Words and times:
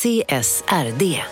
CSRD. 0.00 1.22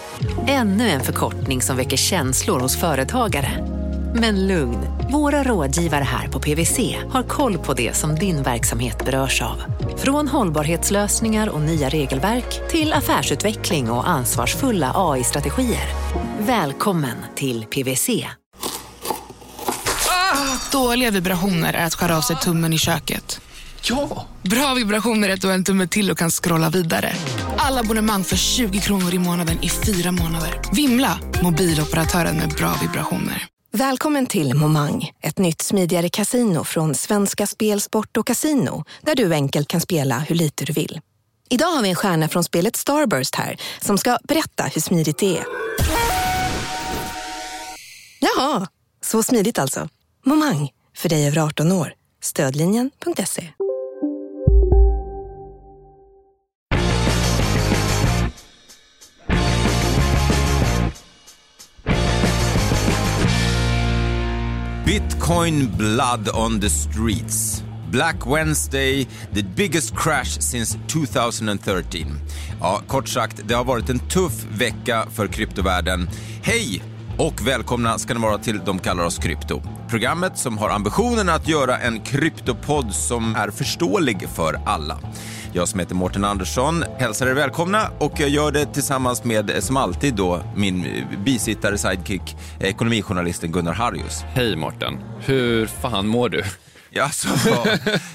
Ännu 0.46 0.88
en 0.88 1.00
förkortning 1.00 1.62
som 1.62 1.76
väcker 1.76 1.96
känslor 1.96 2.60
hos 2.60 2.76
företagare. 2.76 3.66
Men 4.14 4.46
lugn, 4.46 4.78
våra 5.12 5.42
rådgivare 5.42 6.04
här 6.04 6.28
på 6.28 6.40
PWC 6.40 6.96
har 7.10 7.22
koll 7.22 7.58
på 7.58 7.74
det 7.74 7.96
som 7.96 8.14
din 8.14 8.42
verksamhet 8.42 9.04
berörs 9.04 9.42
av. 9.42 9.62
Från 9.96 10.28
hållbarhetslösningar 10.28 11.48
och 11.48 11.60
nya 11.60 11.88
regelverk 11.88 12.70
till 12.70 12.92
affärsutveckling 12.92 13.90
och 13.90 14.08
ansvarsfulla 14.08 14.92
AI-strategier. 14.94 15.88
Välkommen 16.38 17.16
till 17.34 17.64
PWC. 17.64 18.26
Ah, 20.08 20.70
dåliga 20.72 21.10
vibrationer 21.10 21.74
är 21.74 21.86
att 21.86 21.94
skära 21.94 22.16
av 22.16 22.20
sig 22.20 22.36
tummen 22.36 22.72
i 22.72 22.78
köket. 22.78 23.40
Ja! 23.82 24.26
Bra 24.42 24.74
vibrationer 24.74 25.28
är 25.28 25.34
att 25.34 25.40
du 25.40 25.46
har 25.46 25.54
en 25.54 25.64
tumme 25.64 25.86
till 25.86 26.10
och 26.10 26.18
kan 26.18 26.30
scrolla 26.30 26.70
vidare. 26.70 27.12
Alla 27.56 27.80
abonnemang 27.80 28.24
för 28.24 28.36
20 28.36 28.80
kronor 28.80 29.14
i 29.14 29.18
månaden 29.18 29.58
i 29.62 29.68
fyra 29.68 30.12
månader. 30.12 30.60
Vimla! 30.72 31.20
Mobiloperatören 31.42 32.36
med 32.36 32.48
bra 32.48 32.74
vibrationer. 32.82 33.46
Välkommen 33.72 34.26
till 34.26 34.54
Momang, 34.54 35.10
ett 35.22 35.38
nytt 35.38 35.62
smidigare 35.62 36.08
casino 36.08 36.64
från 36.64 36.94
Svenska 36.94 37.46
Spel, 37.46 37.80
Sport 37.80 38.16
och 38.16 38.26
Casino 38.26 38.84
där 39.02 39.14
du 39.14 39.34
enkelt 39.34 39.68
kan 39.68 39.80
spela 39.80 40.18
hur 40.18 40.34
lite 40.34 40.64
du 40.64 40.72
vill. 40.72 41.00
Idag 41.50 41.66
har 41.66 41.82
vi 41.82 41.88
en 41.88 41.94
stjärna 41.94 42.28
från 42.28 42.44
spelet 42.44 42.76
Starburst 42.76 43.34
här 43.34 43.56
som 43.80 43.98
ska 43.98 44.18
berätta 44.28 44.64
hur 44.64 44.80
smidigt 44.80 45.18
det 45.18 45.38
är. 45.38 45.44
Jaha, 48.20 48.66
så 49.04 49.22
smidigt 49.22 49.58
alltså. 49.58 49.88
Momang, 50.26 50.70
för 50.96 51.08
dig 51.08 51.26
över 51.26 51.38
18 51.38 51.72
år. 51.72 51.92
Stödlinjen.se. 52.22 53.48
Bitcoin 64.88 65.76
blood 65.76 66.28
on 66.34 66.60
the 66.60 66.68
streets. 66.70 67.62
Black 67.90 68.26
Wednesday, 68.26 69.06
the 69.34 69.42
biggest 69.42 69.94
crash 69.94 70.40
since 70.40 70.78
2013. 70.86 72.20
Ja, 72.60 72.80
kort 72.86 73.08
sagt, 73.08 73.40
det 73.48 73.54
har 73.54 73.64
varit 73.64 73.90
en 73.90 73.98
tuff 73.98 74.46
vecka 74.58 75.06
för 75.10 75.26
kryptovärlden. 75.26 76.08
Hej 76.42 76.82
och 77.18 77.46
välkomna 77.46 77.98
ska 77.98 78.14
ni 78.14 78.20
vara 78.20 78.38
till 78.38 78.60
De 78.64 78.78
kallar 78.78 79.04
oss 79.04 79.18
krypto. 79.18 79.62
Programmet 79.88 80.38
som 80.38 80.58
har 80.58 80.70
ambitionen 80.70 81.28
att 81.28 81.48
göra 81.48 81.78
en 81.78 82.00
kryptopodd 82.00 82.94
som 82.94 83.36
är 83.36 83.50
förståelig 83.50 84.28
för 84.28 84.60
alla. 84.66 84.98
Jag 85.52 85.68
som 85.68 85.80
heter 85.80 85.94
Mårten 85.94 86.24
Andersson 86.24 86.84
hälsar 86.98 87.26
er 87.26 87.34
välkomna 87.34 87.90
och 87.98 88.12
jag 88.20 88.28
gör 88.28 88.52
det 88.52 88.66
tillsammans 88.66 89.24
med, 89.24 89.50
eh, 89.50 89.60
som 89.60 89.76
alltid 89.76 90.14
då, 90.14 90.40
min 90.56 90.84
eh, 90.84 91.20
bisittare, 91.24 91.78
sidekick, 91.78 92.36
eh, 92.60 92.68
ekonomijournalisten 92.68 93.52
Gunnar 93.52 93.72
Harrius. 93.72 94.22
Hej 94.22 94.56
Mårten, 94.56 94.98
hur 95.20 95.66
fan 95.66 96.06
mår 96.06 96.28
du? 96.28 96.44
Ja, 96.90 97.10
så, 97.10 97.28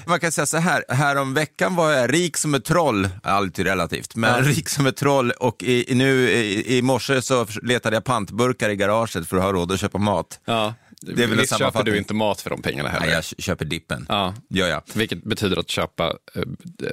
man 0.06 0.20
kan 0.20 0.32
säga 0.32 0.46
så 0.46 0.56
här, 0.58 0.84
härom 0.88 1.34
veckan 1.34 1.76
var 1.76 1.90
jag 1.90 2.12
rik 2.14 2.36
som 2.36 2.54
ett 2.54 2.64
troll, 2.64 3.08
alltid 3.22 3.66
relativt, 3.66 4.14
men 4.14 4.44
Ja. 4.44 4.50
rik 4.50 4.68
som 4.68 4.86
ett 4.86 4.96
troll 4.96 5.30
och 5.30 5.62
i, 5.62 5.94
nu 5.94 6.30
i, 6.30 6.76
i 6.78 6.82
morse 6.82 7.22
så 7.22 7.46
letade 7.62 7.96
jag 7.96 8.04
pantburkar 8.04 8.70
i 8.70 8.76
garaget 8.76 9.28
för 9.28 9.36
att 9.36 9.42
ha 9.42 9.52
råd 9.52 9.72
att 9.72 9.80
köpa 9.80 9.98
mat. 9.98 10.40
Ja, 10.44 10.74
Det 11.04 11.22
är 11.22 11.26
väl 11.26 11.38
en 11.38 11.46
köper 11.46 11.82
du 11.82 11.98
inte 11.98 12.14
mat 12.14 12.40
för 12.40 12.50
de 12.50 12.62
pengarna 12.62 12.88
heller? 12.88 13.06
Nej, 13.06 13.14
jag 13.14 13.24
köper 13.24 13.64
dippen. 13.64 14.06
Ja. 14.08 14.34
Gör 14.50 14.68
jag. 14.68 14.82
Vilket 14.94 15.24
betyder 15.24 15.56
att 15.56 15.70
köpa 15.70 16.06
eh, 16.34 16.42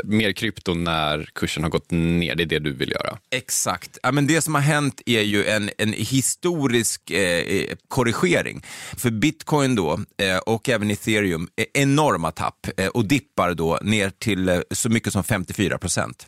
mer 0.03 0.31
krypto 0.31 0.73
när 0.73 1.29
kursen 1.35 1.63
har 1.63 1.69
gått 1.69 1.91
ner, 1.91 2.35
det 2.35 2.43
är 2.43 2.45
det 2.45 2.59
du 2.59 2.73
vill 2.73 2.91
göra. 2.91 3.17
Exakt. 3.31 3.97
Ja, 4.03 4.11
men 4.11 4.27
det 4.27 4.41
som 4.41 4.55
har 4.55 4.61
hänt 4.61 5.01
är 5.05 5.21
ju 5.21 5.45
en, 5.45 5.69
en 5.77 5.93
historisk 5.93 7.11
eh, 7.11 7.39
eh, 7.39 7.75
korrigering. 7.87 8.63
För 8.97 9.09
bitcoin 9.09 9.75
då, 9.75 9.99
eh, 10.17 10.37
och 10.37 10.69
även 10.69 10.91
ethereum, 10.91 11.47
är 11.55 11.65
enorma 11.73 12.31
tapp 12.31 12.67
eh, 12.77 12.87
och 12.87 13.05
dippar 13.05 13.53
då 13.53 13.79
ner 13.81 14.09
till 14.09 14.49
eh, 14.49 14.59
så 14.71 14.89
mycket 14.89 15.13
som 15.13 15.23
54 15.23 15.77
procent. 15.77 16.27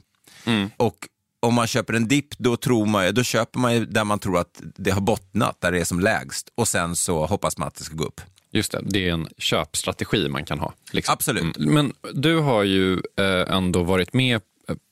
Och 0.78 0.97
om 1.44 1.54
man 1.54 1.68
köper 1.68 1.94
en 1.94 2.08
dipp, 2.08 2.38
då, 2.38 2.58
tror 2.58 2.86
man, 2.86 3.14
då 3.14 3.24
köper 3.24 3.59
man 3.59 3.74
ju 3.74 3.86
där 3.86 4.04
man 4.04 4.20
tror 4.20 4.38
att 4.38 4.62
det 4.76 4.92
har 4.92 5.02
bottnat, 5.02 5.62
där 5.62 5.72
det 5.72 5.80
är 5.80 5.84
som 5.84 6.00
lägst. 6.00 6.50
Och 6.56 6.68
sen 6.68 6.96
så 6.96 7.26
hoppas 7.26 7.58
man 7.58 7.68
att 7.68 7.76
det 7.76 7.84
ska 7.84 7.96
gå 7.96 8.04
upp. 8.04 8.22
Just 8.52 8.72
det, 8.72 8.81
det 8.86 9.09
är 9.09 9.14
en 9.14 9.28
köpstrategi 9.38 10.30
man 10.30 10.46
kan 10.46 10.59
ha. 10.59 10.74
liksom. 10.92 11.14
Absolut. 11.14 11.58
Mm. 11.58 11.74
Men 11.74 11.94
du 12.14 12.40
har 12.40 12.64
ju 12.64 12.94
eh, 12.94 13.56
ändå 13.56 13.84
varit 13.84 14.14
med 14.14 14.42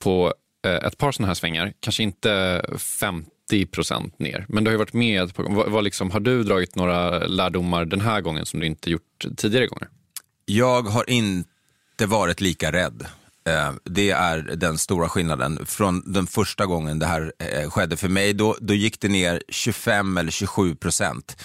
på 0.04 0.34
eh, 0.66 0.74
ett 0.74 0.98
par 0.98 1.12
sådana 1.12 1.28
här 1.28 1.36
svängar, 1.36 1.74
kanske 1.80 2.04
inte 2.04 2.66
50 2.78 3.66
procent 3.66 4.20
ner, 4.20 4.46
men 4.50 4.64
du 4.64 4.70
har 4.70 4.74
ju 4.74 4.78
varit 4.78 4.94
med. 4.94 5.36
På, 5.36 5.44
vad, 5.44 5.72
vad 5.72 5.84
liksom, 5.84 6.12
har 6.12 6.20
du 6.20 6.44
dragit 6.44 6.76
några 6.76 7.20
lärdomar 7.20 7.86
den 7.86 8.02
här 8.02 8.22
gången 8.22 8.46
som 8.46 8.60
du 8.60 8.66
inte 8.66 8.92
gjort 8.92 9.26
tidigare 9.38 9.68
gånger? 9.68 9.88
Jag 10.46 10.82
har 10.82 11.10
inte 11.10 12.06
varit 12.06 12.42
lika 12.42 12.72
rädd. 12.72 13.06
Eh, 13.50 13.72
Det 13.84 14.10
är 14.12 14.38
den 14.56 14.78
stora 14.78 15.10
skillnaden. 15.10 15.66
Från 15.66 16.14
den 16.14 16.28
första 16.28 16.66
gången 16.66 17.00
det 17.00 17.06
här 17.06 17.34
eh, 17.40 17.70
skedde 17.70 17.98
för 17.98 18.10
mig, 18.10 18.34
då, 18.34 18.56
då 18.62 18.74
gick 18.74 19.02
det 19.02 19.08
ner 19.08 19.42
25 19.50 20.18
eller 20.18 20.32
27 20.32 20.76
procent. 20.76 21.38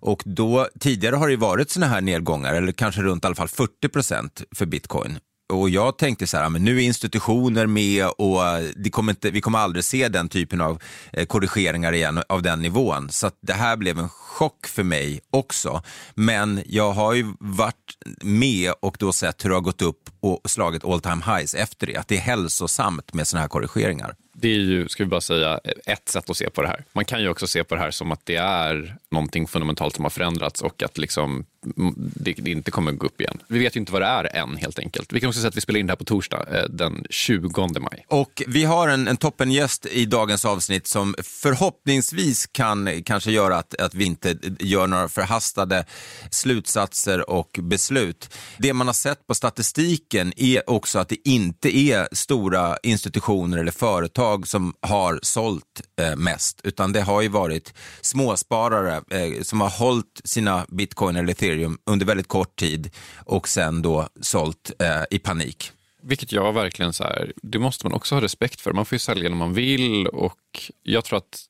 Och 0.00 0.22
då, 0.26 0.68
tidigare 0.80 1.16
har 1.16 1.28
det 1.28 1.36
varit 1.36 1.70
såna 1.70 1.86
här 1.86 2.00
nedgångar, 2.00 2.54
eller 2.54 2.72
kanske 2.72 3.02
runt 3.02 3.24
i 3.24 3.26
alla 3.26 3.36
fall 3.36 3.48
40 3.48 3.88
procent 3.88 4.42
för 4.56 4.66
bitcoin. 4.66 5.18
Och 5.48 5.70
jag 5.70 5.98
tänkte 5.98 6.26
så 6.26 6.36
här, 6.36 6.48
men 6.48 6.64
nu 6.64 6.76
är 6.76 6.82
institutioner 6.82 7.66
med 7.66 8.06
och 8.18 8.46
eh, 8.46 8.64
det 8.76 8.90
kommer 8.90 9.12
inte, 9.12 9.30
vi 9.30 9.40
kommer 9.40 9.58
aldrig 9.58 9.84
se 9.84 10.08
den 10.08 10.28
typen 10.28 10.60
av 10.60 10.82
eh, 11.12 11.26
korrigeringar 11.26 11.92
igen 11.92 12.22
av 12.28 12.42
den 12.42 12.60
nivån. 12.62 13.10
Så 13.10 13.26
att 13.26 13.38
det 13.40 13.52
här 13.52 13.76
blev 13.76 13.98
en 13.98 14.08
chock 14.08 14.66
för 14.66 14.82
mig 14.82 15.20
också. 15.30 15.82
Men 16.14 16.62
jag 16.66 16.92
har 16.92 17.14
ju 17.14 17.26
varit 17.40 17.98
med 18.22 18.72
och 18.80 18.96
då 18.98 19.12
sett 19.12 19.44
hur 19.44 19.48
det 19.48 19.56
har 19.56 19.60
gått 19.60 19.82
upp 19.82 20.10
och 20.20 20.40
slagit 20.50 20.84
all 20.84 21.00
time 21.00 21.22
highs 21.26 21.54
efter 21.54 21.86
det. 21.86 21.96
Att 21.96 22.08
det 22.08 22.16
är 22.16 22.20
hälsosamt 22.20 23.14
med 23.14 23.28
sådana 23.28 23.42
här 23.42 23.48
korrigeringar. 23.48 24.14
Det 24.40 24.48
är 24.48 24.58
ju, 24.58 24.88
ska 24.88 25.04
vi 25.04 25.08
bara 25.08 25.20
säga, 25.20 25.60
ett 25.86 26.08
sätt 26.08 26.30
att 26.30 26.36
se 26.36 26.50
på 26.50 26.62
det 26.62 26.68
här. 26.68 26.84
Man 26.92 27.04
kan 27.04 27.22
ju 27.22 27.28
också 27.28 27.46
se 27.46 27.64
på 27.64 27.74
det 27.74 27.80
här 27.80 27.90
som 27.90 28.12
att 28.12 28.20
det 28.24 28.36
är 28.36 28.96
någonting 29.10 29.46
fundamentalt 29.46 29.94
som 29.94 30.04
har 30.04 30.10
förändrats 30.10 30.62
och 30.62 30.82
att 30.82 30.98
liksom, 30.98 31.44
mm, 31.76 31.94
det, 31.96 32.32
det 32.32 32.50
inte 32.50 32.70
kommer 32.70 32.92
gå 32.92 33.06
upp 33.06 33.20
igen. 33.20 33.38
Vi 33.48 33.58
vet 33.58 33.76
ju 33.76 33.80
inte 33.80 33.92
vad 33.92 34.02
det 34.02 34.06
är 34.06 34.36
än 34.36 34.56
helt 34.56 34.78
enkelt. 34.78 35.12
Vi 35.12 35.20
kan 35.20 35.28
också 35.28 35.40
säga 35.40 35.48
att 35.48 35.56
vi 35.56 35.60
spelar 35.60 35.80
in 35.80 35.86
det 35.86 35.90
här 35.90 35.96
på 35.96 36.04
torsdag, 36.04 36.46
eh, 36.52 36.64
den 36.70 37.04
20 37.10 37.80
maj. 37.80 38.04
Och 38.08 38.42
vi 38.46 38.64
har 38.64 38.88
en, 38.88 39.08
en 39.08 39.16
toppengäst 39.16 39.86
i 39.86 40.06
dagens 40.06 40.44
avsnitt 40.44 40.86
som 40.86 41.14
förhoppningsvis 41.22 42.46
kan 42.46 43.02
kanske 43.02 43.30
göra 43.30 43.56
att, 43.56 43.80
att 43.80 43.94
vi 43.94 44.04
inte 44.04 44.36
gör 44.60 44.86
några 44.86 45.08
förhastade 45.08 45.84
slutsatser 46.30 47.30
och 47.30 47.58
beslut. 47.62 48.34
Det 48.58 48.72
man 48.72 48.86
har 48.86 48.94
sett 48.94 49.26
på 49.26 49.34
statistiken 49.34 50.32
är 50.36 50.70
också 50.70 50.98
att 50.98 51.08
det 51.08 51.28
inte 51.28 51.76
är 51.76 52.08
stora 52.12 52.76
institutioner 52.82 53.58
eller 53.58 53.72
företag 53.72 54.27
som 54.44 54.74
har 54.80 55.18
sålt 55.22 55.82
eh, 56.00 56.16
mest, 56.16 56.60
utan 56.64 56.92
det 56.92 57.00
har 57.00 57.22
ju 57.22 57.28
varit 57.28 57.74
småsparare 58.00 59.02
eh, 59.10 59.42
som 59.42 59.60
har 59.60 59.70
hållit 59.70 60.20
sina 60.24 60.66
bitcoin 60.68 61.16
eller 61.16 61.32
ethereum 61.32 61.78
under 61.86 62.06
väldigt 62.06 62.28
kort 62.28 62.56
tid 62.56 62.90
och 63.16 63.48
sen 63.48 63.82
då 63.82 64.08
sålt 64.20 64.72
eh, 64.78 65.02
i 65.10 65.18
panik. 65.18 65.72
Vilket 66.02 66.32
jag 66.32 66.52
verkligen 66.52 66.92
så 66.92 67.04
här, 67.04 67.32
det 67.42 67.58
måste 67.58 67.86
man 67.86 67.92
också 67.92 68.14
ha 68.14 68.22
respekt 68.22 68.60
för. 68.60 68.72
Man 68.72 68.86
får 68.86 68.94
ju 68.94 69.00
sälja 69.00 69.28
när 69.28 69.36
man 69.36 69.54
vill 69.54 70.06
och 70.06 70.72
jag 70.82 71.04
tror 71.04 71.16
att 71.16 71.44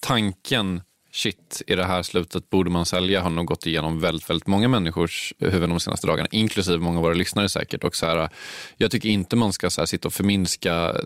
tanken 0.00 0.82
shit, 1.12 1.62
i 1.66 1.74
det 1.74 1.84
här 1.84 2.02
slutet 2.02 2.50
borde 2.50 2.70
man 2.70 2.86
sälja 2.86 3.20
har 3.20 3.30
nog 3.30 3.46
gått 3.46 3.66
igenom 3.66 4.00
väldigt, 4.00 4.30
väldigt 4.30 4.46
många 4.46 4.68
människors 4.68 5.34
huvuden 5.38 5.70
de 5.70 5.80
senaste 5.80 6.06
dagarna, 6.06 6.28
inklusive 6.30 6.78
många 6.78 6.98
av 6.98 7.02
våra 7.02 7.14
lyssnare 7.14 7.48
säkert. 7.48 7.84
Och 7.84 7.96
så 7.96 8.06
här, 8.06 8.28
jag 8.76 8.90
tycker 8.90 9.08
inte 9.08 9.36
man 9.36 9.52
ska 9.52 9.70
så 9.70 9.80
här, 9.80 9.86
sitta 9.86 10.08
och 10.08 10.14
förminska 10.14 10.96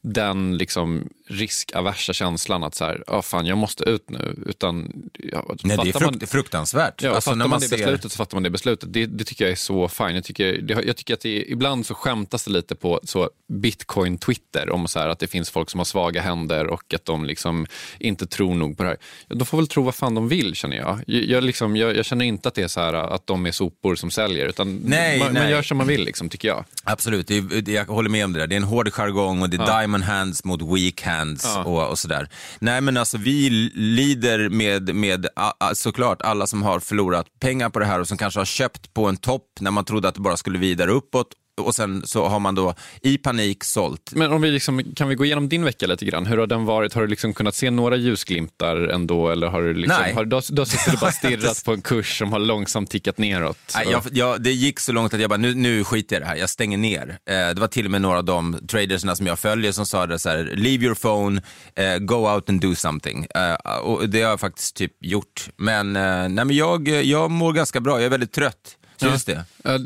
den 0.00 0.56
liksom, 0.56 1.08
riskaversa 1.28 2.12
känslan 2.12 2.64
att 2.64 2.74
så 2.74 2.84
här, 2.84 3.02
oh, 3.06 3.22
fan, 3.22 3.46
jag 3.46 3.58
måste 3.58 3.84
ut 3.84 4.10
nu. 4.10 4.42
Utan, 4.46 4.92
ja, 5.18 5.44
Nej, 5.62 5.76
det 5.82 5.88
är 5.88 5.98
frukt, 5.98 6.28
fruktansvärt. 6.30 7.02
Ja, 7.02 7.08
Alltså, 7.14 7.30
fattar 7.30 7.36
när 7.36 7.44
man, 7.44 7.50
man 7.50 7.60
det 7.60 7.68
ser- 7.68 7.76
beslutet 7.76 8.12
så 8.12 8.16
fattar 8.16 8.36
man 8.36 8.42
det 8.42 8.50
beslutet. 8.50 8.92
Det, 8.92 9.06
det 9.06 9.24
tycker 9.24 9.44
jag 9.44 9.52
är 9.52 9.56
så 9.56 9.88
fine. 9.88 10.14
Jag 10.14 10.24
tycker, 10.24 10.52
det, 10.62 10.82
jag 10.86 10.96
tycker 10.96 11.14
att 11.14 11.20
det, 11.20 11.50
ibland 11.50 11.86
så 11.86 11.94
skämtas 11.94 12.44
det 12.44 12.50
lite 12.50 12.74
på 12.74 13.00
så 13.04 13.30
bitcoin-twitter 13.52 14.70
om 14.70 14.88
så 14.88 14.98
här 14.98 15.08
att 15.08 15.18
det 15.18 15.26
finns 15.26 15.50
folk 15.50 15.70
som 15.70 15.80
har 15.80 15.84
svaga 15.84 16.20
händer 16.22 16.66
och 16.66 16.94
att 16.94 17.04
de 17.04 17.24
liksom 17.24 17.66
inte 17.98 18.26
tror 18.26 18.54
nog 18.54 18.76
på 18.76 18.82
det 18.82 18.88
här. 18.88 18.98
Ja, 19.28 19.34
de 19.36 19.44
får 19.44 19.58
väl 19.58 19.66
tro 19.68 19.82
vad 19.82 19.94
fan 19.94 20.14
de 20.14 20.28
vill 20.28 20.54
känner 20.54 20.76
jag. 20.76 21.00
Jag, 21.06 21.24
jag, 21.24 21.44
liksom, 21.44 21.76
jag, 21.76 21.96
jag 21.96 22.04
känner 22.04 22.24
inte 22.24 22.48
att 22.48 22.54
det 22.54 22.62
är 22.62 22.68
så 22.68 22.80
här 22.80 22.94
att 22.94 23.26
de 23.26 23.46
är 23.46 23.52
sopor 23.52 23.94
som 23.94 24.10
säljer 24.10 24.46
utan 24.46 24.76
Nej, 24.84 25.18
man, 25.18 25.26
man 25.32 25.42
nej. 25.42 25.50
gör 25.50 25.62
som 25.62 25.76
man 25.78 25.86
vill 25.86 26.04
liksom, 26.04 26.28
tycker 26.28 26.48
jag. 26.48 26.64
Absolut, 26.84 27.26
det 27.28 27.40
det, 27.40 27.72
jag 27.72 27.84
håller 27.84 28.10
med 28.10 28.24
om 28.24 28.32
det 28.32 28.38
där. 28.38 28.46
Det 28.46 28.54
är 28.54 28.56
en 28.56 28.62
hård 28.62 28.92
jargong 28.92 29.42
och 29.42 29.50
det 29.50 29.56
är 29.56 29.66
diamond 29.78 30.04
hands 30.04 30.44
mot 30.44 30.62
weak 30.62 31.02
hands 31.02 31.15
Ja. 31.44 31.64
och, 31.64 31.88
och 31.90 31.98
sådär. 31.98 32.28
Nej 32.58 32.80
men 32.80 32.96
alltså 32.96 33.18
vi 33.18 33.50
lider 33.74 34.48
med, 34.48 34.94
med 34.94 35.26
a- 35.36 35.52
a- 35.60 35.74
såklart 35.74 36.22
alla 36.22 36.46
som 36.46 36.62
har 36.62 36.80
förlorat 36.80 37.26
pengar 37.40 37.70
på 37.70 37.78
det 37.78 37.86
här 37.86 38.00
och 38.00 38.08
som 38.08 38.18
kanske 38.18 38.40
har 38.40 38.44
köpt 38.44 38.94
på 38.94 39.08
en 39.08 39.16
topp 39.16 39.42
när 39.60 39.70
man 39.70 39.84
trodde 39.84 40.08
att 40.08 40.14
det 40.14 40.20
bara 40.20 40.36
skulle 40.36 40.58
vidare 40.58 40.90
uppåt 40.90 41.28
och 41.60 41.74
sen 41.74 42.02
så 42.06 42.26
har 42.26 42.40
man 42.40 42.54
då 42.54 42.74
i 43.02 43.18
panik 43.18 43.64
sålt. 43.64 44.12
Men 44.14 44.32
om 44.32 44.42
vi 44.42 44.50
liksom, 44.50 44.94
kan 44.96 45.08
vi 45.08 45.14
gå 45.14 45.24
igenom 45.24 45.48
din 45.48 45.64
vecka 45.64 45.86
lite 45.86 46.04
grann? 46.04 46.26
Hur 46.26 46.38
har 46.38 46.46
den 46.46 46.64
varit? 46.64 46.94
Har 46.94 47.02
du 47.02 47.08
liksom 47.08 47.34
kunnat 47.34 47.54
se 47.54 47.70
några 47.70 47.96
ljusglimtar 47.96 48.76
ändå? 48.76 49.28
Eller 49.28 49.46
har 49.46 49.62
du 49.62 49.74
liksom, 49.74 50.02
Nej. 50.02 50.14
Har, 50.14 50.24
då, 50.24 50.40
då 50.50 50.64
sitter 50.64 50.90
du 50.90 50.96
bara 50.96 51.12
stirrat 51.12 51.64
på 51.64 51.72
en 51.72 51.80
kurs 51.80 52.18
som 52.18 52.32
har 52.32 52.38
långsamt 52.38 52.90
tickat 52.90 53.18
neråt? 53.18 53.58
Nej, 53.74 53.86
jag, 53.90 54.02
jag, 54.12 54.42
det 54.42 54.52
gick 54.52 54.80
så 54.80 54.92
långt 54.92 55.14
att 55.14 55.20
jag 55.20 55.30
bara, 55.30 55.36
nu, 55.36 55.54
nu 55.54 55.84
skiter 55.84 56.16
jag 56.16 56.20
i 56.20 56.24
det 56.24 56.28
här, 56.28 56.36
jag 56.36 56.50
stänger 56.50 56.78
ner. 56.78 57.18
Eh, 57.30 57.34
det 57.34 57.60
var 57.60 57.68
till 57.68 57.84
och 57.84 57.90
med 57.90 58.02
några 58.02 58.18
av 58.18 58.24
de 58.24 58.58
tradersna 58.68 59.16
som 59.16 59.26
jag 59.26 59.38
följer 59.38 59.72
som 59.72 59.86
sa 59.86 60.06
det 60.06 60.18
så 60.18 60.28
här, 60.28 60.52
leave 60.56 60.84
your 60.84 60.94
phone, 60.94 61.42
eh, 61.74 61.98
go 61.98 62.34
out 62.34 62.50
and 62.50 62.60
do 62.60 62.74
something. 62.74 63.26
Eh, 63.34 63.76
och 63.78 64.08
det 64.08 64.22
har 64.22 64.30
jag 64.30 64.40
faktiskt 64.40 64.76
typ 64.76 64.92
gjort. 65.00 65.48
Men, 65.56 65.96
eh, 65.96 66.02
nej, 66.02 66.44
men 66.44 66.50
jag, 66.50 66.88
jag 66.88 67.30
mår 67.30 67.52
ganska 67.52 67.80
bra, 67.80 67.96
jag 67.96 68.04
är 68.06 68.10
väldigt 68.10 68.32
trött. 68.32 68.76
Syns 68.96 69.24
det? 69.24 69.44
Ja, 69.62 69.78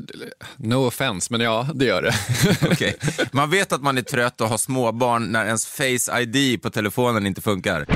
no 0.57 0.87
offense, 0.87 1.29
men 1.31 1.41
ja, 1.41 1.69
det 1.75 1.85
gör 1.85 2.03
det. 2.03 2.15
Okej. 2.71 2.97
Man 3.33 3.51
vet 3.51 3.73
att 3.73 3.83
man 3.83 3.99
är 3.99 4.03
trött 4.03 4.41
och 4.41 4.49
har 4.49 4.59
småbarn 4.59 5.33
när 5.33 5.47
ens 5.47 5.67
face 5.67 6.21
ID 6.21 6.63
på 6.63 6.71
telefonen 6.71 7.27
inte 7.27 7.41
funkar. 7.41 7.87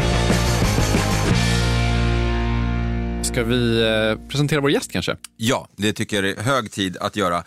Ska 3.34 3.44
vi 3.44 3.82
eh, 3.82 4.28
presentera 4.28 4.60
vår 4.60 4.70
gäst 4.70 4.92
kanske? 4.92 5.16
Ja, 5.36 5.68
det 5.76 5.92
tycker 5.92 6.22
jag 6.22 6.38
är 6.38 6.42
hög 6.42 6.70
tid 6.70 6.96
att 7.00 7.16
göra. 7.16 7.42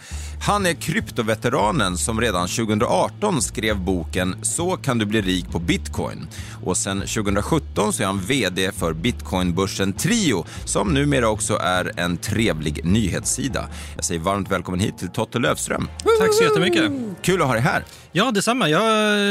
Han 0.45 0.65
är 0.65 0.73
kryptoveteranen 0.73 1.97
som 1.97 2.21
redan 2.21 2.47
2018 2.47 3.41
skrev 3.41 3.79
boken 3.79 4.35
Så 4.41 4.77
kan 4.77 4.97
du 4.97 5.05
bli 5.05 5.21
rik 5.21 5.51
på 5.51 5.59
bitcoin. 5.59 6.27
Och 6.63 6.77
sen 6.77 6.99
2017 6.99 7.93
så 7.93 8.03
är 8.03 8.07
han 8.07 8.19
VD 8.19 8.71
för 8.71 8.93
bitcoinbörsen 8.93 9.93
Trio 9.93 10.45
som 10.65 10.93
numera 10.93 11.29
också 11.29 11.57
är 11.57 11.99
en 11.99 12.17
trevlig 12.17 12.85
nyhetssida. 12.85 13.69
Jag 13.95 14.05
säger 14.05 14.21
varmt 14.21 14.51
välkommen 14.51 14.79
hit 14.79 14.97
till 14.97 15.09
Totte 15.09 15.39
Löfström. 15.39 15.89
Tack 16.19 16.33
så 16.33 16.43
jättemycket. 16.43 16.91
Kul 17.21 17.41
att 17.41 17.47
ha 17.47 17.53
dig 17.53 17.63
här. 17.63 17.83
Ja, 18.17 18.31
detsamma. 18.31 18.69
Jag 18.69 18.81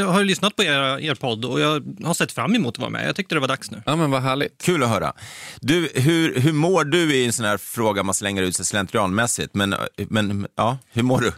har 0.06 0.24
lyssnat 0.24 0.56
på 0.56 0.62
er, 0.62 0.98
er 0.98 1.14
podd 1.14 1.44
och 1.44 1.60
jag 1.60 1.84
har 2.04 2.14
sett 2.14 2.32
fram 2.32 2.54
emot 2.54 2.74
att 2.74 2.78
vara 2.78 2.90
med. 2.90 3.08
Jag 3.08 3.16
tyckte 3.16 3.34
det 3.34 3.40
var 3.40 3.48
dags 3.48 3.70
nu. 3.70 3.82
Ja, 3.86 3.96
men 3.96 4.10
vad 4.10 4.22
härligt. 4.22 4.62
Kul 4.62 4.82
att 4.82 4.88
höra. 4.88 5.12
Du, 5.60 5.88
hur, 5.94 6.40
hur 6.40 6.52
mår 6.52 6.84
du 6.84 7.14
i 7.14 7.26
en 7.26 7.32
sån 7.32 7.44
här 7.44 7.56
fråga 7.56 8.02
man 8.02 8.14
slänger 8.14 8.42
ut 8.42 8.56
sig 8.56 8.64
slentrianmässigt? 8.64 9.54
Men, 9.54 9.74
men 9.96 10.46
ja, 10.56 10.78
hur 10.92 11.02
mår 11.02 11.20
du? 11.20 11.32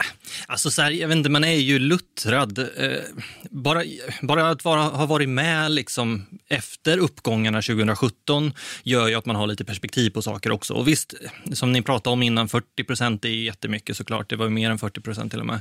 Alltså 0.46 0.70
så 0.70 0.82
här, 0.82 0.90
jag 0.90 1.08
vet 1.08 1.16
inte, 1.16 1.30
man 1.30 1.44
är 1.44 1.54
ju 1.54 1.78
luttrad. 1.78 2.58
Eh, 2.58 2.66
bara, 3.50 3.82
bara 4.22 4.50
att 4.50 4.64
vara, 4.64 4.82
ha 4.82 5.06
varit 5.06 5.28
med 5.28 5.70
liksom 5.70 6.26
efter 6.48 6.98
uppgångarna 6.98 7.62
2017 7.62 8.52
gör 8.82 9.08
ju 9.08 9.14
att 9.14 9.26
man 9.26 9.36
har 9.36 9.46
lite 9.46 9.64
perspektiv 9.64 10.10
på 10.10 10.22
saker 10.22 10.50
också. 10.50 10.74
Och 10.74 10.88
visst, 10.88 11.14
som 11.52 11.72
ni 11.72 11.82
pratade 11.82 12.12
om 12.12 12.22
innan, 12.22 12.48
40 12.48 12.84
procent 12.84 13.24
är 13.24 13.28
jättemycket 13.28 13.96
såklart. 13.96 14.30
Det 14.30 14.36
var 14.36 14.44
ju 14.44 14.50
mer 14.50 14.70
än 14.70 14.78
40 14.78 15.00
procent 15.00 15.32
till 15.32 15.40
och 15.40 15.46
med. 15.46 15.60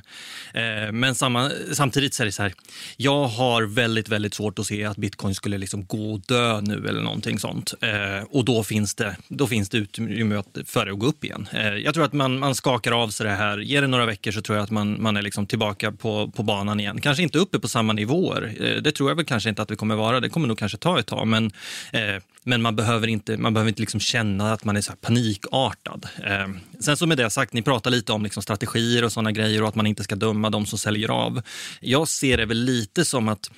Eh, 0.53 0.91
men 0.91 1.15
samma, 1.15 1.51
samtidigt 1.77 2.13
så 2.13 2.23
är 2.23 2.25
det 2.25 2.31
så 2.31 2.43
här, 2.43 2.53
jag 2.97 3.27
har 3.27 3.63
väldigt, 3.63 4.09
väldigt 4.09 4.33
svårt 4.33 4.59
att 4.59 4.65
se 4.65 4.85
att 4.85 4.97
bitcoin 4.97 5.35
skulle 5.35 5.57
liksom 5.57 5.85
gå 5.85 6.13
och 6.13 6.19
dö 6.19 6.61
nu 6.61 6.87
eller 6.87 7.01
någonting 7.01 7.39
sånt. 7.39 7.73
Eh, 7.81 8.23
och 8.29 8.45
då 8.45 8.63
finns 8.63 8.95
det, 8.95 9.15
då 9.27 9.47
finns 9.47 9.69
det 9.69 9.77
utrymme 9.77 10.43
för 10.65 10.85
det 10.85 10.91
att 10.91 10.99
gå 10.99 11.05
upp 11.05 11.23
igen. 11.23 11.47
Eh, 11.53 11.67
jag 11.67 11.93
tror 11.93 12.05
att 12.05 12.13
man, 12.13 12.39
man 12.39 12.55
skakar 12.55 12.91
av 12.91 13.09
sig 13.09 13.25
det 13.25 13.33
här. 13.33 13.57
Ger 13.57 13.81
det 13.81 13.87
några 13.87 14.05
veckor 14.05 14.31
så 14.31 14.41
tror 14.41 14.57
jag 14.57 14.63
att 14.63 14.71
man, 14.71 15.01
man 15.01 15.17
är 15.17 15.21
liksom 15.21 15.47
tillbaka 15.47 15.91
på, 15.91 16.31
på 16.35 16.43
banan 16.43 16.79
igen. 16.79 17.01
Kanske 17.01 17.23
inte 17.23 17.39
uppe 17.39 17.59
på 17.59 17.67
samma 17.67 17.93
nivåer. 17.93 18.53
Eh, 18.59 18.81
det 18.81 18.91
tror 18.91 19.09
jag 19.09 19.15
väl 19.15 19.25
kanske 19.25 19.49
inte 19.49 19.61
att 19.61 19.71
vi 19.71 19.75
kommer 19.75 19.95
vara. 19.95 20.19
Det 20.19 20.29
kommer 20.29 20.47
nog 20.47 20.57
kanske 20.57 20.77
ta 20.77 20.99
ett 20.99 21.07
tag. 21.07 21.27
Men, 21.27 21.51
eh, 21.91 22.21
men 22.47 22.61
man 22.61 22.75
behöver 22.75 23.07
inte, 23.07 23.37
man 23.37 23.53
behöver 23.53 23.69
inte 23.69 23.81
liksom 23.81 23.99
känna 23.99 24.53
att 24.53 24.63
man 24.65 24.77
är 24.77 24.81
så 24.81 24.91
här 24.91 24.97
panikartad. 24.97 26.07
Eh, 26.23 26.47
sen 26.79 26.97
så 26.97 27.07
med 27.07 27.17
det 27.17 27.29
sagt, 27.29 27.53
ni 27.53 27.61
pratar 27.61 27.91
lite 27.91 28.11
om 28.11 28.23
liksom 28.23 28.43
strategier 28.43 29.03
och 29.03 29.11
sådana 29.11 29.31
grejer 29.31 29.61
och 29.61 29.69
att 29.69 29.75
man 29.75 29.87
inte 29.87 30.03
ska 30.03 30.15
döma 30.15 30.49
de 30.49 30.65
som 30.65 30.79
säljer 30.79 31.09
av. 31.09 31.41
Jag 31.79 32.07
ser 32.07 32.37
det 32.37 32.45
väl 32.45 32.57
lite 32.57 33.05
som 33.05 33.27
att 33.27 33.51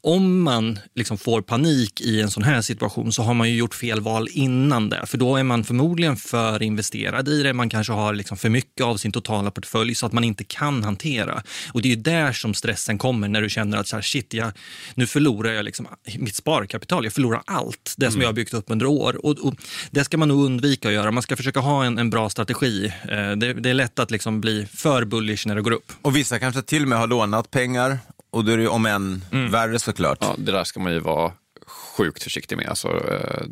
om 0.00 0.42
man 0.42 0.78
liksom 0.94 1.18
får 1.18 1.42
panik 1.42 2.00
i 2.00 2.20
en 2.20 2.30
sån 2.30 2.42
här 2.42 2.62
situation 2.62 3.12
så 3.12 3.22
har 3.22 3.34
man 3.34 3.50
ju 3.50 3.56
gjort 3.56 3.74
fel 3.74 4.00
val 4.00 4.28
innan 4.30 4.88
det. 4.88 5.06
För 5.06 5.18
då 5.18 5.36
är 5.36 5.42
man 5.42 5.64
förmodligen 5.64 6.16
för 6.16 6.62
investerad 6.62 7.28
i 7.28 7.42
det. 7.42 7.52
Man 7.52 7.68
kanske 7.68 7.92
har 7.92 8.14
liksom 8.14 8.36
för 8.36 8.48
mycket 8.48 8.84
av 8.84 8.96
sin 8.96 9.12
totala 9.12 9.50
portfölj 9.50 9.94
så 9.94 10.06
att 10.06 10.12
man 10.12 10.24
inte 10.24 10.44
kan 10.44 10.84
hantera. 10.84 11.42
Och 11.72 11.82
det 11.82 11.92
är 11.92 11.96
där 11.96 12.32
som 12.32 12.54
stressen 12.54 12.98
kommer 12.98 13.28
när 13.28 13.42
du 13.42 13.48
känner 13.48 13.78
att 13.78 13.88
så 13.88 13.96
här, 13.96 14.02
shit, 14.02 14.34
jag, 14.34 14.52
nu 14.94 15.06
förlorar 15.06 15.52
jag 15.52 15.64
liksom 15.64 15.86
mitt 16.18 16.36
sparkapital. 16.36 17.04
Jag 17.04 17.12
förlorar 17.12 17.42
allt 17.46 17.94
det 17.96 18.10
som 18.10 18.20
jag 18.20 18.28
har 18.28 18.32
byggt 18.32 18.54
upp 18.54 18.64
under 18.68 18.86
år. 18.86 19.26
Och, 19.26 19.38
och 19.38 19.54
det 19.90 20.04
ska 20.04 20.16
man 20.16 20.28
nog 20.28 20.44
undvika 20.44 20.88
att 20.88 20.94
göra. 20.94 21.10
Man 21.10 21.22
ska 21.22 21.36
försöka 21.36 21.60
ha 21.60 21.84
en, 21.84 21.98
en 21.98 22.10
bra 22.10 22.30
strategi. 22.30 22.92
Eh, 23.02 23.30
det, 23.30 23.52
det 23.52 23.70
är 23.70 23.74
lätt 23.74 23.98
att 23.98 24.10
liksom 24.10 24.40
bli 24.40 24.66
för 24.66 25.04
bullish 25.04 25.46
när 25.46 25.54
det 25.54 25.62
går 25.62 25.72
upp. 25.72 25.92
Och 26.02 26.16
vissa 26.16 26.38
kanske 26.38 26.62
till 26.62 26.82
och 26.82 26.88
med 26.88 26.98
har 26.98 27.06
lånat 27.06 27.50
pengar 27.50 27.98
och 28.38 28.44
då 28.44 28.52
är 28.52 28.56
det 28.56 28.62
ju 28.62 28.68
om 28.68 28.86
än 28.86 29.24
värre 29.50 29.78
såklart. 29.78 30.18
Ja, 30.20 30.34
det 30.38 30.52
där 30.52 30.64
ska 30.64 30.80
man 30.80 30.92
ju 30.92 30.98
vara 30.98 31.32
sjukt 31.66 32.22
försiktig 32.22 32.56
med. 32.56 32.68
Alltså, 32.68 32.88
eh, 32.88 33.46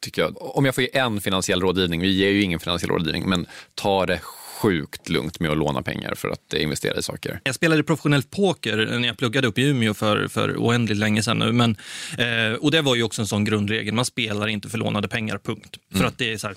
tycker 0.00 0.22
jag. 0.22 0.56
Om 0.56 0.64
jag 0.64 0.74
får 0.74 0.84
ge 0.84 0.98
en 0.98 1.20
finansiell 1.20 1.60
rådgivning, 1.60 2.00
vi 2.00 2.10
ger 2.10 2.30
ju 2.30 2.42
ingen 2.42 2.60
finansiell 2.60 2.90
rådgivning, 2.90 3.28
men 3.28 3.46
ta 3.74 4.06
det 4.06 4.20
sjukt 4.62 5.08
lugnt 5.08 5.40
med 5.40 5.50
att 5.50 5.56
låna 5.56 5.82
pengar 5.82 6.14
för 6.14 6.28
att 6.28 6.54
investera 6.54 6.98
i 6.98 7.02
saker. 7.02 7.40
Jag 7.44 7.54
spelade 7.54 7.82
professionellt 7.82 8.30
poker 8.30 8.76
när 8.76 9.08
jag 9.08 9.18
pluggade 9.18 9.48
upp 9.48 9.58
i 9.58 9.62
Umeå 9.62 9.94
för, 9.94 10.28
för 10.28 10.56
oändligt 10.56 10.98
länge 10.98 11.22
sedan 11.22 11.38
nu. 11.38 11.52
Men, 11.52 11.76
eh, 12.18 12.58
och 12.60 12.70
det 12.70 12.80
var 12.80 12.96
ju 12.96 13.02
också 13.02 13.22
en 13.22 13.28
sån 13.28 13.44
grundregel. 13.44 13.94
Man 13.94 14.04
spelar 14.04 14.46
inte 14.48 14.68
för 14.68 14.78
lånade 14.78 15.08
pengar, 15.08 15.38
punkt. 15.38 15.76
För 15.94 16.04
att 16.04 16.18
det 16.18 16.32
är 16.32 16.38
så 16.38 16.46
här, 16.46 16.56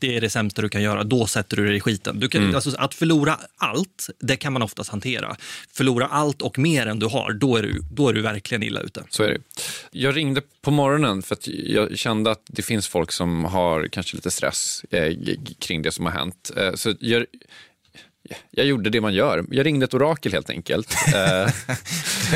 det 0.00 0.16
är 0.16 0.20
det 0.20 0.30
sämsta 0.30 0.62
du 0.62 0.68
kan 0.68 0.82
göra. 0.82 1.04
Då 1.04 1.26
sätter 1.26 1.56
du 1.56 1.66
dig 1.66 1.76
i 1.76 1.80
skiten. 1.80 2.20
Du 2.20 2.28
kan, 2.28 2.54
alltså, 2.54 2.76
att 2.78 2.94
förlora 2.94 3.38
allt, 3.56 4.10
det 4.18 4.36
kan 4.36 4.52
man 4.52 4.62
oftast 4.62 4.90
hantera. 4.90 5.36
Förlora 5.72 6.06
allt 6.06 6.42
och 6.42 6.58
mer 6.58 6.86
än 6.86 6.98
du 6.98 7.06
har, 7.06 7.32
då 7.32 7.56
är 7.56 7.62
du, 7.62 7.82
då 7.90 8.08
är 8.08 8.12
du 8.12 8.22
verkligen 8.22 8.62
illa 8.62 8.80
ute. 8.80 9.02
Så 9.10 9.22
är 9.22 9.28
det. 9.28 9.38
Jag 9.90 10.16
ringde 10.16 10.42
på 10.60 10.70
morgonen 10.70 11.22
för 11.22 11.34
att 11.34 11.48
jag 11.48 11.98
kände 11.98 12.30
att 12.30 12.42
det 12.46 12.62
finns 12.62 12.88
folk 12.88 13.12
som 13.12 13.44
har 13.44 13.88
kanske 13.88 14.16
lite 14.16 14.30
stress 14.30 14.84
eh, 14.90 15.12
kring 15.58 15.82
det 15.82 15.92
som 15.92 16.06
har 16.06 16.12
hänt. 16.12 16.50
Eh, 16.56 16.74
så 16.74 16.94
jag, 17.00 17.26
jag 18.50 18.66
gjorde 18.66 18.90
det 18.90 19.00
man 19.00 19.14
gör. 19.14 19.44
Jag 19.50 19.66
ringde 19.66 19.84
ett 19.84 19.94
orakel 19.94 20.32
helt 20.32 20.50
enkelt. 20.50 20.94
Eh, 21.14 21.50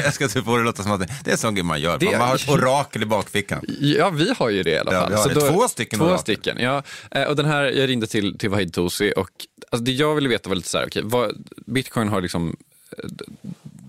Jag 0.05 0.15
ska 0.15 0.29
typ 0.29 0.45
få 0.45 0.55
det 0.55 0.61
att 0.61 0.65
låta 0.67 0.83
som 0.83 0.93
att 0.93 1.01
det, 1.25 1.31
är 1.31 1.33
en 1.33 1.39
sån 1.39 1.55
grej 1.55 1.65
man 1.65 1.81
gör. 1.81 1.99
Det- 1.99 2.07
Man 2.19 2.29
har 2.29 2.35
ett 2.35 2.49
orakel 2.49 3.03
i 3.03 3.07
bakfickan. 3.07 3.65
Ja, 3.81 4.11
vi 4.11 4.35
har 4.39 4.51
ju 4.51 4.63
det 4.63 4.71
i 4.71 4.79
alla 4.79 4.93
Ja, 4.95 5.01
fall. 5.09 5.19
Så 5.19 5.29
det. 5.29 5.49
Två 5.53 5.69
stycken 5.69 5.99
Två 5.99 6.05
orakel. 6.07 6.21
stycken, 6.23 6.57
ja. 6.61 6.83
Eh, 7.11 7.23
Och 7.25 7.37
den 7.37 7.47
här, 7.47 7.63
jag 7.65 7.89
ringde 7.89 8.07
till, 8.07 8.39
till 8.39 8.49
Wahid 8.51 8.73
Tosi 8.75 9.13
och 9.17 9.31
alltså 9.71 9.85
det 9.85 9.93
jag 9.93 10.15
ville 10.15 10.29
veta 10.29 10.49
var 10.49 10.57
lite 10.57 10.69
så 10.69 10.79
här, 10.79 10.87
okej, 10.87 11.03
vad, 11.05 11.45
bitcoin 11.67 12.09
har 12.09 12.21
liksom 12.21 12.57
eh, 12.99 13.05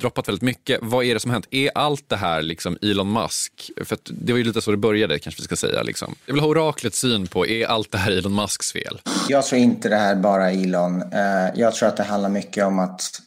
droppat 0.01 0.27
väldigt 0.27 0.41
mycket. 0.41 0.79
Vad 0.81 1.05
är 1.05 1.13
det 1.13 1.19
som 1.19 1.31
har 1.31 1.35
hänt? 1.35 1.47
Är 1.51 1.71
allt 1.75 2.09
det 2.09 2.15
här 2.15 2.41
liksom 2.41 2.77
Elon 2.81 3.13
Musk? 3.13 3.71
För 3.83 3.95
att 3.95 4.11
det 4.13 4.33
var 4.33 4.37
ju 4.37 4.43
lite 4.43 4.61
så 4.61 4.71
det 4.71 4.77
började, 4.77 5.19
kanske 5.19 5.41
vi 5.41 5.45
ska 5.45 5.55
säga. 5.55 5.83
Liksom. 5.83 6.15
Jag 6.25 6.33
vill 6.33 6.41
ha 6.41 6.49
oraklets 6.49 6.99
syn 6.99 7.27
på, 7.27 7.47
är 7.47 7.65
allt 7.65 7.91
det 7.91 7.97
här 7.97 8.11
Elon 8.11 8.35
Musks 8.35 8.71
fel? 8.71 9.01
Jag 9.29 9.45
tror 9.45 9.61
inte 9.61 9.89
det 9.89 9.95
här 9.95 10.15
bara 10.15 10.51
är 10.51 10.63
Elon. 10.63 11.01
Eh, 11.01 11.49
jag 11.55 11.75
tror 11.75 11.89
att 11.89 11.97
det 11.97 12.03
handlar 12.03 12.29
mycket 12.29 12.65
om 12.65 12.79
att 12.79 13.21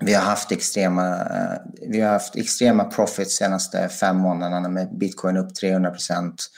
vi 0.00 0.14
har 0.14 0.22
haft 0.22 0.52
extrema, 0.52 1.16
eh, 1.16 1.88
vi 1.88 2.00
har 2.00 2.12
haft 2.12 2.36
extrema 2.36 2.84
profits 2.84 3.36
senaste 3.36 3.88
fem 3.88 4.16
månaderna 4.16 4.68
med 4.68 4.98
bitcoin 4.98 5.36
upp 5.36 5.54
300 5.54 5.90
procent. 5.90 6.50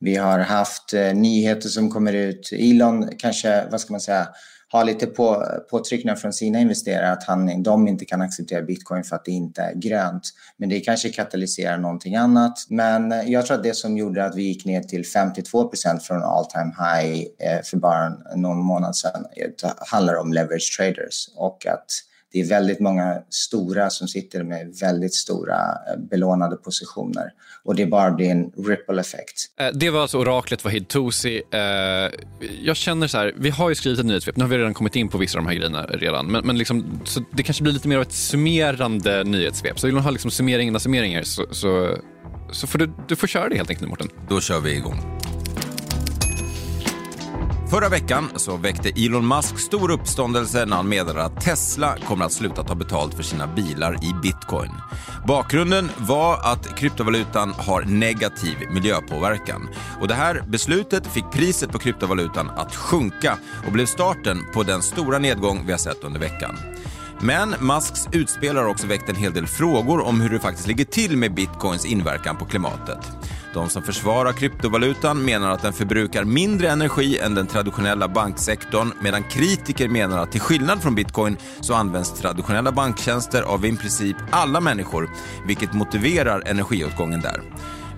Vi 0.00 0.16
har 0.16 0.38
haft 0.38 0.94
eh, 0.94 1.14
nyheter 1.14 1.68
som 1.68 1.90
kommer 1.90 2.12
ut. 2.12 2.50
Elon 2.52 3.10
kanske, 3.18 3.66
vad 3.70 3.80
ska 3.80 3.92
man 3.92 4.00
säga, 4.00 4.28
har 4.72 4.84
lite 4.84 5.06
på, 5.06 5.46
påtryckningar 5.70 6.16
från 6.16 6.32
sina 6.32 6.60
investerare 6.60 7.12
att 7.12 7.24
han, 7.24 7.62
de 7.62 7.88
inte 7.88 8.04
kan 8.04 8.22
acceptera 8.22 8.62
bitcoin 8.62 9.04
för 9.04 9.16
att 9.16 9.24
det 9.24 9.30
inte 9.30 9.62
är 9.62 9.74
grönt. 9.74 10.22
Men 10.56 10.68
det 10.68 10.80
kanske 10.80 11.08
katalyserar 11.08 11.78
någonting 11.78 12.16
annat. 12.16 12.66
Men 12.68 13.12
eh, 13.12 13.30
jag 13.30 13.46
tror 13.46 13.56
att 13.56 13.62
det 13.62 13.74
som 13.74 13.98
gjorde 13.98 14.24
att 14.24 14.36
vi 14.36 14.42
gick 14.42 14.64
ner 14.64 14.82
till 14.82 15.06
52 15.06 15.68
procent 15.68 16.02
från 16.02 16.22
all 16.22 16.46
time 16.46 16.72
high 16.78 17.26
eh, 17.38 17.62
för 17.64 17.76
bara 17.76 18.08
någon 18.36 18.58
månad 18.58 18.96
sedan 18.96 19.26
eh, 19.36 19.70
handlar 19.78 20.14
om 20.14 20.32
leverage 20.32 20.76
traders 20.78 21.28
och 21.36 21.66
att 21.66 21.86
det 22.32 22.40
är 22.40 22.44
väldigt 22.48 22.80
många 22.80 23.18
stora 23.30 23.90
som 23.90 24.08
sitter 24.08 24.42
med 24.42 24.74
väldigt 24.80 25.14
stora 25.14 25.54
eh, 25.54 25.98
belånade 26.10 26.56
positioner 26.56 27.32
och 27.64 27.74
det 27.74 27.86
bara 27.86 28.10
blir 28.10 28.30
en 28.30 28.52
ripple 28.66 29.00
effekt. 29.00 29.34
Eh, 29.60 29.66
Det 29.74 29.90
var 29.90 30.02
alltså 30.02 30.18
oraklet 30.18 30.64
Wahid 30.64 30.88
Tosi. 30.88 31.42
Eh, 31.50 31.60
Jag 32.62 32.76
känner 32.76 33.06
så 33.06 33.18
här, 33.18 33.32
vi 33.36 33.50
har 33.50 33.68
ju 33.68 33.74
skrivit 33.74 33.98
ett 34.00 34.06
nyhetssvep, 34.06 34.36
nu 34.36 34.44
har 34.44 34.48
vi 34.48 34.58
redan 34.58 34.74
kommit 34.74 34.96
in 34.96 35.08
på 35.08 35.18
vissa 35.18 35.38
av 35.38 35.44
de 35.44 35.48
här 35.50 35.56
grejerna 35.56 35.86
redan, 35.86 36.26
men, 36.26 36.46
men 36.46 36.58
liksom, 36.58 37.00
så 37.04 37.20
det 37.32 37.42
kanske 37.42 37.62
blir 37.62 37.72
lite 37.72 37.88
mer 37.88 37.96
av 37.96 38.02
ett 38.02 38.12
summerande 38.12 39.24
nyhetssvep. 39.24 39.78
Så 39.78 39.86
vill 39.86 39.94
man 39.94 40.04
ha 40.04 40.10
liksom 40.10 40.30
summeringarna 40.30 40.78
summeringar 40.78 41.22
så, 41.22 41.46
så, 41.50 41.96
så 42.52 42.66
får 42.66 42.78
du, 42.78 42.90
du 43.08 43.16
får 43.16 43.26
köra 43.26 43.48
det 43.48 43.56
helt 43.56 43.70
enkelt 43.70 43.80
nu 43.82 43.88
Mårten. 43.88 44.08
Då 44.28 44.40
kör 44.40 44.60
vi 44.60 44.76
igång. 44.76 45.18
Förra 47.72 47.88
veckan 47.88 48.30
så 48.36 48.56
väckte 48.56 49.04
Elon 49.04 49.28
Musk 49.28 49.58
stor 49.58 49.90
uppståndelse 49.90 50.66
när 50.66 50.76
han 50.76 50.88
meddelade 50.88 51.24
att 51.24 51.40
Tesla 51.40 51.96
kommer 52.06 52.24
att 52.24 52.32
sluta 52.32 52.62
ta 52.62 52.74
betalt 52.74 53.14
för 53.14 53.22
sina 53.22 53.46
bilar 53.46 53.94
i 53.94 54.14
bitcoin. 54.22 54.70
Bakgrunden 55.26 55.88
var 55.98 56.38
att 56.52 56.76
kryptovalutan 56.76 57.52
har 57.58 57.82
negativ 57.82 58.56
miljöpåverkan. 58.70 59.68
Och 60.00 60.08
det 60.08 60.14
här 60.14 60.44
beslutet 60.48 61.06
fick 61.06 61.24
priset 61.32 61.72
på 61.72 61.78
kryptovalutan 61.78 62.50
att 62.50 62.74
sjunka 62.74 63.38
och 63.66 63.72
blev 63.72 63.86
starten 63.86 64.38
på 64.54 64.62
den 64.62 64.82
stora 64.82 65.18
nedgång 65.18 65.62
vi 65.66 65.72
har 65.72 65.78
sett 65.78 66.04
under 66.04 66.20
veckan. 66.20 66.56
Men 67.24 67.54
Musks 67.60 68.08
utspel 68.12 68.56
har 68.56 68.64
också 68.64 68.86
väckt 68.86 69.08
en 69.08 69.16
hel 69.16 69.32
del 69.32 69.46
frågor 69.46 70.00
om 70.00 70.20
hur 70.20 70.30
det 70.30 70.38
faktiskt 70.38 70.68
ligger 70.68 70.84
till 70.84 71.16
med 71.16 71.34
bitcoins 71.34 71.84
inverkan 71.84 72.36
på 72.36 72.44
klimatet. 72.44 72.98
De 73.54 73.68
som 73.68 73.82
försvarar 73.82 74.32
kryptovalutan 74.32 75.24
menar 75.24 75.50
att 75.50 75.62
den 75.62 75.72
förbrukar 75.72 76.24
mindre 76.24 76.70
energi 76.70 77.18
än 77.18 77.34
den 77.34 77.46
traditionella 77.46 78.08
banksektorn 78.08 78.92
medan 79.02 79.22
kritiker 79.22 79.88
menar 79.88 80.18
att 80.18 80.32
till 80.32 80.40
skillnad 80.40 80.82
från 80.82 80.94
bitcoin 80.94 81.36
så 81.60 81.74
används 81.74 82.12
traditionella 82.20 82.72
banktjänster 82.72 83.42
av 83.42 83.66
i 83.66 83.76
princip 83.76 84.16
alla 84.30 84.60
människor 84.60 85.10
vilket 85.46 85.72
motiverar 85.72 86.42
energiåtgången 86.46 87.20
där. 87.20 87.42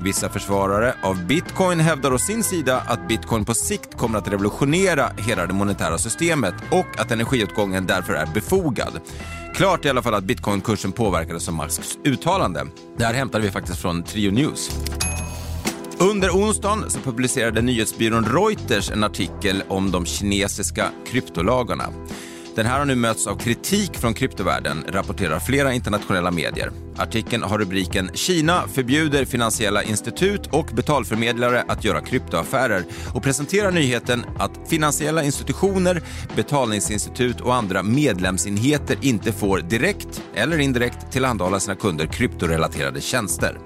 Vissa 0.00 0.28
försvarare 0.28 0.94
av 1.02 1.26
bitcoin 1.26 1.80
hävdar 1.80 2.12
å 2.12 2.18
sin 2.18 2.44
sida 2.44 2.82
att 2.86 3.08
bitcoin 3.08 3.44
på 3.44 3.54
sikt 3.54 3.96
kommer 3.96 4.18
att 4.18 4.28
revolutionera 4.28 5.10
hela 5.18 5.46
det 5.46 5.52
monetära 5.52 5.98
systemet 5.98 6.54
och 6.70 7.00
att 7.00 7.10
energiåtgången 7.10 7.86
därför 7.86 8.12
är 8.12 8.26
befogad. 8.26 9.00
Klart 9.54 9.84
i 9.84 9.88
alla 9.88 10.02
fall 10.02 10.14
att 10.14 10.24
bitcoinkursen 10.24 10.92
påverkades 10.92 11.48
av 11.48 11.54
Musks 11.54 11.98
uttalande. 12.04 12.66
Det 12.96 13.04
här 13.04 13.14
hämtade 13.14 13.44
vi 13.44 13.50
faktiskt 13.50 13.78
från 13.78 14.02
Trio 14.02 14.30
News. 14.30 14.70
Under 15.98 16.30
onsdagen 16.30 16.90
så 16.90 16.98
publicerade 16.98 17.62
nyhetsbyrån 17.62 18.24
Reuters 18.24 18.90
en 18.90 19.04
artikel 19.04 19.62
om 19.68 19.90
de 19.90 20.06
kinesiska 20.06 20.90
kryptolagarna. 21.06 21.84
Den 22.54 22.66
här 22.66 22.78
har 22.78 22.84
nu 22.84 22.94
mötts 22.94 23.26
av 23.26 23.36
kritik 23.36 23.96
från 23.96 24.14
kryptovärlden, 24.14 24.84
rapporterar 24.88 25.38
flera 25.38 25.72
internationella 25.72 26.30
medier. 26.30 26.70
Artikeln 26.96 27.42
har 27.42 27.58
rubriken 27.58 28.10
“Kina 28.14 28.68
förbjuder 28.68 29.24
finansiella 29.24 29.82
institut 29.82 30.46
och 30.52 30.66
betalförmedlare 30.66 31.64
att 31.68 31.84
göra 31.84 32.00
kryptoaffärer” 32.00 32.84
och 33.14 33.22
presenterar 33.22 33.70
nyheten 33.70 34.24
att 34.38 34.60
finansiella 34.68 35.24
institutioner, 35.24 36.02
betalningsinstitut 36.36 37.40
och 37.40 37.54
andra 37.54 37.82
medlemsenheter 37.82 38.98
inte 39.00 39.32
får 39.32 39.58
direkt 39.58 40.22
eller 40.34 40.58
indirekt 40.58 41.12
tillhandahålla 41.12 41.60
sina 41.60 41.76
kunder 41.76 42.06
kryptorelaterade 42.06 43.00
tjänster. 43.00 43.58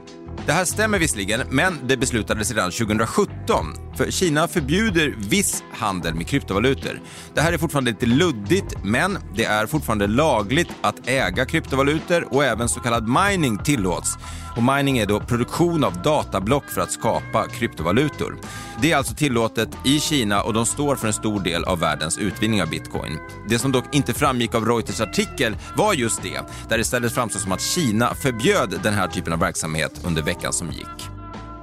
Det 0.46 0.52
här 0.52 0.64
stämmer 0.64 0.98
visserligen, 0.98 1.40
men 1.50 1.78
det 1.86 1.96
beslutades 1.96 2.50
redan 2.50 2.70
2017. 2.70 3.87
För 3.98 4.10
Kina 4.10 4.48
förbjuder 4.48 5.14
viss 5.18 5.62
handel 5.72 6.14
med 6.14 6.26
kryptovalutor. 6.26 7.00
Det 7.34 7.40
här 7.40 7.52
är 7.52 7.58
fortfarande 7.58 7.90
lite 7.90 8.06
luddigt, 8.06 8.74
men 8.84 9.18
det 9.36 9.44
är 9.44 9.66
fortfarande 9.66 10.06
lagligt 10.06 10.68
att 10.80 11.08
äga 11.08 11.44
kryptovalutor 11.44 12.34
och 12.34 12.44
även 12.44 12.68
så 12.68 12.80
kallad 12.80 13.08
mining 13.08 13.58
tillåts. 13.58 14.18
Och 14.56 14.62
mining 14.62 14.98
är 14.98 15.06
då 15.06 15.20
produktion 15.20 15.84
av 15.84 16.02
datablock 16.02 16.64
för 16.64 16.80
att 16.80 16.92
skapa 16.92 17.48
kryptovalutor. 17.48 18.38
Det 18.82 18.92
är 18.92 18.96
alltså 18.96 19.14
tillåtet 19.14 19.68
i 19.84 20.00
Kina 20.00 20.42
och 20.42 20.54
de 20.54 20.66
står 20.66 20.96
för 20.96 21.06
en 21.06 21.12
stor 21.12 21.40
del 21.40 21.64
av 21.64 21.78
världens 21.78 22.18
utvinning 22.18 22.62
av 22.62 22.70
bitcoin. 22.70 23.18
Det 23.48 23.58
som 23.58 23.72
dock 23.72 23.94
inte 23.94 24.14
framgick 24.14 24.54
av 24.54 24.66
Reuters 24.66 25.00
artikel 25.00 25.56
var 25.76 25.94
just 25.94 26.22
det, 26.22 26.40
där 26.68 26.76
det 26.76 26.80
istället 26.80 27.12
framstår 27.12 27.40
som 27.40 27.52
att 27.52 27.62
Kina 27.62 28.14
förbjöd 28.14 28.80
den 28.82 28.94
här 28.94 29.08
typen 29.08 29.32
av 29.32 29.38
verksamhet 29.38 30.00
under 30.04 30.22
veckan 30.22 30.52
som 30.52 30.70
gick. 30.70 31.17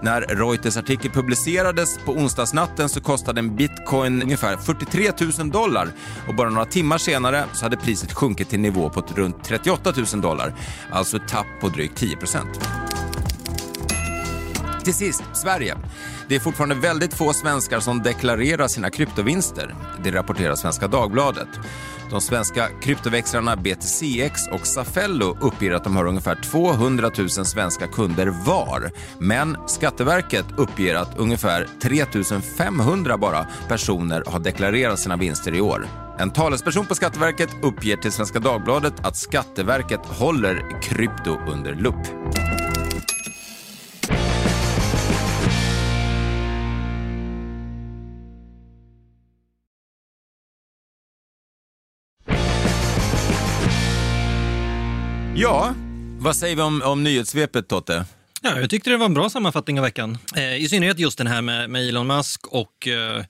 När 0.06 0.22
Reuters 0.22 0.78
artikel 0.78 1.12
publicerades 1.12 1.98
på 1.98 2.12
onsdagsnatten 2.12 2.90
så 2.90 3.02
kostade 3.02 3.40
en 3.40 3.56
bitcoin 3.56 4.24
ungefär 4.24 4.58
43 4.58 5.12
000 5.40 5.52
dollar 5.52 5.88
och 6.28 6.36
bara 6.36 6.50
några 6.50 6.66
timmar 6.66 6.98
senare 6.98 7.46
så 7.54 7.66
hade 7.66 7.78
priset 7.78 8.14
sjunkit 8.14 8.50
till 8.50 8.60
nivå 8.60 8.90
på 8.90 9.02
runt 9.16 9.44
38 9.44 9.94
000 10.14 10.22
dollar, 10.22 10.54
alltså 10.92 11.18
ett 11.18 11.28
tapp 11.28 11.46
på 11.62 11.70
drygt 11.70 11.98
10 11.98 12.18
procent. 12.18 12.60
Till 14.86 14.94
sist, 14.94 15.24
Sverige. 15.34 15.78
Det 16.28 16.36
är 16.36 16.40
fortfarande 16.40 16.76
väldigt 16.76 17.14
få 17.14 17.34
svenskar 17.34 17.80
som 17.80 18.04
deklarerar 18.04 18.68
sina 18.68 18.90
kryptovinster. 18.90 19.76
Det 20.04 20.12
rapporterar 20.12 20.56
Svenska 20.56 20.88
Dagbladet. 20.88 21.48
De 22.12 22.22
svenska 22.22 22.68
kryptoväxlarna 22.82 23.56
BTCX 23.56 24.48
och 24.52 24.68
Safello 24.68 25.38
uppger 25.42 25.72
att 25.72 25.84
de 25.84 25.96
har 25.96 26.06
ungefär 26.06 26.36
200 26.36 27.12
000 27.18 27.30
svenska 27.30 27.88
kunder 27.88 28.28
var. 28.46 28.92
Men 29.20 29.58
Skatteverket 29.68 30.46
uppger 30.58 30.96
att 30.96 31.18
ungefär 31.18 31.68
3 31.82 32.06
500 32.58 33.18
bara 33.18 33.48
personer 33.68 34.24
har 34.28 34.40
deklarerat 34.40 35.00
sina 35.00 35.18
vinster 35.18 35.56
i 35.56 35.62
år. 35.62 35.88
En 36.20 36.32
talesperson 36.32 36.86
på 36.86 36.96
Skatteverket 36.96 37.50
uppger 37.64 37.98
till 37.98 38.12
Svenska 38.12 38.40
Dagbladet 38.40 39.06
att 39.06 39.18
Skatteverket 39.18 40.06
håller 40.06 40.82
krypto 40.82 41.38
under 41.48 41.76
lupp. 41.76 42.08
Ja, 55.38 55.74
vad 56.20 56.36
säger 56.36 56.56
vi 56.56 56.62
om, 56.62 56.82
om 56.82 57.04
nyhetssvepet 57.04 57.68
Totte? 57.68 58.06
Ja, 58.48 58.60
jag 58.60 58.70
tyckte 58.70 58.90
det 58.90 58.98
var 58.98 59.06
en 59.06 59.14
bra 59.14 59.30
sammanfattning 59.30 59.80
av 59.80 59.84
veckan. 59.84 60.18
Eh, 60.36 60.56
I 60.56 60.70
synnerhet 60.70 61.00
just 61.00 61.18
den 61.18 61.28
här 61.28 61.42
med, 61.42 61.70
med 61.70 61.90
Elon 61.90 62.08
Musk 62.08 62.48
och 62.48 62.88
eh, 62.88 63.24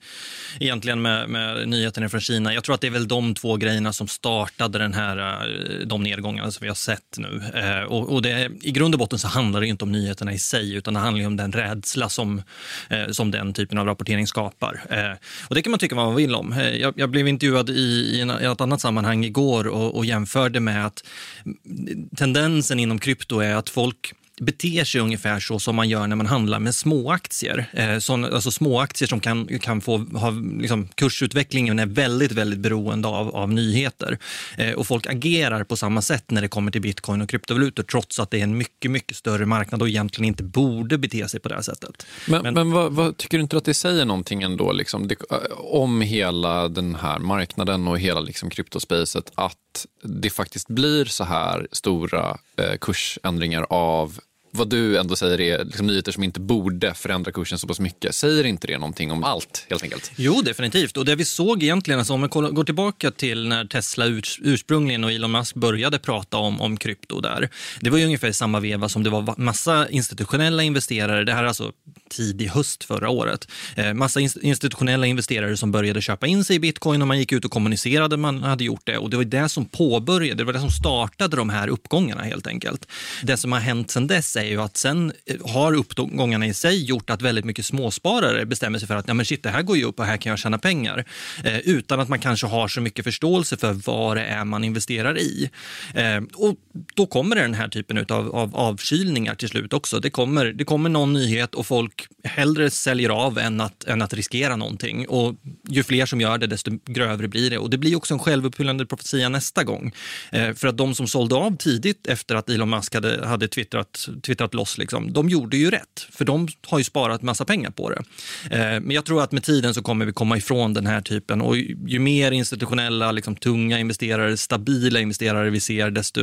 egentligen 0.60 1.02
med, 1.02 1.28
med 1.28 1.68
nyheterna 1.68 2.08
från 2.08 2.20
Kina. 2.20 2.54
Jag 2.54 2.64
tror 2.64 2.74
att 2.74 2.80
det 2.80 2.86
är 2.86 2.90
väl 2.90 3.08
de 3.08 3.34
två 3.34 3.56
grejerna 3.56 3.92
som 3.92 4.08
startade 4.08 4.78
den 4.78 4.94
här, 4.94 5.18
eh, 5.18 5.86
de 5.86 6.02
nedgångarna 6.02 6.50
som 6.50 6.64
vi 6.64 6.68
har 6.68 6.74
sett 6.74 7.18
nu. 7.18 7.42
Eh, 7.54 7.82
och, 7.82 8.12
och 8.12 8.22
det, 8.22 8.50
I 8.60 8.70
grund 8.70 8.94
och 8.94 8.98
botten 8.98 9.18
så 9.18 9.28
handlar 9.28 9.60
det 9.60 9.66
inte 9.66 9.84
om 9.84 9.92
nyheterna 9.92 10.32
i 10.32 10.38
sig 10.38 10.74
utan 10.74 10.94
det 10.94 11.00
handlar 11.00 11.26
om 11.26 11.36
den 11.36 11.52
rädsla 11.52 12.08
som, 12.08 12.42
eh, 12.90 13.08
som 13.10 13.30
den 13.30 13.52
typen 13.52 13.78
av 13.78 13.86
rapportering 13.86 14.26
skapar. 14.26 14.80
Eh, 14.90 15.18
och 15.48 15.54
Det 15.54 15.62
kan 15.62 15.70
man 15.70 15.80
tycka 15.80 15.94
vad 15.94 16.06
man 16.06 16.16
vill 16.16 16.34
om. 16.34 16.52
Eh, 16.52 16.76
jag, 16.76 16.94
jag 16.96 17.10
blev 17.10 17.28
intervjuad 17.28 17.70
i, 17.70 17.72
i, 18.14 18.20
en, 18.20 18.30
i 18.30 18.44
ett 18.44 18.60
annat 18.60 18.80
sammanhang 18.80 19.24
igår 19.24 19.66
och, 19.66 19.96
och 19.96 20.04
jämförde 20.04 20.60
med 20.60 20.86
att 20.86 21.04
mm, 21.44 22.08
tendensen 22.16 22.80
inom 22.80 22.98
krypto 22.98 23.40
är 23.40 23.54
att 23.54 23.68
folk 23.68 24.14
beter 24.40 24.84
sig 24.84 25.00
ungefär 25.00 25.40
så 25.40 25.58
som 25.58 25.76
man 25.76 25.88
gör 25.88 26.06
när 26.06 26.16
man 26.16 26.26
handlar 26.26 26.58
med 26.58 26.74
småaktier. 26.74 27.66
Eh, 27.72 27.98
så, 27.98 28.26
alltså 28.26 28.50
småaktier 28.50 29.08
som 29.08 29.20
kan, 29.20 29.58
kan 29.58 29.80
få 29.80 29.98
ha, 29.98 30.30
liksom, 30.60 30.88
kursutvecklingen 30.94 31.78
är 31.78 31.86
väldigt, 31.86 32.32
väldigt 32.32 32.58
beroende 32.58 33.08
av, 33.08 33.36
av 33.36 33.52
nyheter. 33.52 34.18
Eh, 34.56 34.72
och 34.72 34.86
folk 34.86 35.06
agerar 35.06 35.64
på 35.64 35.76
samma 35.76 36.02
sätt 36.02 36.30
när 36.30 36.42
det 36.42 36.48
kommer 36.48 36.72
till 36.72 36.80
bitcoin 36.80 37.22
och 37.22 37.28
kryptovalutor 37.28 37.82
trots 37.82 38.20
att 38.20 38.30
det 38.30 38.38
är 38.38 38.42
en 38.42 38.58
mycket, 38.58 38.90
mycket 38.90 39.16
större 39.16 39.46
marknad 39.46 39.82
och 39.82 39.88
egentligen 39.88 40.28
inte 40.28 40.42
borde 40.42 40.98
bete 40.98 41.28
sig 41.28 41.40
på 41.40 41.48
det 41.48 41.54
här 41.54 41.62
sättet. 41.62 42.06
Men, 42.28 42.42
men, 42.42 42.54
men 42.54 42.72
vad, 42.72 42.92
vad, 42.92 43.16
tycker 43.16 43.38
du 43.38 43.42
inte 43.42 43.56
att 43.56 43.64
det 43.64 43.74
säger 43.74 44.04
någonting 44.04 44.42
ändå 44.42 44.72
liksom, 44.72 45.08
det, 45.08 45.16
om 45.56 46.00
hela 46.00 46.68
den 46.68 46.94
här 46.94 47.18
marknaden 47.18 47.88
och 47.88 47.98
hela 47.98 48.20
liksom, 48.20 48.50
kryptospacet 48.50 49.32
att 49.34 49.56
det 50.02 50.30
faktiskt 50.30 50.68
blir 50.68 51.04
så 51.04 51.24
här 51.24 51.66
stora 51.72 52.38
eh, 52.56 52.76
kursändringar 52.80 53.66
av 53.70 54.18
vad 54.56 54.68
du 54.68 54.98
ändå 54.98 55.16
säger 55.16 55.40
är 55.40 55.64
liksom 55.64 55.86
nyheter 55.86 56.12
som 56.12 56.22
inte 56.22 56.40
borde 56.40 56.94
förändra 56.94 57.32
kursen 57.32 57.58
så 57.58 57.66
pass 57.66 57.80
mycket. 57.80 58.14
Säger 58.14 58.44
inte 58.44 58.66
det 58.66 58.78
någonting 58.78 59.12
om 59.12 59.24
allt 59.24 59.66
helt 59.70 59.82
enkelt? 59.82 60.12
Jo, 60.16 60.42
definitivt. 60.42 60.96
Och 60.96 61.04
det 61.04 61.14
vi 61.14 61.24
såg 61.24 61.62
egentligen, 61.62 61.98
alltså 61.98 62.12
om 62.12 62.22
vi 62.22 62.28
går 62.28 62.64
tillbaka 62.64 63.10
till 63.10 63.48
när 63.48 63.64
Tesla 63.64 64.06
ursprungligen 64.40 65.04
och 65.04 65.12
Elon 65.12 65.32
Musk 65.32 65.54
började 65.54 65.98
prata 65.98 66.36
om, 66.36 66.60
om 66.60 66.76
krypto 66.76 67.20
där. 67.20 67.48
Det 67.80 67.90
var 67.90 67.98
ju 67.98 68.04
ungefär 68.04 68.28
i 68.28 68.32
samma 68.32 68.60
veva 68.60 68.88
som 68.88 69.02
det 69.02 69.10
var 69.10 69.34
massa 69.38 69.88
institutionella 69.88 70.62
investerare. 70.62 71.24
Det 71.24 71.32
här 71.32 71.42
är 71.42 71.48
alltså 71.48 71.72
tidig 72.10 72.46
höst 72.46 72.84
förra 72.84 73.08
året. 73.08 73.48
Eh, 73.74 73.94
massa 73.94 74.20
institutionella 74.20 75.06
investerare 75.06 75.56
som 75.56 75.72
började 75.72 76.00
köpa 76.00 76.26
in 76.26 76.44
sig 76.44 76.56
i 76.56 76.60
bitcoin 76.60 77.02
och 77.02 77.08
man 77.08 77.18
gick 77.18 77.32
ut 77.32 77.44
och 77.44 77.50
kommunicerade 77.50 78.16
man 78.16 78.42
hade 78.42 78.64
gjort 78.64 78.82
det. 78.84 78.98
Och 78.98 79.10
det 79.10 79.16
var 79.16 79.24
det 79.24 79.48
som 79.48 79.64
påbörjade, 79.64 80.34
det 80.34 80.44
var 80.44 80.52
det 80.52 80.60
som 80.60 80.70
startade 80.70 81.36
de 81.36 81.50
här 81.50 81.68
uppgångarna 81.68 82.22
helt 82.22 82.46
enkelt. 82.46 82.88
Det 83.22 83.36
som 83.36 83.52
har 83.52 83.60
hänt 83.60 83.90
sedan 83.90 84.06
dess 84.06 84.36
är 84.36 84.42
ju 84.50 84.62
att 84.62 84.76
sen 84.76 85.12
eh, 85.26 85.52
har 85.52 85.72
uppgångarna 85.72 86.46
i 86.46 86.54
sig 86.54 86.84
gjort 86.84 87.10
att 87.10 87.22
väldigt 87.22 87.44
mycket 87.44 87.66
småsparare 87.66 88.46
bestämmer 88.46 88.78
sig 88.78 88.88
för 88.88 88.96
att 88.96 89.08
ja, 89.08 89.14
men 89.14 89.26
shit, 89.26 89.42
det 89.42 89.50
här 89.50 89.62
går 89.62 89.76
ju 89.76 89.84
upp 89.84 89.98
och 89.98 90.06
här 90.06 90.16
kan 90.16 90.30
jag 90.30 90.38
tjäna 90.38 90.58
pengar. 90.58 91.04
Eh, 91.44 91.58
utan 91.58 92.00
att 92.00 92.08
man 92.08 92.18
kanske 92.18 92.46
har 92.46 92.68
så 92.68 92.80
mycket 92.80 93.04
förståelse 93.04 93.56
för 93.56 93.72
vad 93.72 94.16
det 94.16 94.24
är 94.24 94.44
man 94.44 94.64
investerar 94.64 95.18
i. 95.18 95.50
Eh, 95.94 96.22
och 96.34 96.56
då 96.94 97.06
kommer 97.06 97.36
det 97.36 97.42
den 97.42 97.54
här 97.54 97.68
typen 97.68 97.98
av, 98.08 98.36
av 98.36 98.56
avkylningar 98.56 99.34
till 99.34 99.48
slut 99.48 99.72
också. 99.72 100.00
Det 100.00 100.10
kommer, 100.10 100.46
det 100.46 100.64
kommer 100.64 100.88
någon 100.90 101.12
nyhet 101.12 101.54
och 101.54 101.66
folk 101.66 102.06
hellre 102.24 102.70
säljer 102.70 103.10
av 103.10 103.38
än 103.38 103.60
att, 103.60 103.84
än 103.84 104.02
att 104.02 104.14
riskera 104.14 104.56
någonting. 104.56 105.08
Och 105.08 105.34
ju 105.68 105.82
fler 105.82 106.06
som 106.06 106.20
gör 106.20 106.38
det, 106.38 106.46
desto 106.46 106.70
grövre 106.86 107.28
blir 107.28 107.50
det. 107.50 107.58
Och 107.58 107.70
det 107.70 107.78
blir 107.78 107.96
också 107.96 108.14
en 108.14 108.20
självuppfyllande 108.20 108.86
profetia 108.86 109.28
nästa 109.28 109.64
gång. 109.64 109.92
Eh, 110.32 110.54
för 110.54 110.68
att 110.68 110.76
de 110.76 110.94
som 110.94 111.06
sålde 111.06 111.34
av 111.34 111.56
tidigt 111.56 112.06
efter 112.06 112.34
att 112.34 112.50
Elon 112.50 112.70
Musk 112.70 112.94
hade, 112.94 113.26
hade 113.26 113.48
twittrat, 113.48 114.08
twittrat 114.22 114.35
loss, 114.54 114.78
liksom, 114.78 115.12
de 115.12 115.28
gjorde 115.28 115.56
ju 115.56 115.70
rätt. 115.70 116.06
För 116.10 116.24
de 116.24 116.48
har 116.66 116.78
ju 116.78 116.84
sparat 116.84 117.22
massa 117.22 117.44
pengar 117.44 117.70
på 117.70 117.90
det. 117.90 118.02
Eh, 118.50 118.80
men 118.80 118.90
jag 118.90 119.04
tror 119.04 119.22
att 119.22 119.32
med 119.32 119.42
tiden 119.42 119.74
så 119.74 119.82
kommer 119.82 120.06
vi 120.06 120.12
komma 120.12 120.36
ifrån 120.36 120.74
den 120.74 120.86
här 120.86 121.00
typen. 121.00 121.40
Och 121.40 121.56
ju 121.86 121.98
mer 121.98 122.32
institutionella, 122.32 123.12
liksom, 123.12 123.36
tunga 123.36 123.78
investerare, 123.78 124.36
stabila 124.36 125.00
investerare 125.00 125.50
vi 125.50 125.60
ser, 125.60 125.90
desto 125.90 126.20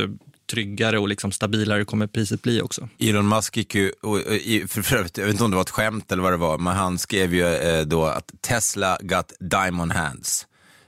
tryggare 0.50 0.98
och 0.98 1.08
liksom 1.08 1.32
stabilare 1.32 1.84
kommer 1.84 2.06
priset 2.06 2.42
bli 2.42 2.60
också. 2.60 2.88
Elon 2.98 3.28
Musk 3.28 3.56
gick 3.56 3.74
ju, 3.74 3.92
och, 4.02 4.10
och, 4.10 4.20
för, 4.68 4.82
för, 4.82 4.96
jag 4.96 5.02
vet 5.02 5.18
inte 5.18 5.44
om 5.44 5.50
det 5.50 5.56
var 5.56 5.62
ett 5.62 5.70
skämt 5.70 6.12
eller 6.12 6.22
vad 6.22 6.32
det 6.32 6.36
var, 6.36 6.58
men 6.58 6.76
han 6.76 6.98
skrev 6.98 7.34
ju 7.34 7.46
eh, 7.46 7.80
då 7.82 8.04
att 8.04 8.30
Tesla 8.40 8.98
got 9.00 9.32
diamond 9.40 9.92
hands 9.92 10.46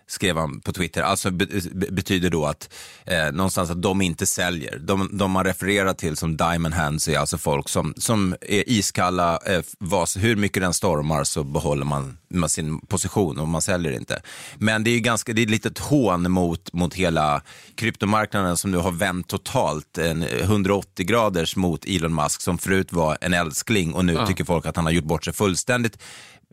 skrev 0.08 0.36
han 0.36 0.60
på 0.60 0.72
Twitter. 0.72 1.02
Alltså 1.02 1.30
be, 1.30 1.46
be, 1.72 1.86
betyder 1.90 2.30
då 2.30 2.46
att 2.46 2.70
eh, 3.04 3.32
någonstans 3.32 3.70
att 3.70 3.82
de 3.82 4.02
inte 4.02 4.26
säljer. 4.26 4.78
De, 4.78 5.10
de 5.12 5.30
man 5.30 5.44
refererar 5.44 5.94
till 5.94 6.16
som 6.16 6.36
diamond 6.36 6.74
hands 6.74 7.08
är 7.08 7.18
alltså 7.18 7.38
folk 7.38 7.68
som, 7.68 7.94
som 7.96 8.32
är 8.40 8.68
iskalla, 8.68 9.38
eh, 9.46 9.62
vas, 9.78 10.16
hur 10.16 10.36
mycket 10.36 10.62
den 10.62 10.74
stormar 10.74 11.24
så 11.24 11.44
behåller 11.44 11.84
man, 11.84 12.18
man 12.28 12.48
sin 12.48 12.80
position 12.80 13.38
och 13.38 13.48
man 13.48 13.62
säljer 13.62 13.92
inte. 13.92 14.22
Men 14.58 14.84
det 14.84 14.90
är 14.90 15.00
ganska, 15.00 15.32
det 15.32 15.42
är 15.42 15.46
lite 15.46 15.68
ett 15.68 15.78
hån 15.78 16.30
mot, 16.30 16.72
mot 16.72 16.94
hela 16.94 17.42
kryptomarknaden 17.74 18.56
som 18.56 18.70
nu 18.70 18.78
har 18.78 18.92
vänt 18.92 19.28
totalt, 19.28 19.98
en 19.98 20.22
180 20.22 21.06
graders 21.06 21.56
mot 21.56 21.84
Elon 21.84 22.14
Musk 22.14 22.40
som 22.40 22.58
förut 22.58 22.92
var 22.92 23.18
en 23.20 23.34
älskling 23.34 23.94
och 23.94 24.04
nu 24.04 24.12
ja. 24.12 24.26
tycker 24.26 24.44
folk 24.44 24.66
att 24.66 24.76
han 24.76 24.84
har 24.84 24.92
gjort 24.92 25.04
bort 25.04 25.24
sig 25.24 25.32
fullständigt. 25.32 25.98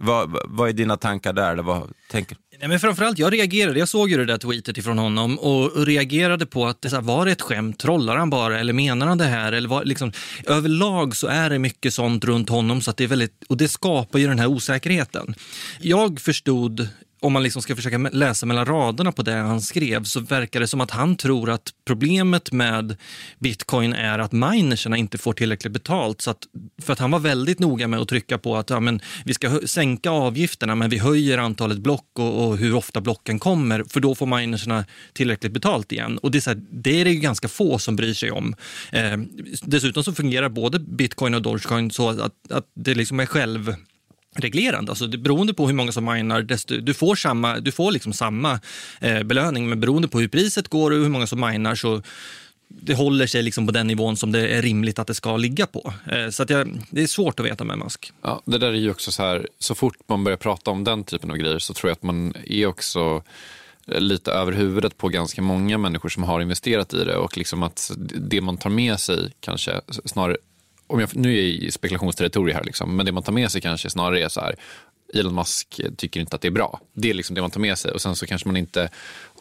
Vad, 0.01 0.37
vad 0.45 0.69
är 0.69 0.73
dina 0.73 0.97
tankar 0.97 1.33
där? 1.33 1.51
Eller 1.51 1.63
vad 1.63 1.91
tänker? 2.11 2.37
Nej, 2.59 2.69
men 2.69 2.79
framförallt, 2.79 3.19
jag 3.19 3.33
reagerade. 3.33 3.79
Jag 3.79 3.89
såg 3.89 4.09
ju 4.09 4.17
det 4.17 4.25
där 4.25 4.37
tweetet 4.37 4.77
ifrån 4.77 4.97
honom 4.97 5.39
och 5.39 5.85
reagerade 5.85 6.45
på 6.45 6.65
att 6.65 6.81
det 6.81 6.89
så 6.89 6.95
här, 6.95 7.03
var 7.03 7.25
det 7.25 7.31
ett 7.31 7.41
skämt? 7.41 7.79
Trollar 7.79 8.17
han 8.17 8.29
bara 8.29 8.59
eller 8.59 8.73
menar 8.73 9.07
han 9.07 9.17
det 9.17 9.25
här? 9.25 9.51
Eller 9.51 9.69
var, 9.69 9.85
liksom, 9.85 10.11
överlag 10.45 11.15
så 11.15 11.27
är 11.27 11.49
det 11.49 11.59
mycket 11.59 11.93
sånt 11.93 12.25
runt 12.25 12.49
honom 12.49 12.81
så 12.81 12.91
att 12.91 12.97
det 12.97 13.03
är 13.03 13.07
väldigt, 13.07 13.43
och 13.49 13.57
det 13.57 13.67
skapar 13.67 14.19
ju 14.19 14.27
den 14.27 14.39
här 14.39 14.47
osäkerheten. 14.47 15.35
Jag 15.79 16.21
förstod 16.21 16.87
om 17.23 17.33
man 17.33 17.43
liksom 17.43 17.61
ska 17.61 17.75
försöka 17.75 17.97
läsa 17.97 18.45
mellan 18.45 18.65
raderna 18.65 19.11
på 19.11 19.21
det 19.21 19.33
han 19.33 19.61
skrev 19.61 20.03
så 20.03 20.19
verkar 20.19 20.59
det 20.59 20.67
som 20.67 20.81
att 20.81 20.91
han 20.91 21.15
tror 21.15 21.49
att 21.49 21.69
problemet 21.85 22.51
med 22.51 22.95
bitcoin 23.39 23.93
är 23.93 24.19
att 24.19 24.31
minerserna 24.31 24.97
inte 24.97 25.17
får 25.17 25.33
tillräckligt 25.33 25.73
betalt. 25.73 26.21
Så 26.21 26.31
att, 26.31 26.47
för 26.81 26.93
att 26.93 26.99
han 26.99 27.11
var 27.11 27.19
väldigt 27.19 27.59
noga 27.59 27.87
med 27.87 27.99
att 27.99 28.07
trycka 28.07 28.37
på 28.37 28.57
att 28.57 28.69
ja, 28.69 28.79
men 28.79 29.01
vi 29.25 29.33
ska 29.33 29.59
sänka 29.65 30.09
avgifterna 30.09 30.75
men 30.75 30.89
vi 30.89 30.97
höjer 30.97 31.37
antalet 31.37 31.77
block 31.77 32.09
och, 32.19 32.47
och, 32.47 32.57
hur 32.57 32.75
ofta 32.75 33.01
blocken 33.01 33.39
kommer 33.39 33.83
för 33.83 33.99
då 33.99 34.15
får 34.15 34.25
minerserna 34.39 34.85
tillräckligt 35.13 35.53
betalt 35.53 35.91
igen. 35.91 36.17
Och 36.17 36.31
det 36.31 36.37
är, 36.37 36.41
så 36.41 36.49
här, 36.49 36.61
det 36.71 37.01
är 37.01 37.05
det 37.05 37.15
ganska 37.15 37.47
få 37.47 37.79
som 37.79 37.95
bryr 37.95 38.13
sig 38.13 38.31
om. 38.31 38.55
Eh, 38.91 39.17
dessutom 39.61 40.03
så 40.03 40.13
fungerar 40.13 40.49
både 40.49 40.79
bitcoin 40.79 41.33
och 41.33 41.41
dogecoin 41.41 41.91
så 41.91 42.09
att, 42.09 42.51
att 42.51 42.65
det 42.75 42.95
liksom 42.95 43.19
är 43.19 43.25
själv 43.25 43.75
reglerande. 44.35 44.91
Alltså 44.91 45.07
det, 45.07 45.17
beroende 45.17 45.53
på 45.53 45.67
hur 45.67 45.73
många 45.73 45.91
som 45.91 46.05
minar, 46.05 46.41
desto, 46.41 46.77
du 46.77 46.93
får 46.93 47.15
samma, 47.15 47.59
du 47.59 47.71
får 47.71 47.91
liksom 47.91 48.13
samma 48.13 48.59
eh, 48.99 49.23
belöning, 49.23 49.69
men 49.69 49.79
beroende 49.79 50.07
på 50.07 50.19
hur 50.19 50.27
priset 50.27 50.67
går 50.67 50.91
och 50.91 50.97
hur 50.97 51.09
många 51.09 51.27
som 51.27 51.39
minar 51.39 51.75
så 51.75 52.01
det 52.81 52.93
håller 52.93 53.27
sig 53.27 53.43
liksom 53.43 53.65
på 53.65 53.71
den 53.71 53.87
nivån 53.87 54.17
som 54.17 54.31
det 54.31 54.47
är 54.47 54.61
rimligt 54.61 54.99
att 54.99 55.07
det 55.07 55.13
ska 55.13 55.37
ligga 55.37 55.65
på. 55.65 55.93
Eh, 56.11 56.29
så 56.29 56.43
att 56.43 56.49
jag, 56.49 56.81
det 56.89 57.03
är 57.03 57.07
svårt 57.07 57.39
att 57.39 57.45
veta 57.45 57.63
med 57.63 57.77
Musk. 57.77 58.11
Ja, 58.21 58.41
det 58.45 58.57
där 58.57 58.67
är 58.67 58.73
ju 58.73 58.91
också 58.91 59.11
så 59.11 59.23
här, 59.23 59.47
så 59.59 59.75
fort 59.75 59.97
man 60.07 60.23
börjar 60.23 60.37
prata 60.37 60.71
om 60.71 60.83
den 60.83 61.03
typen 61.03 61.31
av 61.31 61.37
grejer 61.37 61.59
så 61.59 61.73
tror 61.73 61.89
jag 61.89 61.95
att 61.95 62.03
man 62.03 62.33
är 62.45 62.65
också 62.65 63.23
eh, 63.87 63.99
lite 63.99 64.31
över 64.31 64.51
huvudet 64.51 64.97
på 64.97 65.09
ganska 65.09 65.41
många 65.41 65.77
människor 65.77 66.09
som 66.09 66.23
har 66.23 66.41
investerat 66.41 66.93
i 66.93 67.03
det 67.03 67.15
och 67.15 67.37
liksom 67.37 67.63
att 67.63 67.91
det 67.97 68.41
man 68.41 68.57
tar 68.57 68.69
med 68.69 68.99
sig 68.99 69.31
kanske 69.39 69.81
snarare 70.05 70.37
om 70.87 70.99
jag, 70.99 71.15
nu 71.15 71.29
är 71.29 71.41
jag 71.41 71.45
i 71.45 71.71
spekulationsterritorium 71.71 72.55
här, 72.55 72.63
liksom, 72.63 72.95
men 72.95 73.05
det 73.05 73.11
man 73.11 73.23
tar 73.23 73.33
med 73.33 73.51
sig 73.51 73.61
kanske 73.61 73.89
snarare 73.89 74.23
är 74.23 74.29
så 74.29 74.41
här, 74.41 74.55
Elon 75.13 75.35
Musk 75.35 75.81
tycker 75.97 76.19
inte 76.19 76.35
att 76.35 76.41
det 76.41 76.47
är 76.47 76.51
bra. 76.51 76.79
Det 76.93 77.09
är 77.09 77.13
liksom 77.13 77.35
det 77.35 77.41
man 77.41 77.51
tar 77.51 77.59
med 77.59 77.77
sig 77.77 77.91
och 77.91 78.01
sen 78.01 78.15
så 78.15 78.25
kanske 78.25 78.47
man 78.47 78.57
inte 78.57 78.89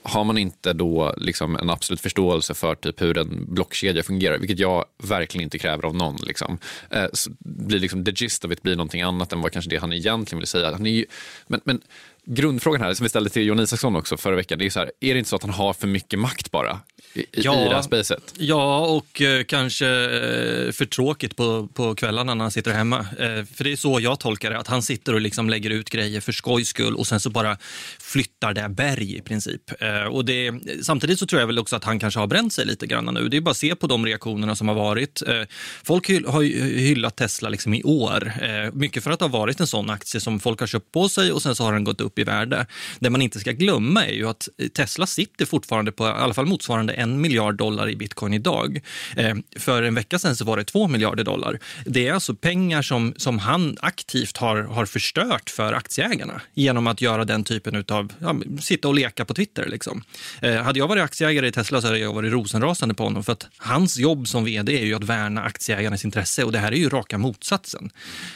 har 0.03 0.25
man 0.25 0.39
inte 0.39 0.73
då 0.73 1.15
liksom 1.17 1.57
en 1.57 1.71
absolut 1.71 2.01
förståelse 2.01 2.55
för 2.55 2.75
typ 2.75 3.03
hur 3.03 3.19
en 3.19 3.55
blockkedja 3.55 4.03
fungerar, 4.03 4.39
vilket 4.39 4.59
jag 4.59 4.85
verkligen 5.03 5.45
inte 5.45 5.59
kräver 5.59 5.85
av 5.85 5.97
någon, 5.97 6.17
liksom, 6.17 6.59
eh, 6.91 7.07
så 7.13 7.31
blir 7.39 7.79
liksom 7.79 8.05
the 8.05 8.13
gist 8.17 8.45
of 8.45 8.53
it 8.53 8.63
blir 8.63 8.77
någonting 8.77 9.03
annat 9.03 9.33
än 9.33 9.41
vad 9.41 9.53
kanske 9.53 9.71
det 9.71 9.77
han 9.77 9.93
egentligen 9.93 10.39
vill 10.39 10.47
säga. 10.47 10.73
Han 10.73 10.87
är 10.87 10.91
ju, 10.91 11.07
men, 11.47 11.61
men 11.65 11.81
grundfrågan 12.27 12.81
här, 12.81 12.95
som 12.95 13.05
vi 13.05 13.09
ställde 13.09 13.31
till 13.31 13.47
Jon 13.47 13.61
Isaksson 13.61 13.97
också 13.97 14.17
förra 14.17 14.37
veckan, 14.37 14.59
det 14.59 14.67
är 14.67 14.71
så 14.71 14.79
här, 14.79 14.93
är 15.01 15.15
det 15.15 15.19
inte 15.19 15.31
så 15.31 15.37
att 15.37 15.43
han 15.43 15.51
har 15.51 15.73
för 15.73 15.87
mycket 15.87 16.19
makt 16.19 16.51
bara? 16.51 16.81
i, 17.15 17.27
ja, 17.33 17.67
i 17.67 17.69
det 17.69 17.75
här 17.75 17.83
spacet. 17.83 18.35
Ja, 18.39 18.87
och 18.87 19.21
eh, 19.21 19.45
kanske 19.45 19.87
eh, 19.87 20.73
för 20.73 20.85
tråkigt 20.85 21.37
på, 21.37 21.69
på 21.75 21.95
kvällarna 21.95 22.35
när 22.35 22.45
han 22.45 22.51
sitter 22.51 22.73
hemma. 22.73 22.99
Eh, 22.99 23.45
för 23.55 23.65
det 23.65 23.73
är 23.73 23.77
så 23.77 24.01
jag 24.01 24.21
tolkar 24.21 24.51
det, 24.51 24.59
att 24.59 24.67
han 24.67 24.83
sitter 24.83 25.15
och 25.15 25.21
liksom 25.21 25.51
lägger 25.51 25.71
ut 25.71 25.91
grejer 25.91 26.21
för 26.21 26.33
skojs 26.33 26.69
skull 26.69 26.97
och 26.97 27.07
sen 27.07 27.21
så 27.21 27.31
bara 27.31 27.57
flyttar 28.01 28.55
det 28.55 28.69
berg 28.69 29.17
i 29.17 29.21
princip. 29.21 29.83
Eh, 29.83 30.05
och 30.05 30.25
det, 30.25 30.53
samtidigt 30.83 31.19
så 31.19 31.27
tror 31.27 31.41
jag 31.41 31.47
väl 31.47 31.59
också 31.59 31.77
att 31.77 31.85
han 31.85 31.99
kanske 31.99 32.21
har 32.21 32.27
bränt 32.27 32.53
sig 32.53 32.67
lite 32.67 32.87
grann 32.87 33.15
nu. 33.15 33.29
Det 33.29 33.37
är 33.37 33.41
bara 33.41 33.51
att 33.51 33.57
se 33.57 33.75
på 33.75 33.87
de 33.87 34.07
reaktionerna 34.07 34.57
som 34.57 34.69
har 34.69 34.75
varit. 34.75 35.23
Eh, 35.23 35.43
folk 35.85 36.11
hyll, 36.11 36.27
har 36.27 36.43
hyllat 36.79 37.17
Tesla 37.17 37.49
liksom 37.49 37.75
i 37.75 37.83
år, 37.83 38.33
mycket 38.73 39.05
för 39.05 39.11
att 39.11 39.19
det 39.19 39.25
har 39.25 39.31
varit 39.31 39.61
en 39.61 39.67
sån 39.67 39.91
aktie 39.91 40.21
som 40.21 40.41
folk 40.41 40.61
har 40.61 40.67
köpt 40.67 40.93
på 40.93 41.09
sig 41.09 41.33
och 41.33 41.43
sen 41.43 41.55
så 41.55 41.65
har 41.65 41.73
den 41.73 41.85
gått 41.85 42.01
upp 42.01 42.12
i 42.19 42.25
värde. 42.25 42.67
Det 43.01 43.11
man 43.11 43.23
inte 43.23 43.41
ska 43.41 43.53
glömma 43.53 44.07
är 44.07 44.13
ju 44.13 44.29
att 44.29 44.49
Tesla 44.75 45.07
sitter 45.07 45.47
fortfarande 45.47 45.93
på 45.93 46.05
i 46.05 46.09
alla 46.09 46.35
fall 46.35 46.47
motsvarande 46.47 46.93
en 46.93 47.21
miljard 47.21 47.57
dollar 47.57 47.91
i 47.91 47.97
bitcoin 47.97 48.35
idag. 48.35 48.81
Eh, 49.17 49.35
för 49.57 49.83
en 49.83 49.95
vecka 49.95 50.19
sedan 50.19 50.37
så 50.37 50.45
var 50.45 50.57
det 50.57 50.65
två 50.65 50.89
miljarder 50.89 51.25
dollar. 51.25 51.59
Det 51.85 52.09
är 52.09 52.13
alltså 52.13 52.35
pengar 52.35 52.83
som, 52.83 53.15
som 53.17 53.39
han 53.39 53.77
aktivt 53.81 54.37
har, 54.37 54.63
har 54.63 54.87
förstört 54.87 55.51
för 55.51 55.73
aktieägarna 55.73 56.41
genom 56.55 56.87
att 56.87 57.01
göra 57.01 57.25
den 57.25 57.45
typen 57.45 57.85
av, 57.89 58.13
ja, 58.19 58.37
sitta 58.61 58.89
och 58.89 58.95
leka 58.95 59.25
på 59.25 59.35
Twitter. 59.35 59.67
Liksom. 59.67 60.03
Eh, 60.43 60.55
hade 60.55 60.79
jag 60.79 60.89
varit 60.89 61.03
aktieägare 61.03 61.49
i 61.49 61.53
Tesla 61.53 61.81
så 61.81 61.87
hade 61.87 61.99
jag 61.99 62.15
varit 62.15 62.33
rosenrasande 62.33 62.95
på 62.95 63.05
honom 63.05 63.25
för 63.25 63.33
att 63.33 63.47
hans 63.57 63.99
jobb 63.99 64.29
som 64.29 64.45
vd 64.45 64.81
är 64.81 64.85
ju 64.85 64.95
att 64.95 65.05
värna 65.05 65.43
aktieägarnas 65.43 66.05
intresse 66.05 66.45
och 66.45 66.53
det 66.53 66.59
här 66.59 66.73
är 66.73 66.77
ju 66.77 66.89
raka 66.89 67.19
motsatsen. 67.19 67.91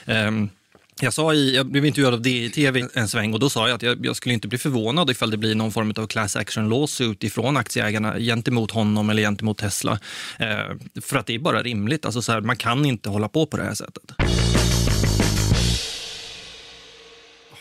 Eh, 0.04 0.30
jag, 1.00 1.12
sa 1.12 1.34
i, 1.34 1.56
jag 1.56 1.66
blev 1.66 1.86
intervjuad 1.86 2.14
av 2.14 2.22
DI-TV 2.22 2.88
en 2.94 3.08
sväng 3.08 3.32
och 3.32 3.40
då 3.40 3.50
sa 3.50 3.68
jag 3.68 3.74
att 3.74 3.82
jag, 3.82 4.06
jag, 4.06 4.16
skulle 4.16 4.34
inte 4.34 4.48
bli 4.48 4.58
förvånad 4.58 5.10
ifall 5.10 5.30
det 5.30 5.36
blir 5.36 5.54
någon 5.54 5.72
form 5.72 5.92
av 5.96 6.06
class 6.06 6.36
action 6.36 6.68
lawsuit 6.68 7.24
ifrån 7.24 7.56
aktieägarna 7.56 8.18
gentemot 8.18 8.70
honom 8.70 9.10
eller 9.10 9.22
gentemot 9.22 9.58
Tesla. 9.58 9.98
Eh, 10.38 11.00
för 11.00 11.16
att 11.16 11.26
det 11.26 11.34
är 11.34 11.38
bara 11.38 11.62
rimligt. 11.62 12.04
Alltså 12.04 12.22
så 12.22 12.32
här, 12.32 12.40
man 12.40 12.56
kan 12.56 12.84
inte 12.84 13.08
hålla 13.08 13.28
på 13.28 13.46
på 13.46 13.56
det 13.56 13.62
här 13.62 13.74
sättet. 13.74 14.12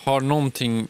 Har 0.03 0.21
någonting 0.21 0.87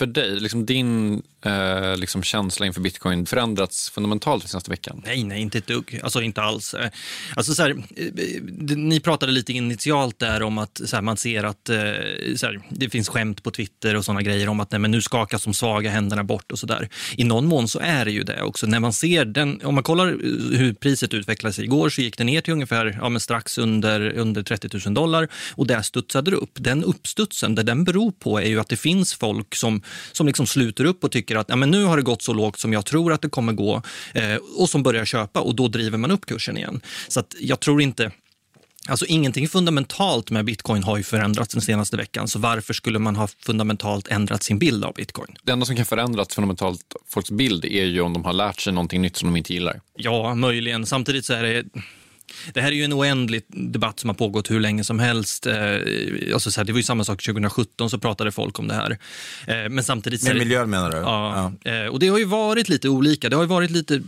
för 0.00 0.06
dig, 0.06 0.40
liksom 0.40 0.66
din 0.66 1.22
eh, 1.44 1.96
liksom 1.96 2.22
känsla 2.22 2.66
inför 2.66 2.80
bitcoin 2.80 3.26
förändrats 3.26 3.90
fundamentalt 3.90 4.42
den 4.42 4.48
senaste 4.48 4.70
veckan? 4.70 5.02
Nej, 5.06 5.24
nej, 5.24 5.40
inte 5.40 5.58
ett 5.58 5.66
dugg. 5.66 6.00
Alltså 6.02 6.22
inte 6.22 6.42
alls. 6.42 6.74
Eh, 6.74 6.90
alltså, 7.36 7.54
så 7.54 7.62
här, 7.62 7.70
eh, 7.96 8.76
ni 8.76 9.00
pratade 9.00 9.32
lite 9.32 9.52
initialt 9.52 10.18
där 10.18 10.42
om 10.42 10.58
att 10.58 10.80
så 10.84 10.96
här, 10.96 11.02
man 11.02 11.16
ser 11.16 11.44
att 11.44 11.68
eh, 11.68 11.76
så 12.36 12.46
här, 12.46 12.60
det 12.70 12.90
finns 12.90 13.08
skämt 13.08 13.42
på 13.42 13.50
Twitter 13.50 13.96
och 13.96 14.04
såna 14.04 14.22
grejer 14.22 14.48
om 14.48 14.60
att 14.60 14.72
nej, 14.72 14.78
men 14.78 14.90
nu 14.90 15.02
skakas 15.02 15.44
de 15.44 15.54
svaga 15.54 15.90
händerna 15.90 16.24
bort 16.24 16.52
och 16.52 16.58
så 16.58 16.66
där. 16.66 16.88
I 17.16 17.24
någon 17.24 17.46
mån 17.46 17.68
så 17.68 17.78
är 17.78 18.04
det 18.04 18.10
ju 18.10 18.22
det 18.22 18.42
också. 18.42 18.66
När 18.66 18.80
man 18.80 18.92
ser 18.92 19.24
den, 19.24 19.60
om 19.64 19.74
man 19.74 19.84
kollar 19.84 20.06
hur 20.56 20.72
priset 20.72 21.14
utvecklade 21.14 21.52
sig 21.52 21.64
igår 21.64 21.88
så 21.88 22.00
gick 22.00 22.18
det 22.18 22.24
ner 22.24 22.40
till 22.40 22.52
ungefär 22.52 22.98
ja, 23.00 23.08
men 23.08 23.20
strax 23.20 23.58
under, 23.58 24.18
under 24.18 24.42
30 24.42 24.68
000 24.86 24.94
dollar 24.94 25.28
och 25.50 25.66
där 25.66 25.82
studsade 25.82 26.30
det 26.30 26.36
upp. 26.36 26.52
Den 26.54 26.84
uppstudsen, 26.84 27.54
det 27.54 27.62
den 27.62 27.84
beror 27.84 28.12
på 28.12 28.40
är 28.40 28.48
ju 28.48 28.60
att 28.60 28.68
det 28.68 28.76
finns 28.76 29.14
folk 29.14 29.54
som, 29.54 29.82
som 30.12 30.26
liksom 30.26 30.46
sluter 30.46 30.84
upp 30.84 31.04
och 31.04 31.12
tycker 31.12 31.36
att 31.36 31.48
ja, 31.48 31.56
men 31.56 31.70
nu 31.70 31.84
har 31.84 31.96
det 31.96 32.02
gått 32.02 32.22
så 32.22 32.32
lågt 32.32 32.58
som 32.58 32.72
jag 32.72 32.86
tror 32.86 33.12
att 33.12 33.22
det 33.22 33.28
kommer 33.28 33.52
gå 33.52 33.82
eh, 34.14 34.36
och 34.56 34.70
som 34.70 34.82
börjar 34.82 35.04
köpa 35.04 35.40
och 35.40 35.54
då 35.54 35.68
driver 35.68 35.98
man 35.98 36.10
upp 36.10 36.26
kursen 36.26 36.56
igen. 36.56 36.80
Så 37.08 37.20
att 37.20 37.34
jag 37.40 37.60
tror 37.60 37.82
inte 37.82 38.10
Alltså 38.88 39.06
ingenting 39.06 39.48
fundamentalt 39.48 40.30
med 40.30 40.44
bitcoin 40.44 40.82
har 40.82 40.96
ju 40.96 41.02
förändrats 41.02 41.54
den 41.54 41.62
senaste 41.62 41.96
veckan, 41.96 42.28
så 42.28 42.38
varför 42.38 42.74
skulle 42.74 42.98
man 42.98 43.16
ha 43.16 43.28
fundamentalt 43.46 44.08
ändrat 44.08 44.42
sin 44.42 44.58
bild 44.58 44.84
av 44.84 44.94
bitcoin? 44.94 45.36
Det 45.42 45.52
enda 45.52 45.66
som 45.66 45.76
kan 45.76 45.84
förändras 45.84 46.34
fundamentalt 46.34 46.82
folks 47.08 47.30
bild 47.30 47.64
är 47.64 47.84
ju 47.84 48.00
om 48.00 48.12
de 48.12 48.24
har 48.24 48.32
lärt 48.32 48.60
sig 48.60 48.72
någonting 48.72 49.02
nytt 49.02 49.16
som 49.16 49.28
de 49.28 49.36
inte 49.36 49.52
gillar. 49.54 49.80
Ja, 49.96 50.34
möjligen. 50.34 50.86
Samtidigt 50.86 51.24
så 51.24 51.32
är 51.32 51.42
det 51.42 51.64
det 52.54 52.60
här 52.60 52.68
är 52.68 52.76
ju 52.76 52.84
en 52.84 52.92
oändlig 52.92 53.42
debatt 53.48 54.00
som 54.00 54.10
har 54.10 54.14
pågått 54.14 54.50
hur 54.50 54.60
länge 54.60 54.84
som 54.84 54.98
helst. 54.98 55.46
Eh, 55.46 55.54
alltså 56.32 56.50
så 56.50 56.60
här, 56.60 56.64
det 56.64 56.72
var 56.72 56.78
ju 56.78 56.82
samma 56.82 57.04
sak 57.04 57.22
2017, 57.22 57.90
så 57.90 57.98
pratade 57.98 58.32
folk 58.32 58.58
om 58.58 58.68
det 58.68 58.74
här. 58.74 58.98
Eh, 59.46 59.68
men 59.70 59.84
samtidigt... 59.84 60.22
Med 60.22 60.36
miljön 60.36 60.70
menar 60.70 60.90
du? 60.90 60.96
Ja, 60.96 61.52
ja. 61.64 61.70
Eh, 61.70 61.86
och 61.86 61.98
det 61.98 62.08
har 62.08 62.18
ju 62.18 62.24
varit 62.24 62.68
lite 62.68 62.88
olika. 62.88 63.28
Det 63.28 63.36
har 63.36 63.42
ju 63.42 63.48
varit 63.48 63.70
lite, 63.70 64.02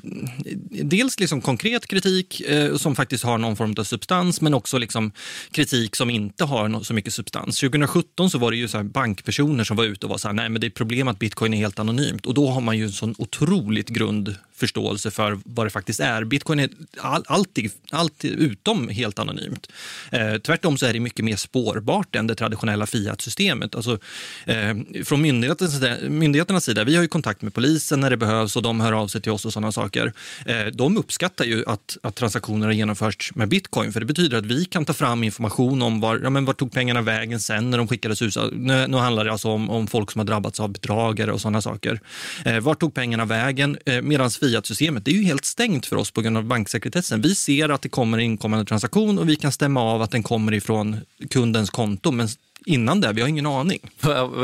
dels 0.71 1.21
liksom 1.21 1.41
konkret 1.41 1.87
kritik 1.87 2.43
som 2.77 2.97
faktiskt 2.97 3.25
har 3.25 3.39
någon 3.39 3.57
form 3.57 3.75
av 3.79 3.85
substans, 3.85 4.41
men 4.41 4.55
också 4.55 4.79
liksom 4.79 5.13
kritik 5.51 5.97
som 5.97 6.11
inte 6.11 6.45
har 6.45 6.83
så 6.83 6.95
mycket 6.95 7.15
substans. 7.15 7.61
2017 7.61 8.31
så 8.31 8.39
var 8.39 8.51
det 8.51 8.57
ju 8.57 8.69
så 8.69 8.83
bankpersoner 8.83 9.65
som 9.65 9.77
var 9.77 9.85
ute 9.85 10.07
och 10.07 10.11
var 10.11 10.19
så 10.19 10.29
här, 10.29 10.33
nej 10.33 10.49
men 10.49 10.61
det 10.61 10.67
är 10.67 10.71
problem 10.71 11.09
att 11.09 11.19
bitcoin 11.19 11.55
är 11.55 11.59
helt 11.59 11.79
anonymt. 11.79 12.27
Och 12.27 12.35
då 12.35 12.51
har 12.51 12.61
man 12.61 12.79
ju 12.79 12.85
en 12.85 12.93
sån 12.93 13.15
otroligt 13.19 13.89
grund 13.89 14.37
förståelse 14.63 15.11
för 15.11 15.39
vad 15.45 15.67
det 15.67 15.71
faktiskt 15.71 16.01
är. 16.01 16.25
Bitcoin 16.25 16.59
är 16.59 16.71
all, 16.99 17.25
alltid, 17.27 17.71
alltid 17.91 18.12
allt 18.13 18.25
utom 18.25 18.89
helt 18.89 19.19
anonymt. 19.19 19.73
Eh, 20.11 20.39
tvärtom 20.39 20.79
så 20.79 20.87
är 20.87 20.93
det 20.93 21.01
mycket 21.01 21.25
mer 21.25 21.37
spårbart 21.37 22.17
än 22.17 22.27
det 22.27 22.35
traditionella 22.35 22.87
Fiat-systemet. 22.87 23.75
Alltså, 23.75 23.99
eh, 24.47 24.77
från 25.05 25.23
myndigheternas 25.23 25.73
sida, 25.73 25.97
myndigheternas 26.09 26.65
sida, 26.65 26.85
vi 26.85 26.97
har 26.97 27.03
ju 27.03 27.09
kontakt 27.09 27.43
med 27.43 27.55
polisen 27.55 28.01
när 28.01 28.11
det 28.11 28.17
behövs 28.17 28.57
och 28.57 28.63
de 28.63 28.81
hör 28.81 28.93
av 28.93 29.09
sig 29.09 29.21
till 29.21 29.33
oss 29.33 29.45
och 29.45 29.53
sådana 29.53 29.73
saker. 29.73 30.13
Eh, 30.47 30.67
de 30.73 30.97
uppskattar 30.97 31.45
ju 31.45 31.65
att, 31.67 31.99
att 32.03 32.15
transaktioner 32.15 32.67
har 32.67 32.75
genomförts 32.75 33.35
med 33.35 33.49
bitcoin, 33.49 33.93
för 33.93 34.01
det 34.01 34.07
betyder 34.07 34.39
att 34.39 34.47
vi 34.47 34.65
kan 34.65 34.85
ta 34.85 34.93
fram 34.93 35.25
information 35.25 35.83
om 35.83 36.01
var, 36.01 36.21
ja, 36.23 36.31
men 36.31 36.45
var 36.45 36.55
tog 36.55 36.73
pengarna 36.73 37.03
vägen 37.03 37.41
sen 37.41 37.71
när 37.71 37.79
de 37.79 37.89
skickades 37.89 38.23
ut. 38.23 38.37
Nu, 38.53 38.87
nu 38.87 38.97
handlar 38.97 39.25
det 39.25 39.33
alltså 39.33 39.49
om, 39.49 39.71
om 39.71 39.87
folk 39.87 40.11
som 40.11 40.19
har 40.19 40.27
drabbats 40.27 40.61
av 40.61 40.69
bedragare 40.69 41.33
och 41.33 41.41
sådana 41.41 41.63
saker. 41.63 42.01
Eh, 42.45 42.61
var 42.61 42.75
tog 42.75 42.95
pengarna 42.95 43.25
vägen? 43.25 43.79
Eh, 43.87 44.03
Medan 44.03 44.31
Fiat-systemet, 44.31 45.05
det 45.05 45.11
är 45.11 45.15
ju 45.15 45.25
helt 45.25 45.45
stängt 45.45 45.87
för 45.87 45.97
oss 45.97 46.11
på 46.11 46.21
grund 46.21 46.37
av 46.37 46.45
banksekretessen. 46.45 47.23
Vi 47.23 47.35
ser 47.35 47.69
att 47.69 47.83
det 47.83 47.89
kommer 47.89 48.02
en 48.03 48.21
inkommande 48.21 48.65
transaktion 48.65 49.19
och 49.19 49.29
vi 49.29 49.37
kan 49.37 49.53
stämma 49.53 49.83
av 49.83 50.03
att 50.03 50.11
den 50.11 50.23
kommer 50.23 50.55
ifrån 50.55 50.97
kundens 51.31 51.71
konto, 51.71 52.11
men 52.11 52.29
innan 52.67 53.01
det, 53.01 53.13
vi 53.13 53.21
har 53.21 53.29
ingen 53.29 53.47
aning. 53.47 53.81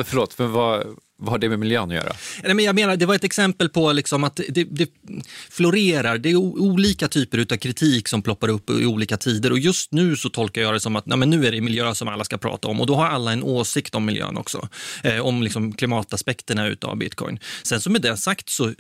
Förlåt, 0.05 0.39
men 0.39 0.53
vad, 0.53 0.87
vad 1.21 1.31
har 1.31 1.39
det 1.39 1.49
med 1.49 1.59
miljön 1.59 1.89
att 1.91 1.95
göra? 1.95 2.13
Nej, 2.43 2.55
men 2.55 2.65
jag 2.65 2.75
menar, 2.75 2.97
det 2.97 3.07
var 3.07 3.15
ett 3.15 3.25
exempel 3.25 3.69
på 3.69 3.93
liksom 3.93 4.25
att 4.25 4.41
det, 4.49 4.65
det 4.65 4.91
florerar. 5.51 6.19
Det 6.19 6.31
är 6.31 6.37
olika 6.37 7.09
typer 7.09 7.47
av 7.53 7.57
kritik 7.57 8.09
som 8.09 8.23
ploppar 8.23 8.49
upp 8.49 8.71
i 8.71 8.87
olika 8.87 9.17
tider. 9.17 9.53
Och 9.53 9.59
just 9.59 9.93
nu 9.93 10.17
så 10.17 10.29
tolkar 10.29 10.63
jag 10.63 10.75
det 10.75 10.81
som 10.81 10.97
att 10.97 11.07
nej, 11.07 11.19
men 11.19 11.31
nu 11.31 11.47
är 11.47 11.53
det 11.53 11.61
miljö 11.61 11.95
som 11.95 12.09
alla 12.09 12.25
ska 12.25 12.39
prata 12.39 12.69
om. 12.69 12.81
Och 12.81 12.87
då 12.87 12.95
har 12.95 13.07
alla 13.07 13.33
en 13.33 13.43
åsikt 13.43 13.95
om 13.95 14.05
miljön 14.05 14.37
också. 14.37 14.69
Eh, 15.03 15.27
om 15.27 15.43
liksom 15.43 15.73
klimataspekterna 15.73 16.77
av 16.83 16.97
bitcoin. 16.97 17.39
Sen 17.63 17.81
som 17.81 17.93
med 17.93 18.03
det 18.03 18.17
sagt 18.17 18.49
så, 18.49 18.75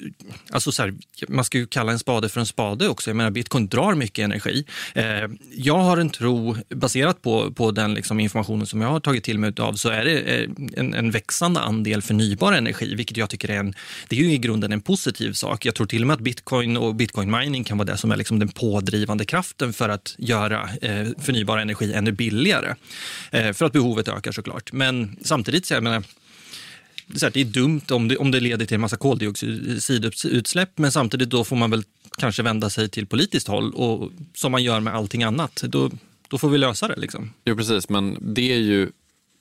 alltså 0.50 0.72
så 0.72 0.82
här, 0.82 0.94
man 1.28 1.44
ska 1.44 1.58
ju 1.58 1.66
kalla 1.66 1.92
en 1.92 1.98
spade 1.98 2.28
för 2.28 2.40
en 2.40 2.46
spade 2.46 2.88
också. 2.88 3.10
Jag 3.10 3.16
menar, 3.16 3.30
bitcoin 3.30 3.68
drar 3.68 3.94
mycket 3.94 4.24
energi. 4.24 4.64
Eh, 4.94 5.04
jag 5.52 5.78
har 5.78 5.96
en 5.96 6.10
tro, 6.10 6.56
baserat 6.68 7.22
på, 7.22 7.52
på 7.52 7.70
den 7.70 7.94
liksom 7.94 8.20
informationen 8.20 8.66
som 8.66 8.80
jag 8.80 8.88
har 8.88 9.00
tagit 9.00 9.24
till 9.24 9.38
mig 9.38 9.52
av, 9.58 9.72
så 9.72 9.88
är 9.88 10.04
det 10.04 10.18
eh, 10.18 10.50
en, 10.76 10.94
en 10.94 11.10
växande 11.10 11.60
andel 11.60 12.02
förnybar 12.02 12.27
förnybar 12.28 12.52
energi, 12.52 12.94
vilket 12.94 13.16
jag 13.16 13.30
tycker 13.30 13.50
är 13.50 13.56
en, 13.56 13.74
det 14.08 14.16
är 14.16 14.20
ju 14.20 14.32
i 14.32 14.38
grunden 14.38 14.72
en 14.72 14.80
positiv 14.80 15.32
sak. 15.32 15.66
Jag 15.66 15.74
tror 15.74 15.86
till 15.86 16.02
och 16.02 16.06
med 16.06 16.14
att 16.14 16.20
bitcoin 16.20 16.76
och 16.76 16.94
bitcoin 16.94 17.30
mining 17.30 17.64
kan 17.64 17.78
vara 17.78 17.86
det 17.86 17.96
som 17.96 18.10
är 18.10 18.16
liksom 18.16 18.38
den 18.38 18.48
pådrivande 18.48 19.24
kraften 19.24 19.72
för 19.72 19.88
att 19.88 20.14
göra 20.18 20.68
eh, 20.82 21.08
förnybar 21.18 21.58
energi 21.58 21.92
ännu 21.92 22.12
billigare. 22.12 22.74
Eh, 23.30 23.52
för 23.52 23.66
att 23.66 23.72
behovet 23.72 24.08
ökar 24.08 24.32
såklart. 24.32 24.72
Men 24.72 25.16
samtidigt, 25.22 25.66
så 25.66 25.74
jag 25.74 25.82
menar, 25.82 26.02
det 27.06 27.36
är 27.36 27.44
dumt 27.44 27.90
om 27.90 28.08
det, 28.08 28.16
om 28.16 28.30
det 28.30 28.40
leder 28.40 28.66
till 28.66 28.74
en 28.74 28.80
massa 28.80 28.96
koldioxidutsläpp, 28.96 30.78
men 30.78 30.92
samtidigt 30.92 31.30
då 31.30 31.44
får 31.44 31.56
man 31.56 31.70
väl 31.70 31.82
kanske 32.18 32.42
vända 32.42 32.70
sig 32.70 32.88
till 32.88 33.06
politiskt 33.06 33.48
håll, 33.48 33.72
och, 33.74 34.12
som 34.34 34.52
man 34.52 34.62
gör 34.62 34.80
med 34.80 34.94
allting 34.94 35.22
annat. 35.22 35.62
Då, 35.62 35.90
då 36.28 36.38
får 36.38 36.50
vi 36.50 36.58
lösa 36.58 36.88
det. 36.88 36.96
Liksom. 36.96 37.32
Jo, 37.44 37.56
precis, 37.56 37.88
men 37.88 38.18
det 38.34 38.52
är 38.52 38.60
ju 38.60 38.90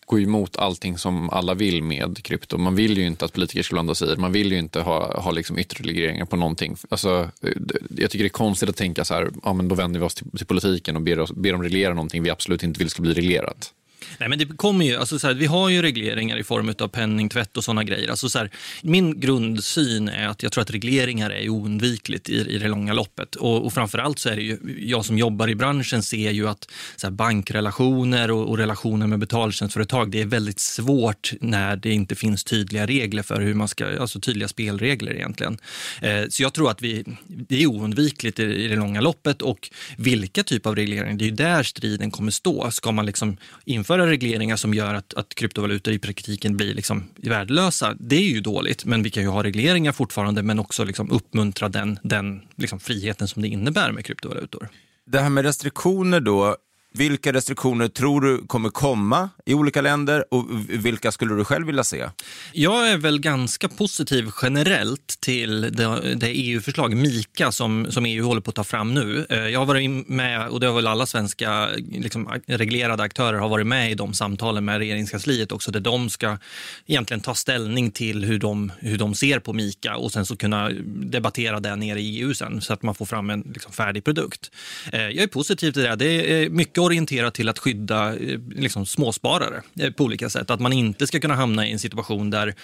går 0.08 0.22
emot 0.22 0.58
allting 0.58 0.98
som 0.98 1.30
alla 1.30 1.54
vill 1.54 1.84
med 1.84 2.24
krypto. 2.24 2.58
Man 2.58 2.76
vill 2.76 2.98
ju 2.98 3.06
inte 3.06 3.26
att 3.26 3.34
politiker 3.34 3.64
ska 3.64 3.76
blanda 3.76 3.96
sig 3.96 4.14
i 4.14 4.18
Man 4.18 4.32
vill 4.32 4.52
ju 4.52 4.58
inte 4.58 4.82
ha, 4.82 5.22
ha 5.22 5.32
liksom 5.32 5.60
yttre 5.60 5.84
regleringar 5.84 6.26
på 6.26 6.36
någonting. 6.36 6.78
Alltså, 6.90 7.30
eh, 7.42 7.52
jag 7.98 8.12
tycker 8.12 8.24
det 8.24 8.28
är 8.28 8.30
konstigt 8.30 8.70
att 8.70 8.76
tänka 8.76 9.06
så 9.06 9.14
här, 9.14 9.32
ja, 9.44 9.54
men 9.54 9.68
då 9.68 9.76
vänder 9.76 10.00
vi 10.00 10.06
oss 10.06 10.16
till, 10.16 10.32
till 10.38 10.46
politiken 10.46 10.96
och 10.96 11.02
ber, 11.02 11.20
oss, 11.20 11.32
ber 11.32 11.52
dem 11.52 11.64
reglera 11.64 11.94
någonting 11.94 12.24
vi 12.24 12.30
absolut 12.30 12.64
inte 12.64 12.80
vill 12.80 12.90
ska 12.90 13.02
bli 13.02 13.14
reglerat. 13.14 13.74
Nej, 14.20 14.30
men 14.30 14.40
det 14.40 14.46
kommer 14.46 14.86
ju, 14.86 14.96
alltså 14.96 15.20
så 15.20 15.28
här, 15.28 15.34
vi 15.34 15.46
har 15.46 15.70
ju 15.70 15.82
regleringar 15.82 16.38
i 16.38 16.44
form 16.44 16.74
av 16.80 16.88
penningtvätt 16.88 17.58
och 17.58 17.64
såna 17.64 17.84
grejer. 17.84 18.10
Alltså 18.10 18.30
så 18.30 18.38
här, 18.38 18.52
min 18.82 19.20
grundsyn 19.20 20.10
är 20.10 20.28
att 20.28 20.44
jag 20.44 20.52
tror 20.52 20.62
att 20.62 20.72
regleringar 20.72 21.30
är 21.30 21.50
oundvikligt 21.50 22.30
i, 22.30 22.34
i 22.34 22.58
det 22.58 22.68
långa 22.68 22.94
loppet. 22.94 23.36
Och, 23.36 23.66
och 23.66 23.74
framförallt 23.74 24.20
så 24.20 24.30
är 24.30 24.36
det 24.36 24.42
ju, 24.42 24.58
jag 24.80 25.06
som 25.06 25.18
jobbar 25.18 25.48
i 25.48 25.56
branschen 25.56 26.04
ser 26.04 26.32
ju 26.32 26.48
att 26.48 26.68
så 26.96 27.08
här, 27.08 27.12
bankrelationer 27.12 28.32
och, 28.32 28.50
och, 28.50 28.58
relationer 28.58 29.08
med 29.08 29.20
betaltjänstföretag, 29.20 30.12
det 30.12 30.22
är 30.22 30.26
väldigt 30.26 30.60
svårt 30.60 31.34
när 31.42 31.76
det 31.76 31.92
inte 31.92 32.16
finns 32.16 32.44
tydliga 32.44 32.86
regler 32.86 33.24
för 33.24 33.42
hur 33.42 33.54
man 33.54 33.68
ska, 33.68 34.00
alltså 34.00 34.20
tydliga 34.20 34.48
spelregler 34.48 35.14
egentligen. 35.14 35.58
Eh, 36.02 36.24
så 36.30 36.44
jag 36.44 36.54
tror 36.54 36.72
att 36.72 36.82
vi, 36.82 37.04
det 37.28 37.64
är 37.64 37.68
oundvikligt 37.68 38.40
i, 38.40 38.44
i 38.44 38.68
det 38.68 38.76
långa 38.76 39.02
loppet 39.02 39.42
och 39.42 39.70
vilka 39.98 40.44
typ 40.44 40.66
av 40.66 40.76
regleringar, 40.76 41.14
det 41.14 41.26
är 41.26 41.30
ju 41.30 41.36
där 41.36 41.64
striden 41.64 42.12
kommer 42.12 42.32
stå. 42.32 42.72
Ska 42.72 42.92
man 42.92 43.06
liksom 43.06 43.38
införa 43.66 43.87
införa 43.88 44.08
regleringar 44.08 44.56
som 44.56 44.74
gör 44.74 44.94
att, 44.94 45.14
att 45.14 45.36
kryptovalutor 45.36 45.94
i 45.94 46.00
praktiken 46.00 46.58
blir 46.58 46.74
liksom 46.74 47.04
värdelösa, 47.16 47.96
det 48.00 48.16
är 48.16 48.30
ju 48.30 48.42
dåligt. 48.42 48.86
Men 48.86 49.04
vi 49.04 49.10
kan 49.10 49.24
ju 49.24 49.30
ha 49.30 49.44
regleringar 49.44 49.92
fortfarande, 49.92 50.44
men 50.44 50.60
också 50.60 50.84
liksom 50.84 51.12
uppmuntra 51.12 51.70
den, 51.70 52.00
den 52.04 52.42
liksom 52.56 52.80
friheten 52.80 53.28
som 53.28 53.42
det 53.42 53.48
innebär 53.48 53.92
med 53.92 54.06
kryptovalutor. 54.06 54.70
Det 55.06 55.20
här 55.20 55.30
med 55.30 55.46
restriktioner 55.46 56.20
då, 56.20 56.56
vilka 56.98 57.34
restriktioner 57.34 57.88
tror 57.88 58.22
du 58.22 58.48
kommer 58.48 58.70
komma 58.70 59.30
i 59.46 59.54
olika 59.54 59.82
länder 59.82 60.26
och 60.32 60.46
vilka 60.70 61.12
skulle 61.12 61.36
du 61.36 61.46
själv 61.46 61.68
vilja 61.68 61.84
se? 61.84 62.10
Jag 62.54 62.90
är 62.90 62.98
väl 62.98 63.20
ganska 63.20 63.70
positiv 63.70 64.30
generellt 64.42 65.18
till 65.20 65.62
det, 65.62 66.16
det 66.16 66.28
EU-förslag, 66.28 66.96
MIKA, 66.96 67.52
som, 67.52 67.88
som 67.90 68.06
EU 68.06 68.26
håller 68.26 68.42
på 68.42 68.50
att 68.50 68.56
ta 68.56 68.64
fram 68.64 68.94
nu. 68.94 69.26
Eh, 69.30 69.38
jag 69.38 69.60
har 69.60 69.66
varit 69.66 70.08
med, 70.08 70.48
och 70.48 70.60
det 70.60 70.68
har 70.68 70.76
väl 70.76 70.88
alla 70.88 71.06
svenska 71.06 71.70
liksom, 71.92 72.30
reglerade 72.46 73.04
aktörer 73.04 73.38
har 73.38 73.50
varit 73.50 73.68
med 73.68 73.92
i 73.92 73.96
de 73.96 74.14
samtalen 74.14 74.66
med 74.66 74.78
regeringskansliet 74.78 75.52
också, 75.52 75.72
där 75.72 75.80
de 75.80 76.10
ska 76.10 76.38
egentligen 76.86 77.22
ta 77.22 77.36
ställning 77.36 77.92
till 77.92 78.26
hur 78.26 78.40
de, 78.40 78.72
hur 78.80 78.98
de 78.98 79.16
ser 79.16 79.40
på 79.40 79.54
MIKA 79.54 79.96
och 79.96 80.12
sen 80.12 80.26
så 80.26 80.38
kunna 80.38 80.70
debattera 80.86 81.60
det 81.60 81.76
nere 81.76 82.00
i 82.00 82.20
EU 82.20 82.34
sen 82.34 82.62
så 82.62 82.74
att 82.74 82.84
man 82.84 82.96
får 82.96 83.06
fram 83.06 83.30
en 83.30 83.42
liksom, 83.54 83.72
färdig 83.72 84.04
produkt. 84.04 84.52
Eh, 84.94 85.02
jag 85.02 85.24
är 85.24 85.28
positiv 85.28 85.72
till 85.72 85.82
det. 85.84 85.96
Det 85.96 86.44
är 86.44 86.50
mycket 86.50 86.78
orienterat 86.88 87.34
till 87.34 87.50
att 87.50 87.60
skydda 87.60 88.16
eh, 88.16 88.40
liksom, 88.56 88.86
småsparare 88.86 89.62
eh, 89.80 89.92
på 89.92 90.04
olika 90.04 90.30
sätt. 90.30 90.50
Att 90.50 90.60
man 90.60 90.74
inte 90.74 91.08
ska 91.08 91.20
kunna 91.20 91.36
hamna 91.36 91.68
i 91.68 91.72
en 91.72 91.80
situation 91.80 92.30
där 92.30 92.56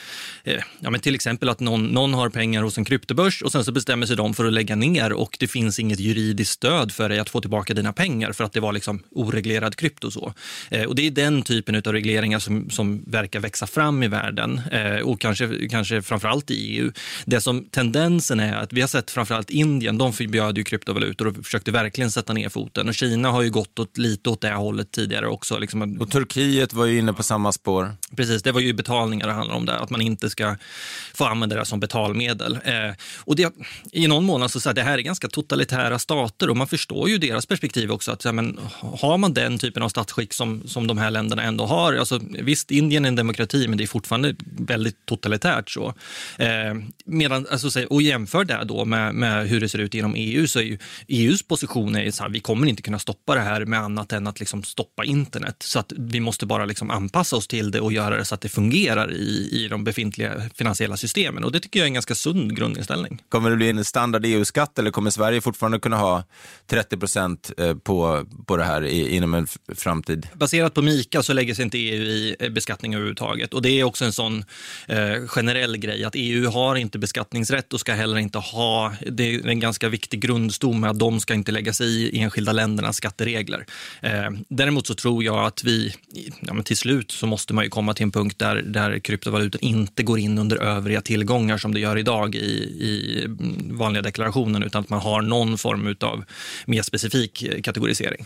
eh, 0.44 0.62
ja, 0.80 0.90
men 0.90 1.00
till 1.00 1.16
exempel 1.16 1.50
att 1.50 1.60
någon, 1.60 1.86
någon 1.86 2.14
har 2.14 2.30
pengar 2.30 2.64
hos 2.64 2.78
en 2.78 2.86
kryptobörs 2.86 3.42
och 3.42 3.52
sen 3.52 3.66
så 3.66 3.72
bestämmer 3.72 4.06
sig 4.06 4.16
de 4.16 4.34
för 4.34 4.46
att 4.46 4.54
lägga 4.54 4.76
ner 4.76 5.14
och 5.14 5.38
det 5.40 5.48
finns 5.48 5.80
inget 5.80 6.00
juridiskt 6.00 6.54
stöd 6.54 6.92
för 6.92 7.10
dig 7.10 7.20
att 7.20 7.30
få 7.30 7.42
tillbaka 7.42 7.74
dina 7.74 7.94
pengar 7.94 8.32
för 8.32 8.44
att 8.44 8.54
det 8.54 8.60
var 8.60 8.74
liksom 8.74 9.04
oreglerad 9.12 9.76
krypto. 9.76 10.08
Och, 10.08 10.14
Så. 10.14 10.34
Och 10.88 10.96
det 10.96 11.08
är 11.08 11.12
den 11.12 11.42
typen 11.42 11.76
av 11.76 11.94
regleringar 11.94 12.40
som, 12.40 12.70
som 12.70 13.04
verkar 13.08 13.40
växa 13.40 13.68
fram 13.68 14.04
i 14.04 14.08
världen 14.08 14.62
och 15.04 15.22
kanske, 15.22 15.68
kanske 15.70 16.02
framförallt 16.02 16.52
i 16.52 16.56
EU. 16.56 16.92
Det 17.26 17.42
som 17.42 17.66
tendensen 17.66 18.40
är 18.40 18.54
att 18.54 18.74
vi 18.74 18.82
har 18.82 18.88
sett 18.88 19.12
framförallt 19.12 19.50
Indien, 19.50 19.98
de 19.98 20.14
förbjöd 20.14 20.58
ju 20.58 20.64
kryptovalutor 20.64 21.28
och 21.28 21.46
försökte 21.46 21.72
verkligen 21.72 22.12
sätta 22.12 22.34
ner 22.34 22.50
foten 22.50 22.88
och 22.88 22.96
Kina 22.96 23.32
har 23.32 23.42
ju 23.42 23.50
gått 23.50 23.80
åt 23.80 23.98
lite 24.04 24.30
åt 24.30 24.42
det 24.42 24.54
hållet 24.54 24.92
tidigare 24.92 25.28
också. 25.28 25.58
Liksom. 25.58 26.02
Och 26.02 26.12
Turkiet 26.12 26.74
var 26.74 26.86
ju 26.86 27.00
inne 27.00 27.14
på 27.14 27.24
samma 27.24 27.52
spår. 27.52 27.96
Precis, 28.16 28.44
det 28.44 28.52
var 28.52 28.62
ju 28.62 28.74
betalningar 28.74 29.28
det 29.28 29.34
handlar 29.34 29.56
om 29.56 29.66
där, 29.66 29.74
att 29.74 29.90
man 29.90 30.02
inte 30.02 30.30
ska 30.30 30.56
få 31.14 31.26
använda 31.26 31.56
det 31.56 31.66
som 31.66 31.80
betalmedel. 31.80 32.60
Eh, 32.64 32.96
och 33.20 33.36
det, 33.36 33.54
I 33.92 34.08
någon 34.08 34.24
mån 34.24 34.50
så, 34.50 34.60
så 34.60 34.70
här, 34.70 34.74
det 34.74 34.82
här 34.82 34.98
är 34.98 35.02
ganska 35.02 35.28
totalitära 35.28 36.00
stater 36.00 36.50
och 36.50 36.58
man 36.58 36.68
förstår 36.68 37.10
ju 37.10 37.18
deras 37.18 37.46
perspektiv 37.46 37.92
också. 37.92 38.12
att 38.12 38.26
här, 38.26 38.32
men, 38.32 38.60
Har 38.80 39.18
man 39.18 39.34
den 39.34 39.58
typen 39.58 39.84
av 39.84 39.90
statsskick 39.90 40.34
som, 40.34 40.68
som 40.68 40.88
de 40.88 40.98
här 40.98 41.12
länderna 41.12 41.44
ändå 41.44 41.66
har, 41.66 41.94
alltså, 41.94 42.20
visst 42.40 42.72
Indien 42.72 43.06
är 43.06 43.08
en 43.08 43.16
demokrati 43.16 43.68
men 43.68 43.78
det 43.78 43.84
är 43.84 43.88
fortfarande 43.88 44.36
väldigt 44.58 45.06
totalitärt. 45.06 45.70
så. 45.70 45.94
Eh, 46.38 46.74
medan, 47.06 47.48
alltså, 47.52 47.86
och 47.86 48.02
jämför 48.02 48.44
det 48.46 48.64
då 48.66 48.86
med, 48.86 49.16
med 49.16 49.48
hur 49.48 49.62
det 49.62 49.70
ser 49.70 49.80
ut 49.80 49.94
inom 49.94 50.16
EU 50.16 50.48
så 50.48 50.60
är 50.60 50.64
ju 50.64 50.78
EUs 51.08 51.44
position 51.44 51.96
är 51.96 52.12
så 52.12 52.24
här, 52.24 52.30
vi 52.30 52.40
kommer 52.40 52.68
inte 52.68 52.82
kunna 52.82 53.00
stoppa 53.00 53.36
det 53.36 53.42
här 53.42 53.66
med 53.66 53.80
annat 53.94 54.12
än 54.12 54.28
att 54.28 54.40
liksom 54.40 54.64
stoppa 54.64 55.06
internet. 55.06 55.56
Så 55.60 55.80
att 55.80 55.94
vi 55.98 56.20
måste 56.20 56.46
bara 56.46 56.66
liksom 56.66 56.92
anpassa 56.92 57.36
oss 57.36 57.48
till 57.48 57.72
det 57.72 57.80
och 57.82 57.94
göra 57.94 58.18
det 58.18 58.26
så 58.26 58.36
att 58.36 58.42
det 58.42 58.50
fungerar 58.50 59.12
i, 59.12 59.50
i 59.52 59.68
de 59.68 59.84
befintliga 59.84 60.32
finansiella 60.56 60.98
systemen. 60.98 61.44
Och 61.44 61.52
det 61.52 61.60
tycker 61.60 61.80
jag 61.80 61.86
är 61.86 61.88
en 61.88 61.94
ganska 61.94 62.16
sund 62.16 62.56
grundinställning. 62.56 63.22
Kommer 63.30 63.50
det 63.50 63.56
bli 63.56 63.70
en 63.70 63.86
standard 63.86 64.26
EU-skatt 64.26 64.80
eller 64.80 64.92
kommer 64.92 65.10
Sverige 65.10 65.42
fortfarande 65.42 65.80
kunna 65.80 65.98
ha 65.98 66.24
30 66.68 66.98
procent 66.98 67.52
eh, 67.58 67.76
på, 67.76 68.26
på 68.46 68.58
det 68.58 68.64
här 68.64 68.86
inom 68.86 69.34
en 69.34 69.48
framtid? 69.76 70.28
Baserat 70.34 70.74
på 70.74 70.82
Mika 70.82 71.24
så 71.24 71.34
lägger 71.34 71.54
sig 71.54 71.64
inte 71.66 71.78
EU 71.78 72.04
i 72.04 72.36
eh, 72.40 72.50
beskattning 72.50 72.94
överhuvudtaget. 72.94 73.54
Och 73.54 73.62
det 73.62 73.70
är 73.70 73.84
också 73.84 74.06
en 74.06 74.14
sån 74.14 74.46
eh, 74.88 75.28
generell 75.28 75.78
grej 75.78 76.04
att 76.04 76.16
EU 76.16 76.50
har 76.50 76.76
inte 76.76 77.00
beskattningsrätt 77.00 77.74
och 77.74 77.80
ska 77.80 77.94
heller 77.94 78.18
inte 78.18 78.38
ha, 78.38 78.94
det 79.12 79.36
är 79.36 79.48
en 79.48 79.60
ganska 79.60 79.90
viktig 79.90 80.22
grundstomme 80.22 80.88
att 80.88 81.00
de 81.00 81.20
ska 81.20 81.34
inte 81.34 81.52
lägga 81.52 81.74
sig 81.74 81.88
i 81.88 82.20
enskilda 82.20 82.52
ländernas 82.52 82.98
skatteregler. 82.98 83.66
Eh, 84.02 84.30
däremot 84.50 84.88
så 84.88 84.94
tror 84.94 85.24
jag 85.24 85.46
att 85.46 85.64
vi, 85.64 85.94
ja, 86.40 86.54
men 86.54 86.64
till 86.64 86.78
slut 86.78 87.12
så 87.12 87.28
måste 87.28 87.54
man 87.54 87.64
ju 87.64 87.70
komma 87.70 87.94
till 87.94 88.04
en 88.04 88.12
punkt 88.12 88.40
där, 88.40 88.56
där 88.56 89.00
kryptovalutor 89.00 89.64
inte 89.64 90.04
går 90.04 90.20
in 90.20 90.38
under 90.38 90.58
övriga 90.58 91.02
tillgångar 91.02 91.58
som 91.58 91.74
det 91.74 91.80
gör 91.80 91.98
idag 91.98 92.36
i, 92.36 92.40
i 92.40 93.26
vanliga 93.72 94.02
deklarationen, 94.02 94.64
utan 94.64 94.82
att 94.82 94.90
man 94.90 95.00
har 95.00 95.22
någon 95.22 95.58
form 95.58 95.96
av 96.02 96.24
mer 96.66 96.82
specifik 96.82 97.44
eh, 97.44 97.62
kategorisering. 97.62 98.26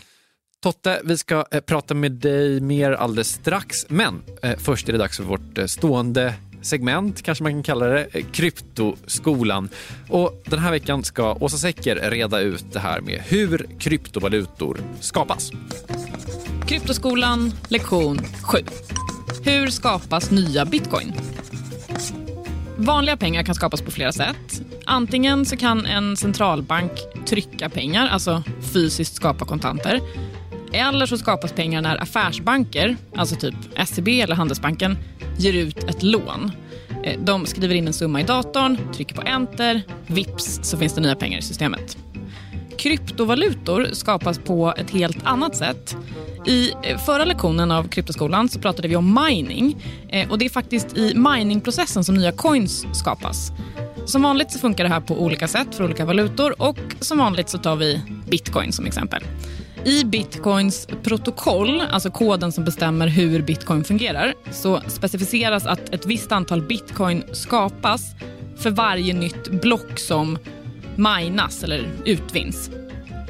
Totte, 0.62 1.00
vi 1.04 1.18
ska 1.18 1.44
eh, 1.50 1.60
prata 1.60 1.94
med 1.94 2.12
dig 2.12 2.60
mer 2.60 2.92
alldeles 2.92 3.28
strax, 3.28 3.86
men 3.88 4.22
eh, 4.42 4.58
först 4.58 4.88
är 4.88 4.92
det 4.92 4.98
dags 4.98 5.16
för 5.16 5.24
vårt 5.24 5.58
eh, 5.58 5.66
stående 5.66 6.34
segment, 6.62 7.22
kanske 7.22 7.44
man 7.44 7.52
kan 7.52 7.62
kalla 7.62 7.86
det, 7.86 8.06
eh, 8.12 8.24
Kryptoskolan. 8.32 9.68
Och 10.08 10.42
den 10.44 10.58
här 10.58 10.70
veckan 10.70 11.04
ska 11.04 11.32
Åsa 11.32 11.56
Secker 11.56 12.10
reda 12.10 12.40
ut 12.40 12.64
det 12.72 12.78
här 12.78 13.00
med 13.00 13.22
hur 13.26 13.66
kryptovalutor 13.78 14.80
skapas. 15.00 15.52
Kryptoskolan, 16.66 17.52
lektion 17.68 18.18
7. 18.42 18.58
Hur 19.44 19.70
skapas 19.70 20.30
nya 20.30 20.64
bitcoin? 20.64 21.12
Vanliga 22.76 23.16
pengar 23.16 23.42
kan 23.42 23.54
skapas 23.54 23.82
på 23.82 23.90
flera 23.90 24.12
sätt. 24.12 24.62
Antingen 24.84 25.44
så 25.44 25.56
kan 25.56 25.86
en 25.86 26.16
centralbank 26.16 26.92
trycka 27.26 27.68
pengar, 27.68 28.08
alltså 28.08 28.42
fysiskt 28.72 29.14
skapa 29.14 29.44
kontanter. 29.44 30.00
Eller 30.72 31.06
så 31.06 31.18
skapas 31.18 31.52
pengar 31.52 31.82
när 31.82 32.02
affärsbanker, 32.02 32.96
alltså 33.16 33.36
typ 33.36 33.54
SEB 33.86 34.08
eller 34.08 34.34
Handelsbanken, 34.34 34.98
ger 35.38 35.52
ut 35.52 35.84
ett 35.84 36.02
lån. 36.02 36.52
Eh, 37.04 37.20
de 37.20 37.46
skriver 37.46 37.74
in 37.74 37.86
en 37.86 37.92
summa 37.92 38.20
i 38.20 38.24
datorn, 38.24 38.78
trycker 38.94 39.14
på 39.14 39.22
enter, 39.22 39.82
vips 40.06 40.60
så 40.62 40.78
finns 40.78 40.94
det 40.94 41.00
nya 41.00 41.14
pengar 41.14 41.38
i 41.38 41.42
systemet. 41.42 41.96
Kryptovalutor 42.78 43.88
skapas 43.92 44.38
på 44.38 44.74
ett 44.76 44.90
helt 44.90 45.18
annat 45.24 45.56
sätt. 45.56 45.96
I 46.46 46.72
eh, 46.82 46.98
förra 46.98 47.24
lektionen 47.24 47.70
av 47.70 47.88
Kryptoskolan 47.88 48.48
så 48.48 48.58
pratade 48.58 48.88
vi 48.88 48.96
om 48.96 49.18
mining. 49.26 49.84
Eh, 50.08 50.30
och 50.30 50.38
Det 50.38 50.44
är 50.44 50.50
faktiskt 50.50 50.96
i 50.96 51.14
miningprocessen 51.14 52.04
som 52.04 52.14
nya 52.14 52.32
coins 52.32 52.86
skapas. 52.92 53.52
Som 54.06 54.22
vanligt 54.22 54.50
så 54.50 54.58
funkar 54.58 54.84
det 54.84 54.90
här 54.90 55.00
på 55.00 55.22
olika 55.22 55.48
sätt 55.48 55.74
för 55.74 55.84
olika 55.84 56.04
valutor 56.04 56.62
och 56.62 56.78
som 57.00 57.18
vanligt 57.18 57.48
så 57.48 57.58
tar 57.58 57.76
vi 57.76 58.00
bitcoin 58.30 58.72
som 58.72 58.86
exempel. 58.86 59.22
I 59.88 60.04
bitcoins 60.04 60.88
protokoll, 61.02 61.80
alltså 61.80 62.10
koden 62.10 62.52
som 62.52 62.64
bestämmer 62.64 63.06
hur 63.06 63.42
bitcoin 63.42 63.84
fungerar, 63.84 64.34
så 64.50 64.80
specificeras 64.86 65.66
att 65.66 65.94
ett 65.94 66.06
visst 66.06 66.32
antal 66.32 66.62
bitcoin 66.62 67.22
skapas 67.32 68.02
för 68.56 68.70
varje 68.70 69.14
nytt 69.14 69.48
block 69.48 69.98
som 69.98 70.38
minas 70.96 71.64
eller 71.64 71.88
utvinns. 72.04 72.70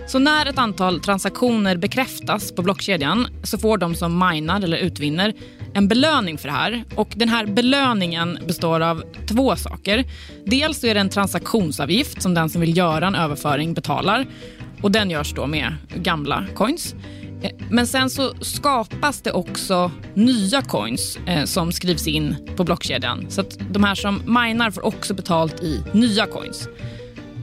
Så 0.07 0.18
när 0.18 0.47
ett 0.47 0.59
antal 0.59 1.01
transaktioner 1.01 1.77
bekräftas 1.77 2.53
på 2.53 2.62
blockkedjan 2.62 3.27
så 3.42 3.59
får 3.59 3.79
de 3.79 3.94
som 3.94 4.29
minar 4.29 4.61
eller 4.61 4.77
utvinner 4.77 5.35
en 5.75 5.88
belöning 5.88 6.38
för 6.38 6.49
det 6.49 6.55
här. 6.55 6.85
Och 6.94 7.09
Den 7.16 7.29
här 7.29 7.47
belöningen 7.47 8.38
består 8.47 8.81
av 8.81 9.03
två 9.29 9.57
saker. 9.57 10.05
Dels 10.47 10.85
är 10.85 10.94
det 10.94 11.01
en 11.01 11.09
transaktionsavgift 11.09 12.23
som 12.23 12.35
den 12.35 12.49
som 12.49 12.61
vill 12.61 12.77
göra 12.77 13.07
en 13.07 13.14
överföring 13.14 13.75
betalar. 13.75 14.27
Och 14.83 14.91
Den 14.91 15.11
görs 15.11 15.35
då 15.35 15.47
med 15.47 15.75
gamla 15.95 16.47
coins. 16.55 16.95
Eh, 17.43 17.51
men 17.71 17.87
sen 17.87 18.11
så 18.11 18.35
skapas 18.41 19.21
det 19.21 19.33
också 19.33 19.91
nya 20.14 20.62
coins 20.62 21.19
eh, 21.27 21.45
som 21.45 21.73
skrivs 21.73 22.07
in 22.07 22.37
på 22.57 22.64
blockkedjan. 22.64 23.27
Så 23.29 23.41
att 23.41 23.59
de 23.71 23.85
här 23.85 23.95
som 23.95 24.23
minar 24.27 24.71
får 24.71 24.87
också 24.87 25.14
betalt 25.14 25.62
i 25.62 25.83
nya 25.93 26.27
coins. 26.27 26.69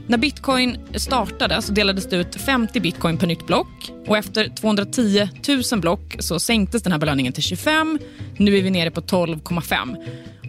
När 0.08 0.18
bitcoin 0.18 0.78
startade 0.94 1.62
så 1.62 1.72
delades 1.72 2.08
det 2.08 2.16
ut 2.16 2.34
50 2.34 2.80
bitcoin 2.80 3.18
per 3.18 3.26
nytt 3.26 3.46
block. 3.46 3.90
Och 4.06 4.16
efter 4.16 4.48
210 4.48 5.28
000 5.72 5.80
block 5.80 6.16
så 6.18 6.38
sänktes 6.38 6.82
den 6.82 6.92
här 6.92 6.98
belöningen 6.98 7.32
till 7.32 7.42
25. 7.42 7.98
Nu 8.36 8.58
är 8.58 8.62
vi 8.62 8.70
nere 8.70 8.90
på 8.90 9.00
12,5. 9.00 9.96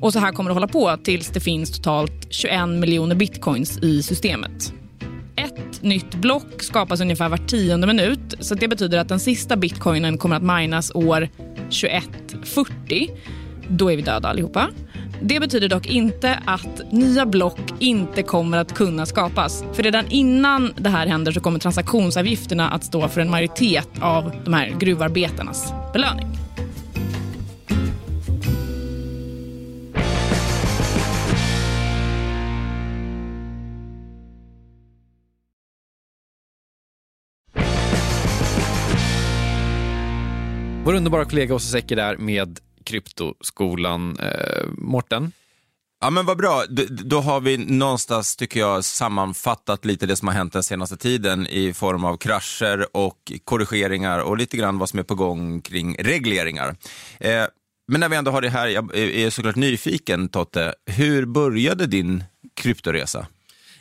Och 0.01 0.13
så 0.13 0.19
här 0.19 0.31
kommer 0.31 0.49
det 0.49 0.53
hålla 0.53 0.67
på 0.67 0.97
tills 1.03 1.29
det 1.29 1.39
finns 1.39 1.71
totalt 1.71 2.27
21 2.29 2.69
miljoner 2.69 3.15
bitcoins 3.15 3.77
i 3.77 4.03
systemet. 4.03 4.73
Ett 5.37 5.83
nytt 5.83 6.15
block 6.15 6.63
skapas 6.63 7.01
ungefär 7.01 7.29
var 7.29 7.37
tionde 7.37 7.87
minut. 7.87 8.35
så 8.39 8.55
Det 8.55 8.67
betyder 8.67 8.97
att 8.97 9.09
den 9.09 9.19
sista 9.19 9.55
bitcoinen 9.55 10.17
kommer 10.17 10.35
att 10.35 10.59
minas 10.59 10.91
år 10.95 11.29
2140. 11.69 13.09
Då 13.69 13.91
är 13.91 13.95
vi 13.95 14.01
döda 14.01 14.27
allihopa. 14.27 14.69
Det 15.21 15.39
betyder 15.39 15.69
dock 15.69 15.87
inte 15.87 16.39
att 16.45 16.91
nya 16.91 17.25
block 17.25 17.59
inte 17.79 18.23
kommer 18.23 18.57
att 18.57 18.73
kunna 18.73 19.05
skapas. 19.05 19.63
För 19.73 19.83
redan 19.83 20.07
innan 20.07 20.73
det 20.77 20.89
här 20.89 21.07
händer 21.07 21.31
så 21.31 21.39
kommer 21.39 21.59
transaktionsavgifterna 21.59 22.69
att 22.69 22.83
stå 22.83 23.07
för 23.07 23.21
en 23.21 23.29
majoritet 23.29 23.89
av 24.01 24.31
de 24.45 24.53
här 24.53 24.75
gruvarbetarnas 24.79 25.73
belöning. 25.93 26.27
Vår 40.87 40.93
underbara 40.93 41.25
kollega 41.25 41.55
Åsa 41.55 41.71
Secker 41.71 41.95
där 41.95 42.17
med 42.17 42.59
Kryptoskolan. 42.83 44.19
Eh, 44.19 44.65
Morten? 44.77 45.31
Ja 46.01 46.09
men 46.09 46.25
vad 46.25 46.37
bra, 46.37 46.63
då, 46.69 46.83
då, 46.89 47.19
har 47.19 47.41
vi 47.41 47.57
någonstans 47.57 48.35
tycker 48.35 48.59
jag 48.59 48.85
sammanfattat 48.85 49.85
lite 49.85 50.05
det 50.05 50.15
som 50.15 50.27
har 50.27 50.35
hänt 50.35 50.53
den 50.53 50.63
senaste 50.63 50.97
tiden 50.97 51.47
i 51.47 51.73
form 51.73 52.05
av 52.05 52.17
krascher 52.17 52.97
och 52.97 53.31
korrigeringar 53.43 54.19
och 54.19 54.37
lite 54.37 54.57
grann 54.57 54.77
vad 54.77 54.89
som 54.89 54.99
är 54.99 55.03
på 55.03 55.15
gång 55.15 55.61
kring 55.61 55.95
regleringar. 55.99 56.75
Eh, 57.19 57.45
men 57.87 57.99
när 57.99 58.09
vi 58.09 58.15
ändå 58.15 58.31
har 58.31 58.41
det 58.41 58.49
här, 58.49 58.67
jag 58.67 58.97
är 58.97 59.29
såklart 59.29 59.55
nyfiken 59.55 60.29
Totte, 60.29 60.73
hur 60.85 61.25
började 61.25 61.87
din 61.87 62.23
kryptoresa? 62.55 63.27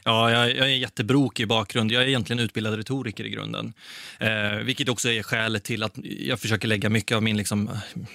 Ja, 0.08 0.30
jag, 0.30 0.56
jag 0.56 0.66
är 0.66 0.76
jättebrokig 0.76 1.42
i 1.42 1.46
bakgrund. 1.46 1.92
Jag 1.92 2.02
är 2.02 2.06
egentligen 2.06 2.40
utbildad 2.40 2.74
retoriker 2.74 3.24
i 3.24 3.30
grunden. 3.30 3.72
Eh, 4.18 4.56
vilket 4.64 4.88
också 4.88 5.08
är 5.08 5.22
skälet 5.22 5.64
till 5.64 5.82
att 5.82 5.94
jag 6.02 6.40
försöker 6.40 6.68
lägga 6.68 6.88
mycket 6.88 7.16
av 7.16 7.22
min 7.22 7.36
liksom, 7.36 7.70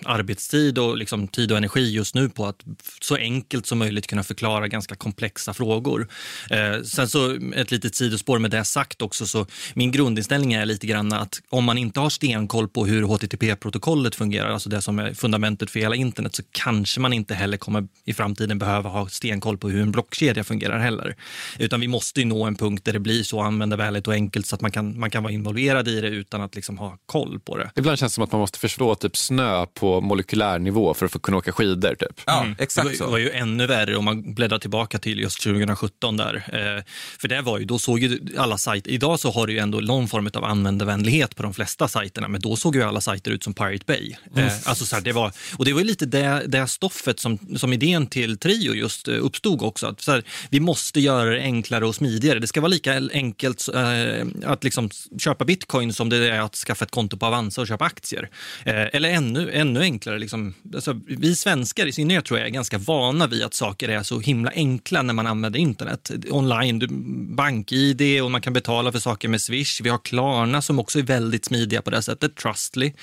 arbetstid 0.05 0.77
och 0.77 0.97
liksom, 0.97 1.27
tid 1.27 1.51
och 1.51 1.57
energi 1.57 1.91
just 1.91 2.15
nu 2.15 2.29
på 2.29 2.45
att 2.45 2.63
så 3.01 3.15
enkelt 3.15 3.65
som 3.65 3.77
möjligt 3.77 4.07
kunna 4.07 4.23
förklara 4.23 4.67
ganska 4.67 4.95
komplexa 4.95 5.53
frågor. 5.53 6.07
Eh, 6.49 6.81
sen 6.81 7.07
så 7.09 7.37
ett 7.55 7.71
litet 7.71 7.95
sidospår 7.95 8.39
med 8.39 8.51
det 8.51 8.63
sagt 8.63 9.01
också, 9.01 9.27
så 9.27 9.45
min 9.73 9.91
grundinställning 9.91 10.53
är 10.53 10.65
lite 10.65 10.87
grann 10.87 11.13
att 11.13 11.41
om 11.49 11.63
man 11.63 11.77
inte 11.77 11.99
har 11.99 12.09
stenkoll 12.09 12.67
på 12.67 12.85
hur 12.85 13.03
HTTP-protokollet 13.03 14.15
fungerar, 14.15 14.49
alltså 14.49 14.69
det 14.69 14.81
som 14.81 14.99
är 14.99 15.13
fundamentet 15.13 15.71
för 15.71 15.79
hela 15.79 15.95
internet, 15.95 16.35
så 16.35 16.43
kanske 16.51 16.99
man 16.99 17.13
inte 17.13 17.33
heller 17.33 17.57
kommer 17.57 17.87
i 18.05 18.13
framtiden 18.13 18.59
behöva 18.59 18.89
ha 18.89 19.07
stenkoll 19.07 19.57
på 19.57 19.69
hur 19.69 19.81
en 19.81 19.91
blockkedja 19.91 20.43
fungerar 20.43 20.79
heller. 20.79 21.15
Utan 21.59 21.80
vi 21.81 21.87
måste 21.87 22.25
nå 22.25 22.45
en 22.45 22.55
punkt 22.55 22.85
där 22.85 22.93
det 22.93 22.99
blir 22.99 23.23
så 23.23 23.41
användarvänligt 23.41 24.07
och 24.07 24.13
enkelt 24.13 24.45
så 24.45 24.55
att 24.55 24.61
man 24.61 24.71
kan, 24.71 24.99
man 24.99 25.09
kan 25.09 25.23
vara 25.23 25.33
involverad 25.33 25.87
i 25.87 26.01
det 26.01 26.07
utan 26.07 26.41
att 26.41 26.55
liksom 26.55 26.77
ha 26.77 26.97
koll 27.05 27.39
på 27.39 27.57
det. 27.57 27.71
Ibland 27.75 27.99
känns 27.99 28.11
det 28.11 28.15
som 28.15 28.23
att 28.23 28.31
man 28.31 28.41
måste 28.41 28.59
förstå 28.59 28.95
typ 28.95 29.17
snö 29.17 29.65
på 29.65 30.01
molekylär 30.01 30.59
nivå 30.59 30.93
för 30.93 31.05
att 31.05 31.11
få 31.11 31.19
kunna 31.19 31.37
åka 31.37 31.51
skidor. 31.51 31.95
Typ. 31.95 32.21
Ja, 32.25 32.43
mm. 32.43 32.55
exakt 32.59 32.91
det 32.91 32.99
var, 32.99 33.05
det 33.05 33.11
var 33.11 33.17
ju 33.17 33.31
ännu 33.31 33.67
värre 33.67 33.97
om 33.97 34.05
man 34.05 34.33
bläddrar 34.33 34.59
tillbaka 34.59 34.99
till 34.99 35.19
just 35.19 35.43
2017 35.43 36.17
där. 36.17 36.35
Eh, 36.35 36.83
för 37.19 37.27
det 37.27 37.41
var 37.41 37.59
ju, 37.59 37.65
då 37.65 37.79
såg 37.79 37.99
ju 37.99 38.19
alla 38.37 38.57
sajter, 38.57 38.91
idag 38.91 39.19
så 39.19 39.31
har 39.31 39.47
du 39.47 39.53
ju 39.53 39.59
ändå 39.59 39.79
någon 39.79 40.07
form 40.07 40.29
av 40.33 40.43
användarvänlighet 40.43 41.35
på 41.35 41.43
de 41.43 41.53
flesta 41.53 41.87
sajterna, 41.87 42.27
men 42.27 42.41
då 42.41 42.55
såg 42.55 42.75
ju 42.75 42.83
alla 42.83 43.01
sajter 43.01 43.31
ut 43.31 43.43
som 43.43 43.53
Pirate 43.53 43.85
Bay. 43.85 44.15
Eh, 44.35 44.53
alltså 44.63 44.85
så 44.85 44.95
här, 44.95 45.03
det 45.03 45.11
var, 45.11 45.31
och 45.57 45.65
det 45.65 45.73
var 45.73 45.79
ju 45.79 45.87
lite 45.87 46.05
det, 46.05 46.43
det 46.47 46.67
stoffet 46.67 47.19
som, 47.19 47.37
som 47.57 47.73
idén 47.73 48.07
till 48.07 48.37
Trio 48.37 48.73
just 48.73 49.07
eh, 49.07 49.15
uppstod 49.25 49.61
också. 49.61 49.87
Att 49.87 50.01
så 50.01 50.11
här, 50.11 50.23
vi 50.49 50.59
måste 50.59 50.99
göra 50.99 51.29
det 51.29 51.41
enklare 51.41 51.70
enklare 51.71 51.87
och 51.87 51.95
smidigare. 51.95 52.39
Det 52.39 52.47
ska 52.47 52.61
vara 52.61 52.69
lika 52.69 53.01
enkelt 53.13 53.67
eh, 53.73 54.27
att 54.45 54.63
liksom 54.63 54.89
köpa 55.19 55.45
bitcoin 55.45 55.93
som 55.93 56.09
det 56.09 56.29
är 56.29 56.39
att 56.39 56.55
skaffa 56.55 56.85
ett 56.85 56.91
konto 56.91 57.17
på 57.17 57.25
Avanza 57.25 57.61
och 57.61 57.67
köpa 57.67 57.85
aktier. 57.85 58.29
Eh, 58.65 58.95
eller 58.95 59.09
ännu, 59.09 59.51
ännu 59.51 59.81
enklare. 59.81 60.19
Liksom. 60.19 60.53
Alltså, 60.75 60.99
vi 61.07 61.35
svenskar 61.35 61.85
i 61.85 61.91
synnerhet 61.91 62.25
tror 62.25 62.39
jag 62.39 62.47
är 62.47 62.51
ganska 62.51 62.77
vana 62.77 63.27
vid 63.27 63.43
att 63.43 63.53
saker 63.53 63.89
är 63.89 64.03
så 64.03 64.19
himla 64.19 64.51
enkla 64.51 65.01
när 65.01 65.13
man 65.13 65.27
använder 65.27 65.59
internet. 65.59 66.11
Online, 66.29 66.87
bank-id 67.35 68.21
och 68.21 68.31
man 68.31 68.41
kan 68.41 68.53
betala 68.53 68.91
för 68.91 68.99
saker 68.99 69.29
med 69.29 69.41
Swish. 69.41 69.81
Vi 69.81 69.89
har 69.89 69.97
Klarna 69.97 70.61
som 70.61 70.79
också 70.79 70.99
är 70.99 71.03
väldigt 71.03 71.45
smidiga 71.45 71.81
på 71.81 71.89
det 71.89 72.01
sättet, 72.01 72.35
Trustly. 72.35 72.93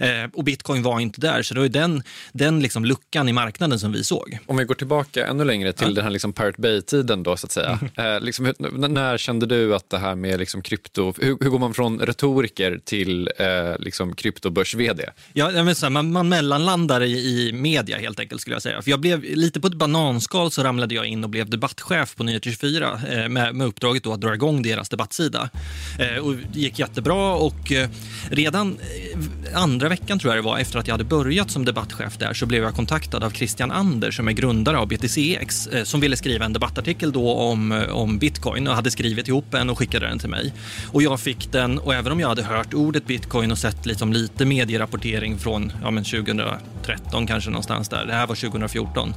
Eh, 0.00 0.30
och 0.32 0.44
bitcoin 0.44 0.82
var 0.82 1.00
inte 1.00 1.20
där, 1.20 1.42
så 1.42 1.54
det 1.54 1.60
var 1.60 1.68
den, 1.68 2.02
den 2.32 2.60
liksom 2.60 2.84
luckan 2.84 3.28
i 3.28 3.32
marknaden 3.32 3.78
som 3.78 3.92
vi 3.92 4.04
såg. 4.04 4.38
Om 4.46 4.56
vi 4.56 4.64
går 4.64 4.74
tillbaka 4.74 5.26
ännu 5.26 5.44
längre 5.44 5.72
till 5.72 5.88
ja. 5.88 5.94
den 5.94 6.04
här 6.04 6.10
liksom 6.10 6.32
Pirate 6.32 6.60
Bay-tiden 6.60 7.22
då 7.22 7.36
så 7.36 7.46
att 7.46 7.52
säga. 7.52 7.78
Eh, 7.96 8.13
liksom, 8.20 8.52
när 8.58 9.18
kände 9.18 9.46
du 9.46 9.74
att 9.74 9.90
det 9.90 9.98
här 9.98 10.14
med 10.14 10.38
liksom 10.38 10.62
krypto, 10.62 11.14
hur, 11.20 11.36
hur 11.40 11.50
går 11.50 11.58
man 11.58 11.74
från 11.74 12.00
retoriker 12.00 12.80
till 12.84 13.30
eh, 13.38 13.78
liksom 13.78 14.14
kryptobörs-vd? 14.14 15.04
Ja, 15.32 15.50
men 15.50 15.74
så 15.74 15.86
här, 15.86 15.90
man, 15.90 16.12
man 16.12 16.28
mellanlandar 16.28 17.02
i, 17.02 17.48
i 17.48 17.52
media 17.52 17.98
helt 17.98 18.20
enkelt 18.20 18.40
skulle 18.40 18.54
jag 18.54 18.62
säga. 18.62 18.82
För 18.82 18.90
jag 18.90 19.00
blev 19.00 19.22
lite 19.22 19.60
på 19.60 19.66
ett 19.66 19.74
bananskal 19.74 20.50
så 20.50 20.62
ramlade 20.62 20.94
jag 20.94 21.06
in 21.06 21.24
och 21.24 21.30
blev 21.30 21.50
debattchef 21.50 22.16
på 22.16 22.24
Nyheter 22.24 22.50
24 22.50 23.00
eh, 23.10 23.28
med, 23.28 23.54
med 23.54 23.66
uppdraget 23.66 24.02
då 24.02 24.12
att 24.12 24.20
dra 24.20 24.34
igång 24.34 24.62
deras 24.62 24.88
debattsida. 24.88 25.50
Eh, 25.98 26.24
och 26.24 26.34
det 26.52 26.60
gick 26.60 26.78
jättebra 26.78 27.34
och 27.34 27.72
eh, 27.72 27.88
redan 28.30 28.78
eh, 29.12 29.62
andra 29.62 29.88
veckan 29.88 30.18
tror 30.18 30.34
jag 30.34 30.44
det 30.44 30.46
var 30.46 30.58
efter 30.58 30.78
att 30.78 30.86
jag 30.86 30.94
hade 30.94 31.04
börjat 31.04 31.50
som 31.50 31.64
debattchef 31.64 32.18
där 32.18 32.34
så 32.34 32.46
blev 32.46 32.62
jag 32.62 32.74
kontaktad 32.74 33.24
av 33.24 33.30
Christian 33.30 33.70
Ander 33.70 34.10
som 34.10 34.28
är 34.28 34.32
grundare 34.32 34.78
av 34.78 34.88
BTCX 34.88 35.66
eh, 35.66 35.84
som 35.84 36.00
ville 36.00 36.16
skriva 36.16 36.44
en 36.44 36.52
debattartikel 36.52 37.12
då 37.12 37.32
om, 37.32 37.72
eh, 37.72 37.93
om 37.94 38.18
bitcoin 38.18 38.68
och 38.68 38.74
hade 38.74 38.90
skrivit 38.90 39.28
ihop 39.28 39.54
en 39.54 39.70
och 39.70 39.78
skickade 39.78 40.06
den 40.06 40.18
till 40.18 40.28
mig. 40.28 40.52
Och 40.92 41.02
jag 41.02 41.20
fick 41.20 41.52
den 41.52 41.78
och 41.78 41.94
även 41.94 42.12
om 42.12 42.20
jag 42.20 42.28
hade 42.28 42.42
hört 42.42 42.74
ordet 42.74 43.06
bitcoin 43.06 43.50
och 43.50 43.58
sett 43.58 43.86
liksom 43.86 44.12
lite 44.12 44.44
medierapportering 44.44 45.38
från 45.38 45.72
ja, 45.82 45.90
men 45.90 46.04
2013 46.04 47.26
kanske 47.26 47.50
någonstans 47.50 47.88
där, 47.88 48.06
det 48.06 48.12
här 48.12 48.26
var 48.26 48.34
2014, 48.34 49.14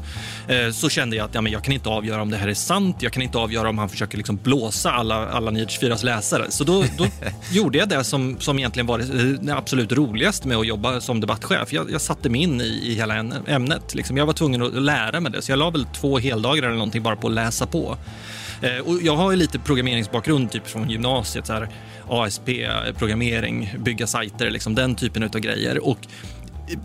eh, 0.48 0.72
så 0.72 0.90
kände 0.90 1.16
jag 1.16 1.26
att 1.26 1.36
ja, 1.36 1.42
men 1.42 1.52
jag 1.52 1.64
kan 1.64 1.74
inte 1.74 1.90
avgöra 1.90 2.22
om 2.22 2.30
det 2.30 2.38
här 2.38 2.48
är 2.48 2.54
sant, 2.54 2.96
jag 3.00 3.14
kan 3.14 3.24
inte 3.24 3.38
avgöra 3.38 3.70
om 3.70 3.78
han 3.78 3.90
försöker 3.90 4.18
liksom 4.18 4.40
blåsa 4.44 4.92
alla, 4.92 5.28
alla 5.30 5.52
924 5.52 5.98
läsare. 6.04 6.46
Så 6.50 6.64
då, 6.64 6.84
då 6.98 7.06
gjorde 7.52 7.78
jag 7.78 7.90
det 7.90 8.04
som, 8.04 8.40
som 8.40 8.60
egentligen 8.60 8.88
var 8.88 9.00
det 9.42 9.56
absolut 9.56 9.92
roligaste 9.92 10.48
med 10.48 10.58
att 10.58 10.68
jobba 10.68 11.02
som 11.02 11.20
debattchef. 11.20 11.74
Jag, 11.74 11.92
jag 11.92 12.02
satte 12.02 12.30
mig 12.30 12.42
in 12.42 12.62
i, 12.62 12.82
i 12.84 12.96
hela 12.96 13.16
ämnet. 13.48 13.96
Liksom. 13.96 14.18
Jag 14.18 14.26
var 14.26 14.34
tvungen 14.34 14.62
att 14.62 14.74
lära 14.74 15.20
mig 15.20 15.32
det, 15.32 15.42
så 15.42 15.52
jag 15.52 15.60
la 15.60 15.70
väl 15.70 15.86
två 15.86 16.18
heldagar 16.18 16.64
eller 16.64 16.74
någonting 16.74 17.04
bara 17.04 17.16
på 17.16 17.28
att 17.28 17.34
läsa 17.34 17.66
på. 17.66 17.98
Eh, 18.62 18.88
och 18.88 19.02
jag 19.02 19.16
har 19.16 19.32
ju 19.32 19.38
lite 19.38 19.60
programmeringsbakgrund 19.60 20.52
typ 20.52 20.68
från 20.68 20.90
gymnasiet. 20.90 21.48
Så 21.48 21.54
här, 21.54 21.70
ASP, 22.10 22.50
programmering, 22.98 23.74
bygga 23.80 24.08
sajter, 24.08 24.50
liksom 24.50 24.76
den 24.76 24.96
typen 24.96 25.24
av 25.24 25.30
grejer. 25.30 25.88
Och 25.88 26.08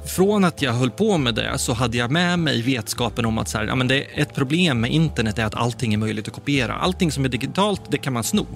från 0.07 0.45
att 0.45 0.63
jag 0.63 0.73
höll 0.73 0.91
på 0.91 1.19
med 1.19 1.35
det 1.35 1.59
så 1.59 1.73
hade 1.73 1.97
jag 1.97 2.11
med 2.11 2.39
mig 2.39 2.63
vetskapen 2.63 3.27
om 3.27 3.39
att 3.39 3.49
så 3.49 3.59
här, 3.59 3.65
ja, 3.65 3.75
men 3.75 3.89
det 3.89 3.97
är 3.97 4.23
ett 4.23 4.35
problem 4.35 4.81
med 4.81 4.91
internet 4.91 5.39
är 5.39 5.45
att 5.45 5.55
allting 5.55 5.95
är 5.95 5.99
möjligt 5.99 6.29
att 6.29 6.35
kopiera. 6.35 6.75
Allting 6.75 7.13
som 7.13 7.25
är 7.25 7.29
digitalt, 7.29 7.83
det 7.89 7.99
kan 7.99 8.13
man 8.13 8.25
sno 8.25 8.47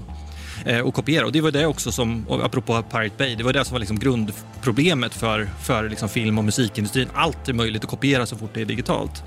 Eh, 0.66 0.80
och 0.80 0.94
kopiera. 0.94 1.26
Och 1.26 1.32
det 1.32 1.40
var 1.40 1.50
det 1.50 1.66
också 1.66 1.92
som, 1.92 2.26
apropå 2.28 2.82
Pirate 2.82 3.14
Bay, 3.18 3.34
det 3.34 3.44
var 3.44 3.52
det 3.52 3.64
som 3.64 3.72
var 3.72 3.78
liksom 3.78 3.98
grundproblemet 3.98 5.14
för, 5.14 5.48
för 5.62 5.88
liksom 5.88 6.08
film 6.08 6.38
och 6.38 6.44
musikindustrin. 6.44 7.08
Allt 7.14 7.48
är 7.48 7.52
möjligt 7.52 7.84
att 7.84 7.90
kopiera 7.90 8.26
så 8.26 8.36
fort 8.36 8.50
det 8.54 8.60
är 8.60 8.64
digitalt. 8.64 9.22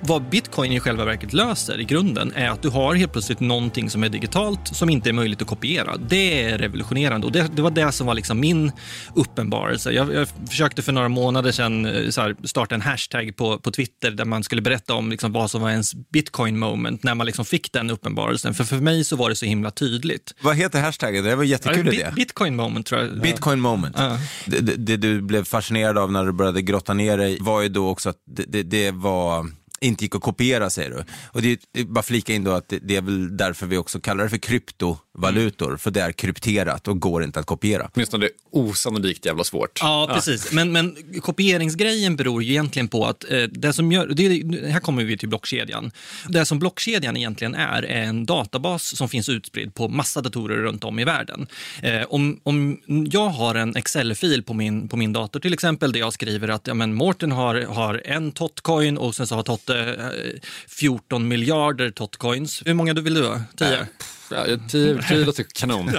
Vad 0.00 0.22
bitcoin 0.22 0.72
i 0.72 0.80
själva 0.80 1.04
verket 1.04 1.32
löser 1.32 1.80
i 1.80 1.84
grunden 1.84 2.32
är 2.34 2.48
att 2.48 2.62
du 2.62 2.68
har 2.68 2.94
helt 2.94 3.12
plötsligt 3.12 3.40
någonting 3.40 3.90
som 3.90 4.04
är 4.04 4.08
digitalt 4.08 4.68
som 4.68 4.90
inte 4.90 5.08
är 5.08 5.12
möjligt 5.12 5.42
att 5.42 5.48
kopiera. 5.48 5.96
Det 5.96 6.42
är 6.42 6.58
revolutionerande 6.58 7.26
och 7.26 7.32
det, 7.32 7.50
det 7.56 7.62
var 7.62 7.70
det 7.70 7.92
som 7.92 8.06
var 8.06 8.14
liksom 8.14 8.40
min 8.40 8.72
uppenbarelse. 9.14 9.92
Jag, 9.92 10.14
jag 10.14 10.28
försökte 10.48 10.82
för 10.82 10.92
några 10.92 11.08
månader 11.08 11.52
sedan 11.52 11.86
eh, 11.86 11.92
här, 11.92 12.46
starta 12.46 12.74
en 12.74 12.82
hashtag 12.82 13.36
på, 13.36 13.58
på 13.58 13.70
Twitter 13.70 14.10
där 14.10 14.24
man 14.24 14.42
skulle 14.42 14.62
berätta 14.62 14.94
om 14.94 15.10
liksom 15.10 15.32
vad 15.32 15.50
som 15.50 15.62
var 15.62 15.70
ens 15.70 15.94
bitcoin 15.94 16.58
moment 16.58 17.02
när 17.02 17.14
man 17.14 17.26
liksom 17.26 17.44
fick 17.44 17.72
den 17.72 17.90
uppenbarelsen. 17.90 18.54
För 18.54 18.64
för 18.64 18.76
mig 18.76 19.04
så 19.04 19.16
var 19.16 19.28
det 19.28 19.36
så 19.36 19.46
himla 19.46 19.70
tydligt. 19.70 20.34
Vad 20.40 20.56
heter 20.68 20.80
hashtaggen? 20.80 21.24
Det 21.24 21.36
var 21.36 21.44
jättekul 21.44 21.86
ja, 21.86 21.92
idé. 21.92 22.12
Bitcoin 22.16 22.56
moment 22.56 22.86
tror 22.86 23.00
jag. 23.00 23.20
Bitcoin 23.20 23.60
moment. 23.60 23.96
Ja. 23.98 24.18
Det, 24.46 24.60
det, 24.60 24.76
det, 24.76 24.96
du 24.96 25.20
blev 25.20 25.44
fascinerad 25.44 25.98
av 25.98 26.12
när 26.12 26.24
du 26.24 26.32
började 26.32 26.62
grotta 26.62 26.94
ner 26.94 27.18
dig 27.18 27.38
var 27.40 27.62
ju 27.62 27.68
då 27.68 27.88
också 27.88 28.08
att 28.08 28.16
det, 28.26 28.62
det 28.62 28.90
var 28.90 29.46
inte 29.80 30.04
gick 30.04 30.14
att 30.14 30.22
kopiera 30.22 30.70
säger 30.70 30.90
du. 30.90 31.04
Och 31.26 31.42
det 31.42 31.60
är 31.72 31.84
bara 31.84 32.02
flika 32.02 32.34
in 32.34 32.44
då 32.44 32.50
att 32.50 32.68
det, 32.68 32.78
det, 32.78 32.96
är 32.96 33.02
väl 33.02 33.36
därför 33.36 33.66
vi 33.66 33.76
också 33.76 34.00
kallar 34.00 34.24
det 34.24 34.30
för 34.30 34.38
kryptovalutor, 34.38 35.66
mm. 35.66 35.78
för 35.78 35.90
det 35.90 36.00
är 36.00 36.12
krypterat 36.12 36.88
och 36.88 37.00
går 37.00 37.24
inte 37.24 37.40
att 37.40 37.46
kopiera. 37.46 37.90
Åtminstone 37.94 38.26
det 38.26 38.30
osannolikt 38.50 39.26
jävla 39.26 39.44
svårt. 39.44 39.78
Ja, 39.82 40.10
precis. 40.14 40.48
Ja. 40.50 40.54
Men, 40.54 40.72
men 40.72 40.96
kopieringsgrejen 41.20 42.16
beror 42.16 42.42
ju 42.42 42.50
egentligen 42.50 42.88
på 42.88 43.06
att 43.06 43.30
eh, 43.30 43.42
det 43.42 43.72
som 43.72 43.92
gör, 43.92 44.06
det, 44.06 44.70
här 44.70 44.80
kommer 44.80 45.04
vi 45.04 45.18
till 45.18 45.28
blockkedjan. 45.28 45.90
Det 46.28 46.44
som 46.44 46.58
blockkedjan 46.58 47.16
egentligen 47.16 47.54
är, 47.54 47.82
är 47.82 48.02
en 48.02 48.26
databas 48.26 48.96
som 48.96 49.08
finns 49.08 49.28
utspridd 49.28 49.74
på 49.74 49.88
massa 49.88 50.20
datorer 50.20 50.56
runt 50.56 50.84
om 50.84 50.98
i 50.98 51.04
världen. 51.04 51.46
Eh, 51.82 52.02
om, 52.08 52.40
om 52.42 52.78
jag 53.10 53.28
har 53.28 53.54
en 53.54 53.76
Excel-fil 53.76 54.42
på 54.42 54.54
min, 54.54 54.88
på 54.88 54.96
min 54.96 55.12
dator 55.12 55.40
till 55.40 55.52
exempel, 55.52 55.92
där 55.92 56.00
jag 56.00 56.12
skriver 56.12 56.48
att 56.48 56.66
ja, 56.66 56.74
men 56.74 56.94
Mårten 56.94 57.32
har, 57.32 57.62
har 57.62 58.02
en 58.04 58.32
totcoin 58.32 58.98
och 58.98 59.14
sen 59.14 59.26
så 59.26 59.34
har 59.34 59.42
Tot 59.42 59.67
Eh, 59.70 60.40
14 60.66 61.28
miljarder 61.28 61.90
totcoins. 61.90 62.62
Hur 62.66 62.74
många 62.74 62.94
vill 62.94 63.14
du 63.14 63.28
ha? 63.28 63.40
10? 63.56 63.86
Ja, 64.30 64.44
tio, 64.68 65.02
tio 65.08 65.24
låter 65.24 65.44
kanon. 65.54 65.86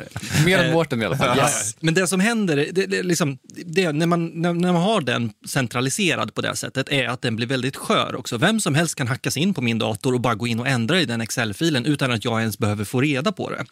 Mer 0.44 0.58
än 0.58 0.72
Mårten 0.72 1.02
i 1.02 1.04
alla 1.04 1.16
fall. 1.16 1.38
Yes. 1.38 1.76
Men 1.80 1.94
det 1.94 2.06
som 2.06 2.20
händer, 2.20 2.56
det, 2.72 2.86
det, 2.86 3.02
liksom, 3.02 3.38
det, 3.66 3.92
när, 3.92 4.06
man, 4.06 4.26
när, 4.26 4.52
när, 4.52 4.72
man 4.72 4.82
har 4.82 5.00
den 5.00 5.32
centraliserad 5.46 6.34
på 6.34 6.40
det 6.40 6.56
sättet, 6.56 6.88
är 6.88 7.08
att 7.08 7.22
den 7.22 7.36
blir 7.36 7.46
väldigt 7.46 7.76
skör 7.76 8.16
också. 8.16 8.38
Vem 8.38 8.60
som 8.60 8.74
helst 8.74 8.94
kan 8.94 9.08
hacka 9.08 9.30
sig 9.30 9.42
in 9.42 9.54
på 9.54 9.62
min 9.62 9.78
dator 9.78 10.14
och 10.14 10.20
bara 10.20 10.34
gå 10.34 10.46
in 10.46 10.60
och 10.60 10.68
ändra 10.68 11.00
i 11.00 11.04
den 11.04 11.20
Excel-filen 11.20 11.86
utan 11.86 12.10
att 12.10 12.24
jag 12.24 12.40
ens 12.40 12.58
behöver 12.58 12.84
få 12.84 13.00
reda 13.00 13.32
på 13.32 13.50
det. 13.50 13.64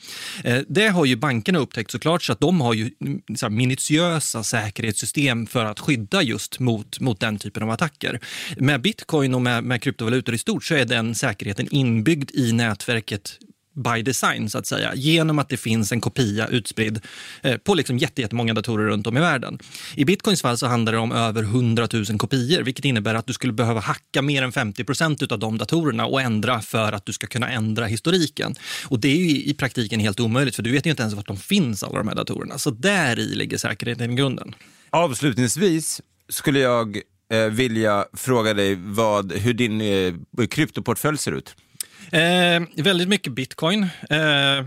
Eh, 0.50 0.62
det 0.68 0.88
har 0.88 1.04
ju 1.04 1.16
bankerna 1.16 1.58
upptäckt 1.58 1.90
såklart, 1.90 2.22
så 2.22 2.32
att 2.32 2.40
de 2.40 2.60
har 2.60 2.74
ju 2.74 2.90
mm, 3.00 3.20
så 3.36 3.46
här, 3.46 3.50
minutiösa 3.50 4.42
säkerhetssystem 4.42 5.46
för 5.46 5.64
att 5.64 5.80
skydda 5.80 6.22
just 6.22 6.58
mot, 6.58 7.00
mot 7.00 7.20
den 7.20 7.38
typen 7.38 7.62
av 7.62 7.70
attacker. 7.70 8.20
Med 8.56 8.80
bitcoin 8.80 9.34
och 9.34 9.42
med, 9.42 9.64
med 9.64 9.82
kryptovalutor 9.82 10.34
i 10.34 10.38
stort 10.38 10.64
så 10.64 10.74
är 10.74 10.84
den 10.84 11.14
säkerheten 11.14 11.68
inbyggd 11.70 12.30
i 12.34 12.52
nätverket 12.52 13.38
by 13.82 14.02
design, 14.02 14.50
så 14.50 14.58
att 14.58 14.66
säga, 14.66 14.94
genom 14.94 15.38
att 15.38 15.48
det 15.48 15.56
finns 15.56 15.92
en 15.92 16.00
kopia 16.00 16.46
utspridd 16.46 17.00
eh, 17.42 17.56
på 17.56 17.74
liksom 17.74 17.98
jättemånga 17.98 18.54
datorer 18.54 18.86
runt 18.86 19.06
om 19.06 19.16
i 19.16 19.20
världen. 19.20 19.58
I 19.96 20.04
bitcoins 20.04 20.42
fall 20.42 20.58
så 20.58 20.66
handlar 20.66 20.92
det 20.92 20.98
om 20.98 21.12
över 21.12 21.42
100 21.42 21.88
000 21.92 22.18
kopior, 22.18 22.62
vilket 22.62 22.84
innebär 22.84 23.14
att 23.14 23.26
du 23.26 23.32
skulle 23.32 23.52
behöva 23.52 23.80
hacka 23.80 24.22
mer 24.22 24.42
än 24.42 24.52
50 24.52 24.84
procent 24.84 25.32
av 25.32 25.38
de 25.38 25.58
datorerna 25.58 26.06
och 26.06 26.20
ändra 26.20 26.60
för 26.60 26.92
att 26.92 27.06
du 27.06 27.12
ska 27.12 27.26
kunna 27.26 27.50
ändra 27.50 27.86
historiken. 27.86 28.54
Och 28.88 29.00
det 29.00 29.08
är 29.08 29.16
ju 29.16 29.42
i 29.42 29.54
praktiken 29.54 30.00
helt 30.00 30.20
omöjligt, 30.20 30.56
för 30.56 30.62
du 30.62 30.72
vet 30.72 30.86
ju 30.86 30.90
inte 30.90 31.02
ens 31.02 31.14
var 31.14 31.24
de 31.26 31.36
finns, 31.36 31.82
alla 31.82 31.98
de 31.98 32.08
här 32.08 32.14
datorerna. 32.14 32.58
Så 32.58 32.70
där 32.70 33.18
i 33.18 33.34
ligger 33.34 33.58
säkerheten 33.58 34.12
i 34.12 34.14
grunden. 34.14 34.54
Avslutningsvis 34.90 36.00
skulle 36.28 36.58
jag 36.58 37.00
eh, 37.32 37.46
vilja 37.46 38.04
fråga 38.12 38.54
dig 38.54 38.74
vad, 38.74 39.32
hur 39.32 39.54
din 39.54 39.80
eh, 39.80 40.46
kryptoportfölj 40.46 41.18
ser 41.18 41.32
ut. 41.32 41.56
Eh, 42.12 42.82
väldigt 42.84 43.08
mycket 43.08 43.32
bitcoin 43.32 43.82
eh, 44.10 44.66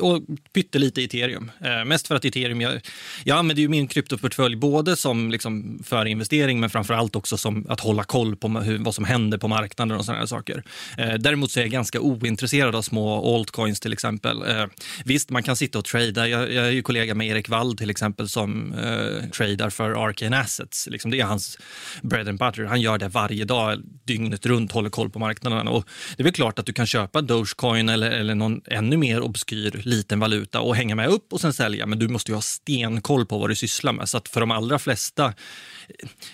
och 0.00 0.22
pyttelite 0.52 1.02
ethereum. 1.02 1.50
Eh, 1.60 1.84
mest 1.84 2.08
för 2.08 2.14
att 2.14 2.24
ethereum, 2.24 2.60
jag, 2.60 2.80
jag 3.24 3.38
använder 3.38 3.62
ju 3.62 3.68
min 3.68 3.88
kryptoportfölj 3.88 4.56
både 4.56 4.96
som 4.96 5.30
liksom 5.30 5.82
för 5.84 6.04
investering 6.06 6.60
men 6.60 6.70
framför 6.70 6.94
allt 6.94 7.16
också 7.16 7.36
som 7.36 7.66
att 7.68 7.80
hålla 7.80 8.04
koll 8.04 8.36
på 8.36 8.48
hur, 8.48 8.78
vad 8.78 8.94
som 8.94 9.04
händer 9.04 9.38
på 9.38 9.48
marknaden 9.48 9.98
och 9.98 10.04
sådana 10.04 10.26
saker. 10.26 10.62
Eh, 10.98 11.14
däremot 11.14 11.50
så 11.50 11.60
är 11.60 11.64
jag 11.64 11.70
ganska 11.70 12.00
ointresserad 12.00 12.74
av 12.74 12.82
små 12.82 13.36
altcoins 13.36 13.80
till 13.80 13.92
exempel. 13.92 14.42
Eh, 14.42 14.64
visst, 15.04 15.30
man 15.30 15.42
kan 15.42 15.56
sitta 15.56 15.78
och 15.78 15.84
trada. 15.84 16.28
Jag, 16.28 16.52
jag 16.52 16.66
är 16.66 16.70
ju 16.70 16.82
kollega 16.82 17.14
med 17.14 17.26
Erik 17.26 17.48
Wall 17.48 17.76
till 17.76 17.90
exempel 17.90 18.28
som 18.28 18.72
eh, 18.72 19.30
tradar 19.30 19.70
för 19.70 20.06
Arcane 20.06 20.38
Assets. 20.38 20.86
Liksom 20.90 21.10
det 21.10 21.20
är 21.20 21.24
hans 21.24 21.58
bread 22.02 22.28
and 22.28 22.38
butter. 22.38 22.64
Han 22.64 22.80
gör 22.80 22.98
det 22.98 23.08
varje 23.08 23.44
dag, 23.44 23.82
dygnet 24.04 24.46
runt, 24.46 24.72
håller 24.72 24.90
koll 24.90 25.10
på 25.10 25.18
marknaden. 25.18 25.68
Och 25.68 25.88
det 26.16 26.22
är 26.22 26.24
väl 26.24 26.32
klart 26.32 26.58
att 26.58 26.65
du 26.66 26.72
kan 26.72 26.86
köpa 26.86 27.20
Dogecoin 27.20 27.88
eller, 27.88 28.10
eller 28.10 28.34
någon 28.34 28.60
ännu 28.66 28.96
mer 28.96 29.20
obskyr 29.20 29.80
liten 29.84 30.20
valuta 30.20 30.60
och 30.60 30.76
hänga 30.76 30.94
med 30.94 31.08
upp 31.08 31.32
och 31.32 31.40
sen 31.40 31.52
sälja. 31.52 31.86
Men 31.86 31.98
du 31.98 32.08
måste 32.08 32.30
ju 32.30 32.34
ha 32.34 32.42
stenkoll 32.42 33.26
på 33.26 33.38
vad 33.38 33.50
du 33.50 33.54
sysslar 33.54 33.92
med. 33.92 34.08
Så 34.08 34.16
att 34.16 34.28
för 34.28 34.40
de 34.40 34.50
allra 34.50 34.78
flesta, 34.78 35.32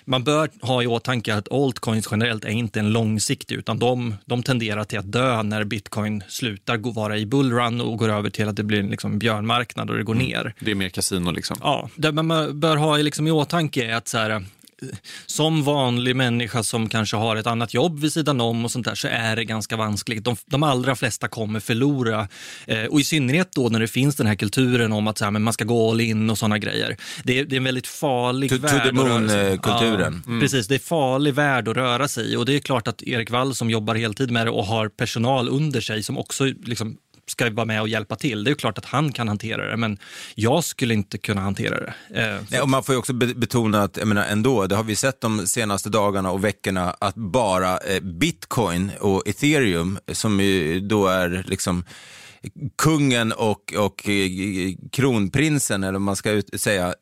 man 0.04 0.24
bör 0.24 0.50
ha 0.60 0.82
i 0.82 0.86
åtanke 0.86 1.34
att 1.34 1.52
altcoins 1.52 2.08
generellt 2.10 2.44
är 2.44 2.48
inte 2.48 2.80
en 2.80 2.92
långsiktig 2.92 3.54
utan 3.54 3.78
de, 3.78 4.14
de 4.24 4.42
tenderar 4.42 4.84
till 4.84 4.98
att 4.98 5.12
dö 5.12 5.42
när 5.42 5.64
bitcoin 5.64 6.22
slutar 6.28 6.76
gå, 6.76 6.90
vara 6.90 7.18
i 7.18 7.26
bullrun 7.26 7.80
och 7.80 7.98
går 7.98 8.08
över 8.08 8.30
till 8.30 8.48
att 8.48 8.56
det 8.56 8.62
blir 8.62 8.80
en 8.80 8.90
liksom 8.90 9.18
björnmarknad 9.18 9.90
och 9.90 9.96
det 9.96 10.04
går 10.04 10.14
mm. 10.14 10.26
ner. 10.26 10.54
Det 10.60 10.70
är 10.70 10.74
mer 10.74 10.88
kasino 10.88 11.30
liksom? 11.30 11.56
Ja, 11.60 11.90
det 11.96 12.12
man 12.12 12.60
bör 12.60 12.76
ha 12.76 12.96
liksom 12.96 13.26
i 13.26 13.30
åtanke 13.30 13.84
är 13.84 13.94
att 13.94 14.08
så 14.08 14.18
här, 14.18 14.44
som 15.26 15.64
vanlig 15.64 16.16
människa 16.16 16.62
som 16.62 16.88
kanske 16.88 17.16
har 17.16 17.36
ett 17.36 17.46
annat 17.46 17.74
jobb 17.74 18.00
vid 18.00 18.12
sidan 18.12 18.40
om 18.40 18.64
och 18.64 18.70
sånt 18.70 18.86
där 18.86 18.94
så 18.94 19.08
är 19.08 19.36
det 19.36 19.44
ganska 19.44 19.76
vanskligt. 19.76 20.24
De, 20.24 20.36
de 20.46 20.62
allra 20.62 20.96
flesta 20.96 21.28
kommer 21.28 21.60
förlora. 21.60 22.28
Eh, 22.66 22.84
och 22.84 23.00
i 23.00 23.04
synnerhet 23.04 23.52
då 23.52 23.68
när 23.68 23.80
det 23.80 23.88
finns 23.88 24.16
den 24.16 24.26
här 24.26 24.34
kulturen 24.34 24.92
om 24.92 25.08
att 25.08 25.18
så 25.18 25.24
här, 25.24 25.30
men 25.30 25.42
man 25.42 25.52
ska 25.52 25.64
gå 25.64 25.90
all 25.90 26.00
in 26.00 26.30
och 26.30 26.38
såna 26.38 26.58
grejer. 26.58 26.96
Det 27.24 27.38
är, 27.38 27.44
det 27.44 27.56
är 27.56 27.58
en 27.58 27.64
väldigt 27.64 27.86
farlig 27.86 28.50
to, 28.50 28.56
värld. 28.56 28.82
To 28.82 28.88
the 28.88 28.92
moon-kulturen. 28.92 30.22
Ja, 30.24 30.30
mm. 30.30 30.40
Precis, 30.40 30.68
det 30.68 30.74
är 30.74 30.78
farlig 30.78 31.34
värld 31.34 31.68
att 31.68 31.76
röra 31.76 32.08
sig 32.08 32.32
i. 32.32 32.36
Och 32.36 32.46
det 32.46 32.54
är 32.54 32.60
klart 32.60 32.88
att 32.88 33.02
Erik 33.02 33.30
Wall 33.30 33.54
som 33.54 33.70
jobbar 33.70 33.94
heltid 33.94 34.30
med 34.30 34.46
det 34.46 34.50
och 34.50 34.66
har 34.66 34.88
personal 34.88 35.48
under 35.48 35.80
sig 35.80 36.02
som 36.02 36.18
också 36.18 36.44
liksom 36.44 36.96
ska 37.26 37.50
vara 37.50 37.66
med 37.66 37.80
och 37.80 37.88
hjälpa 37.88 38.16
till. 38.16 38.44
Det 38.44 38.50
är 38.50 38.54
klart 38.54 38.78
att 38.78 38.84
han 38.84 39.12
kan 39.12 39.28
hantera 39.28 39.70
det, 39.70 39.76
men 39.76 39.98
jag 40.34 40.64
skulle 40.64 40.94
inte 40.94 41.18
kunna 41.18 41.40
hantera 41.40 41.80
det. 41.80 41.94
Eh, 42.20 42.42
Nej, 42.50 42.60
och 42.60 42.68
man 42.68 42.82
får 42.82 42.94
ju 42.94 42.98
också 42.98 43.12
betona 43.12 43.82
att, 43.82 43.96
jag 43.96 44.08
menar 44.08 44.24
ändå, 44.26 44.66
det 44.66 44.76
har 44.76 44.84
vi 44.84 44.96
sett 44.96 45.20
de 45.20 45.46
senaste 45.46 45.88
dagarna 45.88 46.30
och 46.30 46.44
veckorna, 46.44 46.96
att 46.98 47.14
bara 47.14 47.78
eh, 47.78 48.00
bitcoin 48.00 48.90
och 49.00 49.28
ethereum, 49.28 49.98
som 50.12 50.40
ju 50.40 50.80
då 50.80 51.06
är 51.06 51.44
liksom 51.46 51.84
kungen 52.78 53.32
och, 53.32 53.74
och 53.78 54.08
eh, 54.08 54.30
kronprinsen, 54.92 55.84
eller 55.84 55.92
vad 55.92 56.00
man 56.00 56.16
ska 56.16 56.42
säga, 56.56 56.94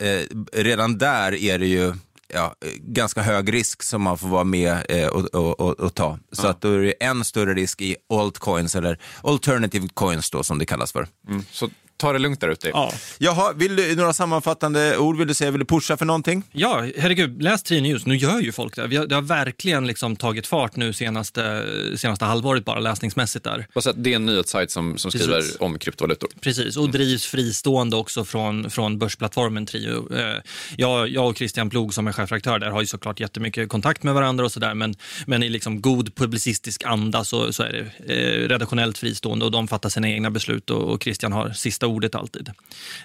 redan 0.52 0.98
där 0.98 1.34
är 1.34 1.58
det 1.58 1.66
ju 1.66 1.94
ja, 2.34 2.54
ganska 2.78 3.22
hög 3.22 3.52
risk 3.52 3.82
som 3.82 4.02
man 4.02 4.18
får 4.18 4.28
vara 4.28 4.44
med 4.44 4.86
eh, 4.88 5.08
och, 5.08 5.24
och, 5.24 5.60
och, 5.60 5.80
och, 5.80 5.94
ta. 5.94 6.18
Så 6.32 6.46
ja. 6.46 6.50
att 6.50 6.60
då 6.60 6.72
är 6.72 6.78
det 6.78 6.92
en 6.92 7.24
större 7.24 7.54
risk 7.54 7.80
i 7.80 7.96
altcoins 8.12 8.74
eller 8.74 8.98
alternative 9.22 9.88
coins 9.94 10.30
då 10.30 10.42
som 10.42 10.58
det 10.58 10.66
kallas 10.66 10.92
för. 10.92 11.06
Mm. 11.28 11.44
Så 11.50 11.68
ta 12.00 12.12
det 12.12 12.18
lugnt 12.18 12.40
där 12.40 12.48
ute. 12.48 12.68
Ja. 12.68 12.92
Jaha, 13.18 13.52
vill 13.52 13.76
du, 13.76 13.96
några 13.96 14.12
sammanfattande 14.12 14.98
ord 14.98 15.16
vill 15.16 15.28
du 15.28 15.34
säga? 15.34 15.50
Vill 15.50 15.60
du 15.60 15.66
pusha 15.66 15.96
för 15.96 16.04
någonting? 16.04 16.42
Ja, 16.52 16.86
herregud, 16.98 17.42
läs 17.42 17.62
Tri 17.62 17.80
News. 17.80 18.06
Nu 18.06 18.16
gör 18.16 18.40
ju 18.40 18.52
folk 18.52 18.76
det. 18.76 18.86
Vi 18.86 18.96
har, 18.96 19.06
det 19.06 19.14
har 19.14 19.22
verkligen 19.22 19.86
liksom 19.86 20.16
tagit 20.16 20.46
fart 20.46 20.76
nu 20.76 20.92
senaste, 20.92 21.66
senaste 21.96 22.24
halvåret 22.24 22.64
bara 22.64 22.80
läsningsmässigt 22.80 23.44
där. 23.44 23.66
Så 23.80 23.92
det 23.92 24.12
är 24.12 24.16
en 24.16 24.26
nyhetssajt 24.26 24.70
som, 24.70 24.98
som 24.98 25.10
skriver 25.10 25.36
Precis. 25.36 25.56
om 25.60 25.78
kryptovalutor. 25.78 26.30
Precis, 26.40 26.76
och 26.76 26.90
drivs 26.90 27.26
fristående 27.26 27.96
också 27.96 28.24
från, 28.24 28.70
från 28.70 28.98
börsplattformen 28.98 29.66
Trio. 29.66 30.16
Eh, 30.16 30.42
jag, 30.76 31.08
jag 31.08 31.28
och 31.28 31.36
Christian 31.36 31.70
Plog 31.70 31.94
som 31.94 32.06
är 32.06 32.12
chefredaktör 32.12 32.58
där 32.58 32.70
har 32.70 32.80
ju 32.80 32.86
såklart 32.86 33.20
jättemycket 33.20 33.68
kontakt 33.68 34.02
med 34.02 34.14
varandra 34.14 34.44
och 34.44 34.52
sådär 34.52 34.74
men, 34.74 34.94
men 35.26 35.42
i 35.42 35.48
liksom 35.48 35.80
god 35.80 36.14
publicistisk 36.14 36.84
anda 36.84 37.24
så, 37.24 37.52
så 37.52 37.62
är 37.62 37.72
det 37.72 38.14
eh, 38.14 38.48
redaktionellt 38.48 38.98
fristående 38.98 39.44
och 39.44 39.50
de 39.50 39.68
fattar 39.68 39.88
sina 39.88 40.08
egna 40.08 40.30
beslut 40.30 40.70
och, 40.70 40.82
och 40.82 41.02
Christian 41.02 41.32
har 41.32 41.50
sista 41.50 41.86
ordet 41.90 42.14
alltid. 42.14 42.50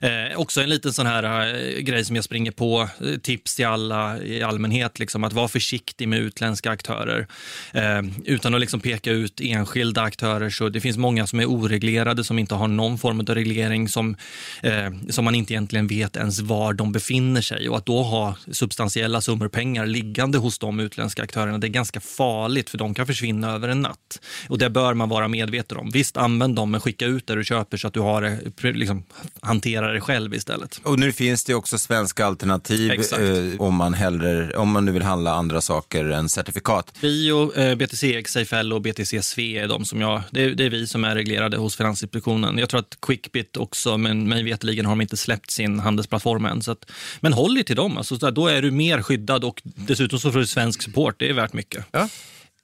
Eh, 0.02 0.38
också 0.40 0.62
en 0.62 0.70
liten 0.70 0.94
sån 0.94 1.06
här 1.06 1.24
eh, 1.24 1.80
grej 1.80 2.06
som 2.06 2.16
jag 2.16 2.26
springer 2.26 2.52
på, 2.52 2.90
eh, 3.02 3.18
tips 3.18 3.56
till 3.56 3.66
alla 3.66 4.22
i 4.22 4.44
allmänhet, 4.44 5.00
liksom, 5.00 5.24
att 5.24 5.34
vara 5.34 5.48
försiktig 5.48 6.08
med 6.08 6.20
utländska 6.20 6.72
aktörer. 6.72 7.28
Eh, 7.74 8.02
utan 8.26 8.54
att 8.54 8.62
liksom 8.62 8.80
peka 8.80 9.12
ut 9.12 9.42
enskilda 9.42 10.02
aktörer 10.02 10.50
så 10.50 10.70
det 10.70 10.82
finns 10.82 10.98
många 10.98 11.28
som 11.28 11.40
är 11.40 11.46
oreglerade 11.46 12.24
som 12.24 12.40
inte 12.40 12.56
har 12.56 12.68
någon 12.68 12.98
form 12.98 13.20
av 13.20 13.26
reglering 13.26 13.90
som, 13.90 14.16
eh, 14.64 14.92
som 15.10 15.26
man 15.26 15.36
inte 15.36 15.54
egentligen 15.54 15.88
vet 15.88 16.16
ens 16.16 16.40
var 16.40 16.74
de 16.74 16.92
befinner 16.92 17.42
sig 17.42 17.70
och 17.70 17.78
att 17.78 17.86
då 17.86 18.04
ha 18.04 18.36
substantiella 18.52 19.22
summor 19.22 19.48
pengar 19.48 19.86
liggande 19.86 20.38
hos 20.38 20.60
de 20.60 20.80
utländska 20.80 21.24
aktörerna 21.24 21.58
det 21.58 21.68
är 21.68 21.70
ganska 21.70 22.00
farligt 22.00 22.70
för 22.70 22.78
de 22.78 22.94
kan 22.94 23.08
försvinna 23.08 23.52
över 23.52 23.68
en 23.68 23.82
natt. 23.82 24.22
Och 24.50 24.58
det 24.58 24.70
bör 24.70 24.94
man 24.94 25.10
vara 25.10 25.28
medveten 25.28 25.78
om. 25.78 25.90
Visst, 25.90 26.18
använd 26.18 26.56
dem 26.56 26.72
men 26.72 26.82
skicka 26.82 27.06
ut 27.06 27.28
det 27.28 27.36
du 27.36 27.44
köper 27.44 27.78
så 27.78 27.88
att 27.88 27.94
du 27.94 28.00
har 28.00 28.22
det, 28.22 28.40
liksom, 28.76 29.04
hanterar 29.42 29.94
det 29.94 30.02
själv 30.02 30.34
istället. 30.34 30.82
Och 30.84 31.00
nu 31.00 31.12
finns 31.12 31.44
det 31.44 31.54
också 31.54 31.78
svenska 31.78 32.26
alternativ 32.26 32.92
eh, 32.92 33.62
om, 33.62 33.76
man 33.76 33.94
hellre, 33.94 34.58
om 34.58 34.72
man 34.72 34.86
nu 34.86 34.92
vill 34.92 35.04
handla 35.04 35.34
andra 35.34 35.62
saker 35.62 36.06
än 36.06 36.30
certifikat. 36.30 36.94
Vi 37.00 37.32
och 37.32 37.58
eh, 37.58 37.76
BTC 37.76 38.24
XFL 38.24 38.74
och 38.74 38.82
BTC 38.82 39.22
Sve 39.22 39.44
är 39.44 39.68
de 39.68 39.86
som 39.86 40.02
jag, 40.02 40.22
det 40.32 40.44
är, 40.44 40.50
det 40.50 40.66
är 40.66 40.70
vi 40.70 40.88
som 40.88 41.04
är 41.04 41.16
reglerade 41.16 41.58
hos 41.58 41.76
Finansinspektionen. 41.76 42.58
Jag 42.58 42.70
tror 42.70 42.80
att 42.80 42.98
Quickbit 43.02 43.58
också, 43.58 43.98
men 43.98 44.30
mig 44.30 44.44
veterligen 44.44 44.86
har 44.86 44.92
de 44.92 45.02
inte 45.02 45.18
släppt 45.18 45.52
sin 45.52 45.80
handelsplattform 45.80 46.46
än. 46.46 46.62
Så 46.62 46.72
att, 46.72 46.92
men 47.20 47.34
håll 47.34 47.56
dig 47.56 47.64
till 47.64 47.76
dem, 47.76 47.98
alltså, 47.98 48.32
då 48.32 48.48
är 48.48 48.62
du 48.62 48.72
mer 48.72 49.02
skyddad 49.02 49.44
och 49.44 49.62
dessutom 49.64 50.20
så 50.20 50.32
får 50.32 50.40
du 50.40 50.48
svensk 50.48 50.82
support. 50.82 51.16
Det 51.20 51.30
är 51.30 51.34
värt 51.34 51.54
mycket. 51.54 51.86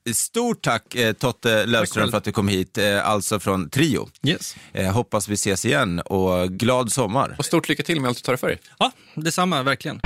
Stort 0.10 0.62
tack 0.62 0.96
eh, 0.96 1.14
Totte 1.14 1.66
Löfström 1.66 2.10
för 2.10 2.18
att 2.18 2.24
du 2.24 2.32
kom 2.32 2.48
hit, 2.48 2.78
eh, 2.78 3.10
alltså 3.10 3.40
från 3.40 3.70
Trio. 3.70 4.10
Yes. 4.24 4.56
Eh, 4.74 4.92
hoppas 4.92 5.28
vi 5.28 5.34
ses 5.34 5.66
igen 5.66 6.00
och 6.00 6.50
glad 6.50 6.92
sommar. 6.92 7.36
Och 7.38 7.46
stort 7.46 7.70
lycka 7.70 7.84
till 7.84 8.02
med 8.02 8.10
allt 8.10 8.18
du 8.18 8.22
tar 8.22 8.34
dig 8.34 8.40
för 8.40 8.48
dig. 8.48 8.60
Ja, 8.80 8.92
detsamma, 9.16 9.64
verkligen. 9.64 10.00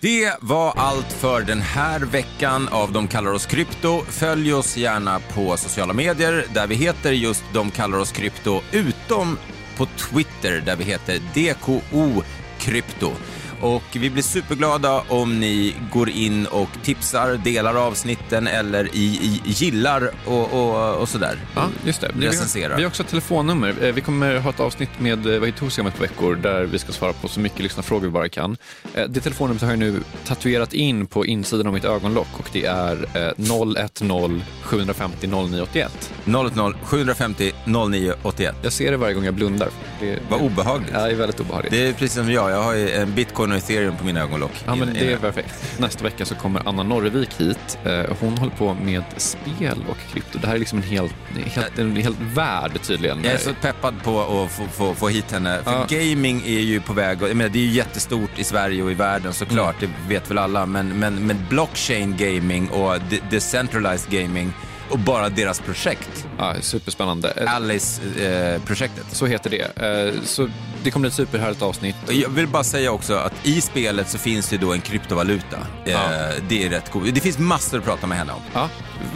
Det 0.00 0.32
var 0.40 0.72
allt 0.76 1.12
för 1.12 1.42
den 1.42 1.60
här 1.60 2.00
veckan 2.00 2.68
av 2.68 2.92
De 2.92 3.08
kallar 3.08 3.32
oss 3.32 3.46
krypto. 3.46 4.02
Följ 4.08 4.54
oss 4.54 4.76
gärna 4.76 5.20
på 5.20 5.56
sociala 5.56 5.92
medier 5.92 6.46
där 6.54 6.66
vi 6.66 6.74
heter 6.74 7.12
just 7.12 7.44
De 7.52 7.70
kallar 7.70 7.98
oss 7.98 8.12
krypto, 8.12 8.60
utom 8.72 9.38
på 9.76 9.86
Twitter 9.86 10.60
där 10.60 10.76
vi 10.76 10.84
heter 10.84 11.18
DKO 11.34 12.22
krypto. 12.66 13.12
Och 13.60 13.82
vi 13.92 14.10
blir 14.10 14.22
superglada 14.22 15.02
om 15.08 15.40
ni 15.40 15.74
går 15.92 16.10
in 16.10 16.46
och 16.46 16.68
tipsar, 16.82 17.36
delar 17.44 17.74
avsnitten 17.74 18.46
eller 18.46 18.84
i, 18.94 19.00
i 19.00 19.40
gillar 19.44 20.10
och, 20.24 20.52
och, 20.52 20.94
och 21.00 21.08
sådär. 21.08 21.38
Ja, 21.54 21.68
just 21.84 22.00
det. 22.00 22.10
Vi 22.18 22.26
har, 22.26 22.76
vi 22.76 22.82
har 22.82 22.88
också 22.88 23.02
ett 23.02 23.08
telefonnummer. 23.08 23.74
Eh, 23.82 23.92
Vi 23.92 24.00
kommer 24.00 24.36
ha 24.38 24.50
ett 24.50 24.60
avsnitt 24.60 24.90
med 24.98 25.26
eh, 25.26 25.38
Vahid 25.40 25.54
om 25.60 25.86
ett 25.86 25.94
par 25.96 26.00
veckor 26.00 26.36
där 26.36 26.64
vi 26.64 26.78
ska 26.78 26.92
svara 26.92 27.12
på 27.12 27.28
så 27.28 27.40
mycket 27.40 27.60
lyssnarfrågor 27.60 28.06
vi 28.06 28.12
bara 28.12 28.28
kan. 28.28 28.56
Eh, 28.94 29.04
Det 29.08 29.20
telefonnumret 29.20 29.62
har 29.62 29.70
jag 29.70 29.78
nu 29.78 30.00
tatuerat 30.26 30.72
in 30.72 31.06
på 31.06 31.26
insidan 31.26 31.66
av 31.66 31.72
mitt 31.72 31.84
ögonlock 31.84 32.28
och 32.38 32.48
det 32.52 32.64
är 32.64 33.06
eh, 33.14 33.88
010 33.94 34.40
750 34.62 35.26
0981. 35.26 36.12
010 36.26 36.72
750 36.84 37.52
0981. 37.64 38.54
Jag 38.62 38.72
ser 38.72 38.90
det 38.90 38.96
varje 38.96 39.14
gång 39.14 39.24
jag 39.24 39.34
blundar. 39.34 39.68
Det, 40.00 40.18
Vad 40.30 40.40
obehagligt. 40.40 40.90
Ja, 40.94 41.00
det 41.04 41.10
är 41.10 41.14
väldigt 41.14 41.40
obehagligt. 41.40 41.72
Det 41.72 41.88
är 41.88 41.92
precis 41.92 42.12
som 42.14 42.30
jag, 42.32 42.50
jag 42.50 42.62
har 42.62 42.74
ju 42.74 42.90
en 42.90 43.14
bitcoin 43.14 43.50
och 43.52 43.58
ethereum 43.58 43.96
på 43.96 44.04
mina 44.04 44.20
ögonlock. 44.20 44.52
Ja, 44.66 44.74
men 44.74 44.94
det 44.94 45.12
är 45.12 45.16
perfekt. 45.16 45.78
Nästa 45.78 46.04
vecka 46.04 46.24
så 46.24 46.34
kommer 46.34 46.68
Anna 46.68 46.82
Norrevik 46.82 47.30
hit. 47.40 47.78
Eh, 47.84 48.02
Hon 48.20 48.38
håller 48.38 48.52
på 48.52 48.74
med 48.74 49.02
spel 49.16 49.84
och 49.88 49.96
krypto. 50.12 50.38
Det 50.38 50.46
här 50.46 50.54
är 50.54 50.58
liksom 50.58 50.78
en 50.78 50.84
hel, 50.84 51.08
helt, 51.46 51.78
en 51.78 51.96
hel 51.96 52.14
värld 52.34 52.72
tydligen. 52.82 53.24
Jag 53.24 53.32
är 53.32 53.38
så 53.38 53.54
peppad 53.54 53.94
på 54.04 54.20
att 54.20 54.50
få, 54.52 54.64
få, 54.72 54.94
få 54.94 55.08
hit 55.08 55.32
henne. 55.32 55.60
För 55.64 55.72
Ja. 55.72 55.86
gaming 55.88 56.42
är 56.46 56.60
ju 56.60 56.80
på 56.80 56.92
väg, 56.92 57.18
jag 57.22 57.36
menar, 57.36 57.48
det 57.50 57.58
är 57.58 57.62
ju 57.62 57.70
jättestort 57.72 58.30
i 58.38 58.44
Sverige 58.44 58.82
och 58.82 58.90
i 58.90 58.94
världen 58.94 59.32
såklart, 59.32 59.82
Mm. 59.82 59.94
det 60.08 60.14
vet 60.14 60.30
väl 60.30 60.38
alla. 60.38 60.66
Men, 60.66 60.98
men, 60.98 61.26
men 61.26 61.36
blockchain 61.50 62.16
gaming 62.18 62.68
och 62.68 62.94
de- 63.10 63.20
decentralized 63.30 64.10
gaming 64.20 64.52
och 64.90 64.98
bara 64.98 65.28
deras 65.28 65.60
projekt, 65.60 66.26
Ja, 66.38 66.54
superspännande. 66.60 67.30
Eh, 67.36 67.54
Alice-projektet. 67.54 69.04
Så 69.12 69.26
heter 69.26 69.50
det. 69.50 69.82
Eh, 70.16 70.22
Så 70.24 70.48
det 70.82 70.90
kommer 70.90 71.02
bli 71.02 71.08
ett 71.08 71.14
superhärligt 71.14 71.62
avsnitt. 71.62 71.96
Jag 72.08 72.28
vill 72.28 72.48
bara 72.48 72.64
säga 72.64 72.92
också 72.92 73.14
att 73.14 73.32
i 73.46 73.60
spelet 73.60 74.08
så 74.10 74.18
finns 74.18 74.48
det 74.48 74.56
då 74.56 74.72
en 74.72 74.80
kryptovaluta. 74.80 75.56
Ja. 75.84 75.92
Eh, 75.92 76.34
Det 76.48 76.64
är 76.64 76.70
rätt 76.70 76.90
coolt. 76.90 77.14
Det 77.14 77.20
finns 77.20 77.38
massor 77.38 77.78
att 77.78 77.84
prata 77.84 78.06
med 78.06 78.18
henne 78.18 78.32
om. 78.32 78.40
Ja, 78.54 78.68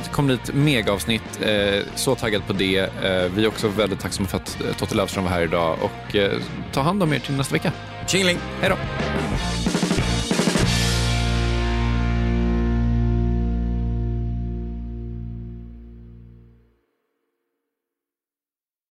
det 0.05 0.11
kommer 0.11 0.27
bli 0.27 0.37
ett 0.45 0.55
megaavsnitt. 0.55 1.23
Eh, 1.43 1.83
Så 1.95 2.15
taggad 2.15 2.47
på 2.47 2.53
det. 2.53 2.79
Eh, 2.79 3.33
Vi 3.35 3.45
är 3.45 3.49
också 3.49 3.69
väldigt 3.69 4.01
tacksamma 4.01 4.29
för 4.29 4.37
att 4.37 4.57
eh, 4.69 4.77
Totte 4.77 4.95
Löfström 4.95 5.25
var 5.25 5.31
här 5.31 5.43
idag. 5.43 5.79
Och 5.83 6.17
eh, 6.17 6.33
ta 6.73 6.81
hand 6.83 7.03
om 7.03 7.13
er 7.13 7.19
till 7.19 7.35
nästa 7.35 7.53
vecka. 7.53 7.73
Tjingeling! 8.07 8.39
Hej 8.61 8.71
då! 8.71 8.77